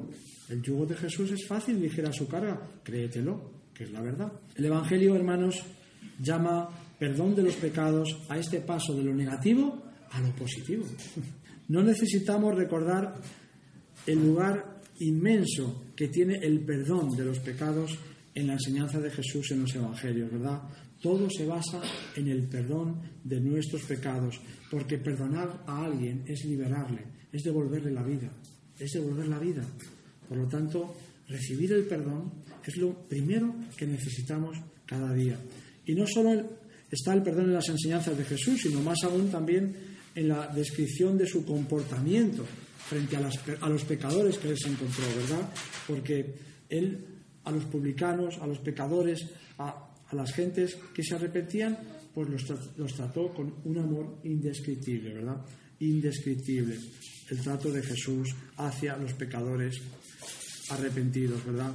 El 0.49 0.63
yugo 0.63 0.87
de 0.87 0.97
Jesús 0.97 1.31
es 1.31 1.47
fácil, 1.47 1.81
ligera 1.81 2.13
su 2.13 2.29
carga, 2.29 2.61
créetelo, 2.83 3.51
que 3.75 3.85
es 3.85 3.91
la 3.91 4.03
verdad. 4.03 4.33
El 4.55 4.67
Evangelio, 4.67 5.17
hermanos, 5.17 5.63
llama 6.21 6.69
perdón 6.99 7.35
de 7.35 7.43
los 7.43 7.57
pecados 7.57 8.09
a 8.29 8.39
este 8.39 8.61
paso 8.61 8.95
de 8.95 9.03
lo 9.03 9.15
negativo 9.15 9.83
a 10.11 10.21
lo 10.21 10.35
positivo. 10.35 10.85
No 11.69 11.83
necesitamos 11.83 12.55
recordar 12.55 13.15
el 14.07 14.19
lugar 14.19 14.72
inmenso 15.01 15.85
que 15.97 16.09
tiene 16.09 16.37
el 16.37 16.61
perdón 16.61 17.11
de 17.11 17.25
los 17.25 17.39
pecados 17.41 17.99
en 18.35 18.47
la 18.47 18.55
enseñanza 18.55 19.01
de 19.01 19.11
Jesús 19.11 19.51
en 19.51 19.63
los 19.63 19.75
Evangelios, 19.75 20.31
¿verdad? 20.31 20.63
Todo 21.01 21.29
se 21.31 21.47
basa 21.47 21.83
en 22.17 22.29
el 22.29 22.49
perdón 22.49 23.01
de 23.25 23.41
nuestros 23.41 23.83
pecados, 23.83 24.41
porque 24.71 24.99
perdonar 24.99 25.65
a 25.67 25.85
alguien 25.85 26.23
es 26.27 26.45
liberarle, 26.45 27.05
es 27.33 27.43
devolverle 27.43 27.91
la 27.91 28.03
vida, 28.03 28.31
es 28.79 28.91
devolver 28.93 29.27
la 29.29 29.39
vida. 29.39 29.67
Por 30.29 30.39
lo 30.39 30.47
tanto, 30.49 30.95
recibir 31.29 31.73
el 31.73 31.85
perdón 31.85 32.33
es 32.65 32.77
lo 32.77 32.95
primero 33.09 33.55
que 33.77 33.87
necesitamos 33.87 34.57
cada 34.87 35.13
día. 35.13 35.39
Y 35.85 35.95
no 35.95 36.07
solo 36.07 36.49
está 36.91 37.15
el 37.15 37.23
perdón 37.23 37.47
en 37.47 37.55
las 37.55 37.69
enseñanzas 37.69 38.17
de 38.17 38.25
Jesús, 38.25 38.61
sino 38.63 38.81
más 38.81 38.99
aún 39.03 39.29
también 39.29 39.75
en 40.15 40.29
la 40.29 40.47
descripción 40.49 41.19
de 41.19 41.27
su 41.27 41.45
comportamiento 41.45 42.45
frente 42.87 43.17
a, 43.17 43.69
los 43.69 43.85
pecadores 43.85 44.39
que 44.39 44.49
les 44.49 44.65
encontró, 44.67 45.05
¿verdad? 45.17 45.49
Porque 45.87 46.35
él 46.69 47.07
a 47.45 47.51
los 47.51 47.65
publicanos, 47.65 48.39
a 48.39 48.47
los 48.47 48.59
pecadores, 48.59 49.27
a, 49.59 49.89
las 50.13 50.33
gentes 50.35 50.77
que 50.95 51.03
se 51.03 51.15
arrepentían, 51.15 51.79
pues 52.13 52.29
los, 52.29 52.45
los, 52.77 52.95
trató 52.95 53.33
con 53.33 53.55
un 53.65 53.79
amor 53.79 54.19
indescriptible, 54.25 55.15
¿verdad? 55.15 55.39
Indescriptible. 55.81 56.79
El 57.31 57.41
trato 57.41 57.73
de 57.73 57.83
Jesús 57.83 58.35
hacia 58.59 58.97
los 58.99 59.15
pecadores 59.15 59.81
arrepentidos, 60.69 61.45
¿verdad? 61.47 61.75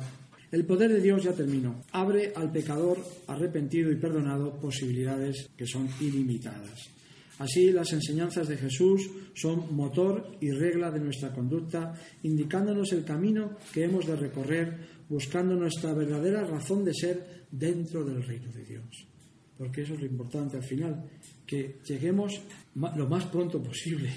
El 0.51 0.65
poder 0.65 0.93
de 0.93 1.01
Dios 1.01 1.23
ya 1.23 1.33
terminó. 1.33 1.83
Abre 1.91 2.31
al 2.35 2.51
pecador 2.51 3.03
arrepentido 3.27 3.91
y 3.91 3.95
perdonado 3.95 4.59
posibilidades 4.59 5.49
que 5.57 5.65
son 5.65 5.89
ilimitadas. 5.99 6.96
Así, 7.39 7.71
las 7.71 7.93
enseñanzas 7.93 8.47
de 8.47 8.57
Jesús 8.57 9.09
son 9.35 9.75
motor 9.75 10.37
y 10.41 10.51
regla 10.51 10.89
de 10.89 10.99
nuestra 10.99 11.31
conducta, 11.31 11.93
indicándonos 12.23 12.91
el 12.93 13.03
camino 13.03 13.57
que 13.73 13.83
hemos 13.83 14.07
de 14.07 14.15
recorrer, 14.15 14.77
buscando 15.07 15.55
nuestra 15.55 15.93
verdadera 15.93 16.43
razón 16.43 16.83
de 16.83 16.93
ser 16.93 17.45
dentro 17.51 18.03
del 18.03 18.23
reino 18.23 18.51
de 18.51 18.63
Dios. 18.63 19.07
Porque 19.57 19.81
eso 19.81 19.93
es 19.93 19.99
lo 19.99 20.05
importante 20.07 20.57
al 20.57 20.63
final, 20.63 21.03
que 21.45 21.77
lleguemos 21.87 22.41
lo 22.75 23.07
más 23.07 23.25
pronto 23.25 23.61
posible 23.61 24.11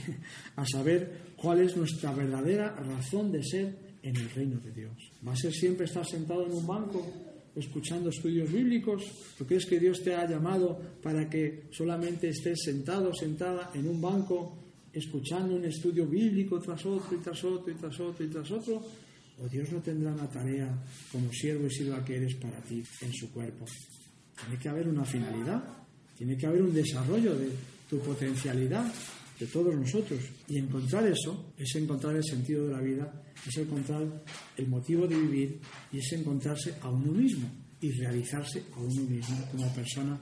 a 0.56 0.64
saber 0.66 1.32
cuál 1.36 1.60
es 1.60 1.76
nuestra 1.76 2.12
verdadera 2.12 2.74
razón 2.74 3.30
de 3.32 3.42
ser 3.42 3.90
en 4.02 4.16
el 4.16 4.30
reino 4.30 4.58
de 4.58 4.72
Dios. 4.72 5.12
¿Va 5.26 5.32
a 5.32 5.36
ser 5.36 5.52
siempre 5.52 5.84
estar 5.84 6.06
sentado 6.06 6.46
en 6.46 6.52
un 6.52 6.66
banco 6.66 7.29
escuchando 7.54 8.10
estudios 8.10 8.50
bíblicos? 8.50 9.02
¿Tú 9.36 9.46
crees 9.46 9.66
que 9.66 9.78
Dios 9.78 10.02
te 10.02 10.14
ha 10.14 10.28
llamado 10.28 10.78
para 11.02 11.28
que 11.28 11.64
solamente 11.70 12.28
estés 12.28 12.62
sentado, 12.64 13.12
sentada 13.14 13.70
en 13.74 13.88
un 13.88 14.00
banco, 14.00 14.56
escuchando 14.92 15.54
un 15.54 15.64
estudio 15.64 16.06
bíblico 16.06 16.60
tras 16.60 16.84
otro 16.86 17.16
y 17.16 17.22
tras 17.22 17.42
otro 17.44 17.72
y 17.72 17.76
tras 17.76 18.00
otro 18.00 18.24
y 18.24 18.28
tras 18.28 18.50
otro? 18.50 18.82
¿O 19.42 19.48
Dios 19.48 19.72
no 19.72 19.80
tendrá 19.80 20.12
una 20.12 20.28
tarea 20.28 20.68
como 21.10 21.32
siervo 21.32 21.66
y 21.66 21.70
sierva 21.70 22.04
que 22.04 22.16
eres 22.16 22.34
para 22.34 22.60
ti 22.60 22.82
en 23.00 23.12
su 23.12 23.30
cuerpo? 23.32 23.64
Tiene 24.38 24.60
que 24.60 24.68
haber 24.68 24.88
una 24.88 25.04
finalidad, 25.04 25.62
tiene 26.16 26.36
que 26.36 26.46
haber 26.46 26.62
un 26.62 26.74
desarrollo 26.74 27.34
de 27.36 27.48
tu 27.88 27.98
potencialidad 28.00 28.92
de 29.40 29.46
todos 29.46 29.74
nosotros. 29.74 30.20
Y 30.48 30.58
encontrar 30.58 31.06
eso 31.06 31.52
es 31.56 31.74
encontrar 31.74 32.14
el 32.14 32.24
sentido 32.24 32.66
de 32.66 32.72
la 32.72 32.80
vida, 32.80 33.22
es 33.46 33.56
encontrar 33.56 34.22
el 34.56 34.68
motivo 34.68 35.06
de 35.06 35.16
vivir 35.16 35.60
y 35.90 35.98
es 35.98 36.12
encontrarse 36.12 36.74
a 36.82 36.90
uno 36.90 37.10
mismo 37.12 37.50
y 37.80 37.90
realizarse 37.92 38.64
a 38.76 38.80
uno 38.80 39.02
mismo 39.02 39.48
como 39.50 39.74
persona 39.74 40.20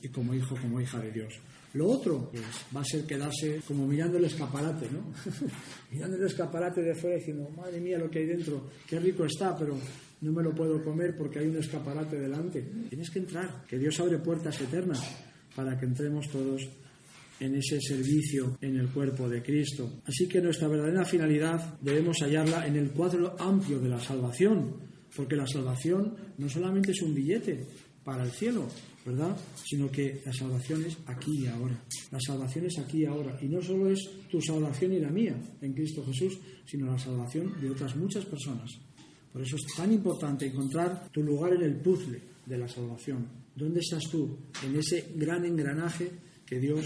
y 0.00 0.08
como 0.08 0.32
hijo, 0.32 0.56
como 0.56 0.80
hija 0.80 1.00
de 1.00 1.10
Dios. 1.10 1.34
Lo 1.72 1.88
otro 1.88 2.30
pues, 2.30 2.44
va 2.74 2.82
a 2.82 2.84
ser 2.84 3.04
quedarse 3.04 3.60
como 3.66 3.84
mirando 3.88 4.16
el 4.18 4.24
escaparate, 4.24 4.88
¿no? 4.92 5.12
mirando 5.90 6.16
el 6.16 6.24
escaparate 6.24 6.82
de 6.82 6.94
fuera 6.94 7.16
diciendo, 7.16 7.50
madre 7.50 7.80
mía, 7.80 7.98
lo 7.98 8.08
que 8.08 8.20
hay 8.20 8.26
dentro, 8.26 8.70
qué 8.86 9.00
rico 9.00 9.24
está, 9.24 9.56
pero 9.58 9.76
no 10.20 10.32
me 10.32 10.42
lo 10.44 10.54
puedo 10.54 10.80
comer 10.80 11.16
porque 11.16 11.40
hay 11.40 11.48
un 11.48 11.56
escaparate 11.56 12.20
delante. 12.20 12.62
Tienes 12.88 13.10
que 13.10 13.18
entrar, 13.18 13.64
que 13.66 13.76
Dios 13.76 13.98
abre 13.98 14.18
puertas 14.18 14.60
eternas 14.60 15.02
para 15.56 15.76
que 15.76 15.86
entremos 15.86 16.28
todos 16.30 16.62
en 17.40 17.54
ese 17.56 17.80
servicio 17.80 18.58
en 18.60 18.76
el 18.76 18.88
cuerpo 18.88 19.28
de 19.28 19.42
Cristo. 19.42 20.00
Así 20.06 20.28
que 20.28 20.40
nuestra 20.40 20.68
verdadera 20.68 21.04
finalidad 21.04 21.78
debemos 21.80 22.18
hallarla 22.20 22.66
en 22.66 22.76
el 22.76 22.90
cuadro 22.90 23.36
amplio 23.38 23.80
de 23.80 23.88
la 23.88 24.00
salvación, 24.00 24.76
porque 25.14 25.36
la 25.36 25.46
salvación 25.46 26.14
no 26.38 26.48
solamente 26.48 26.92
es 26.92 27.02
un 27.02 27.14
billete 27.14 27.66
para 28.04 28.24
el 28.24 28.30
cielo, 28.30 28.68
¿verdad? 29.04 29.36
Sino 29.64 29.90
que 29.90 30.20
la 30.24 30.32
salvación 30.32 30.84
es 30.84 30.96
aquí 31.06 31.42
y 31.42 31.46
ahora. 31.46 31.82
La 32.10 32.20
salvación 32.20 32.66
es 32.66 32.78
aquí 32.78 33.02
y 33.02 33.06
ahora. 33.06 33.38
Y 33.40 33.46
no 33.46 33.62
solo 33.62 33.90
es 33.90 33.98
tu 34.30 34.40
salvación 34.40 34.92
y 34.92 35.00
la 35.00 35.10
mía 35.10 35.36
en 35.60 35.72
Cristo 35.72 36.04
Jesús, 36.04 36.38
sino 36.66 36.86
la 36.86 36.98
salvación 36.98 37.60
de 37.60 37.70
otras 37.70 37.96
muchas 37.96 38.24
personas. 38.26 38.70
Por 39.32 39.42
eso 39.42 39.56
es 39.56 39.64
tan 39.76 39.92
importante 39.92 40.46
encontrar 40.46 41.08
tu 41.10 41.22
lugar 41.22 41.54
en 41.54 41.62
el 41.62 41.76
puzzle 41.76 42.20
de 42.46 42.58
la 42.58 42.68
salvación. 42.68 43.26
¿Dónde 43.56 43.80
estás 43.80 44.04
tú? 44.10 44.38
En 44.64 44.76
ese 44.76 45.12
gran 45.16 45.44
engranaje 45.44 46.10
que 46.46 46.60
Dios 46.60 46.84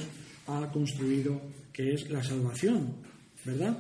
ha 0.49 0.71
construido, 0.73 1.41
que 1.73 1.95
es 1.95 2.11
la 2.11 2.23
salvación, 2.23 2.97
¿verdad? 3.45 3.77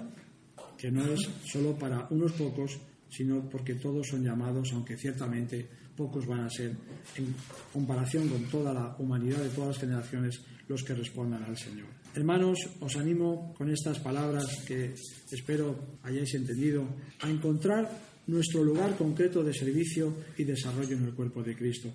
Que 0.77 0.91
no 0.91 1.05
es 1.07 1.21
solo 1.45 1.77
para 1.77 2.07
unos 2.11 2.33
pocos, 2.33 2.79
sino 3.11 3.49
porque 3.49 3.75
todos 3.75 4.07
son 4.07 4.23
llamados, 4.23 4.71
aunque 4.73 4.97
ciertamente 4.97 5.67
pocos 5.97 6.27
van 6.27 6.41
a 6.41 6.51
ser, 6.51 6.77
en 7.17 7.35
comparación 7.73 8.29
con 8.29 8.45
toda 8.45 8.73
la 8.73 8.95
humanidad 8.99 9.43
de 9.43 9.49
todas 9.49 9.71
las 9.71 9.79
generaciones, 9.79 10.41
los 10.69 10.85
que 10.85 10.95
respondan 10.95 11.43
al 11.43 11.57
Señor. 11.57 11.87
Hermanos, 12.15 12.59
os 12.81 12.97
animo 12.97 13.55
con 13.57 13.71
estas 13.71 13.99
palabras 13.99 14.63
que 14.67 14.95
espero 15.33 15.99
hayáis 16.03 16.35
entendido 16.35 16.87
a 17.21 17.31
encontrar 17.31 17.89
nuestro 18.27 18.63
lugar 18.63 18.97
concreto 18.97 19.43
de 19.43 19.55
servicio 19.55 20.15
y 20.37 20.45
desarrollo 20.45 20.97
en 20.97 21.05
el 21.05 21.15
cuerpo 21.15 21.43
de 21.43 21.57
Cristo, 21.57 21.91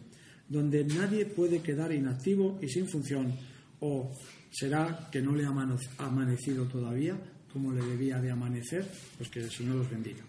donde 0.50 0.84
nadie 0.84 1.26
puede 1.26 1.62
quedar 1.62 1.94
inactivo 1.94 2.60
y 2.62 2.68
sin 2.68 2.88
función 2.88 3.32
o 3.80 4.10
¿Será 4.54 5.10
que 5.12 5.20
no 5.20 5.36
le 5.36 5.46
ha 5.46 5.50
amanecido 5.98 6.66
todavía 6.66 7.18
como 7.52 7.72
le 7.72 7.84
debía 7.84 8.22
de 8.22 8.30
amanecer? 8.30 8.88
Pues 9.18 9.30
que 9.30 9.40
el 9.40 9.52
Señor 9.52 9.78
los 9.78 9.90
bendiga. 9.90 10.22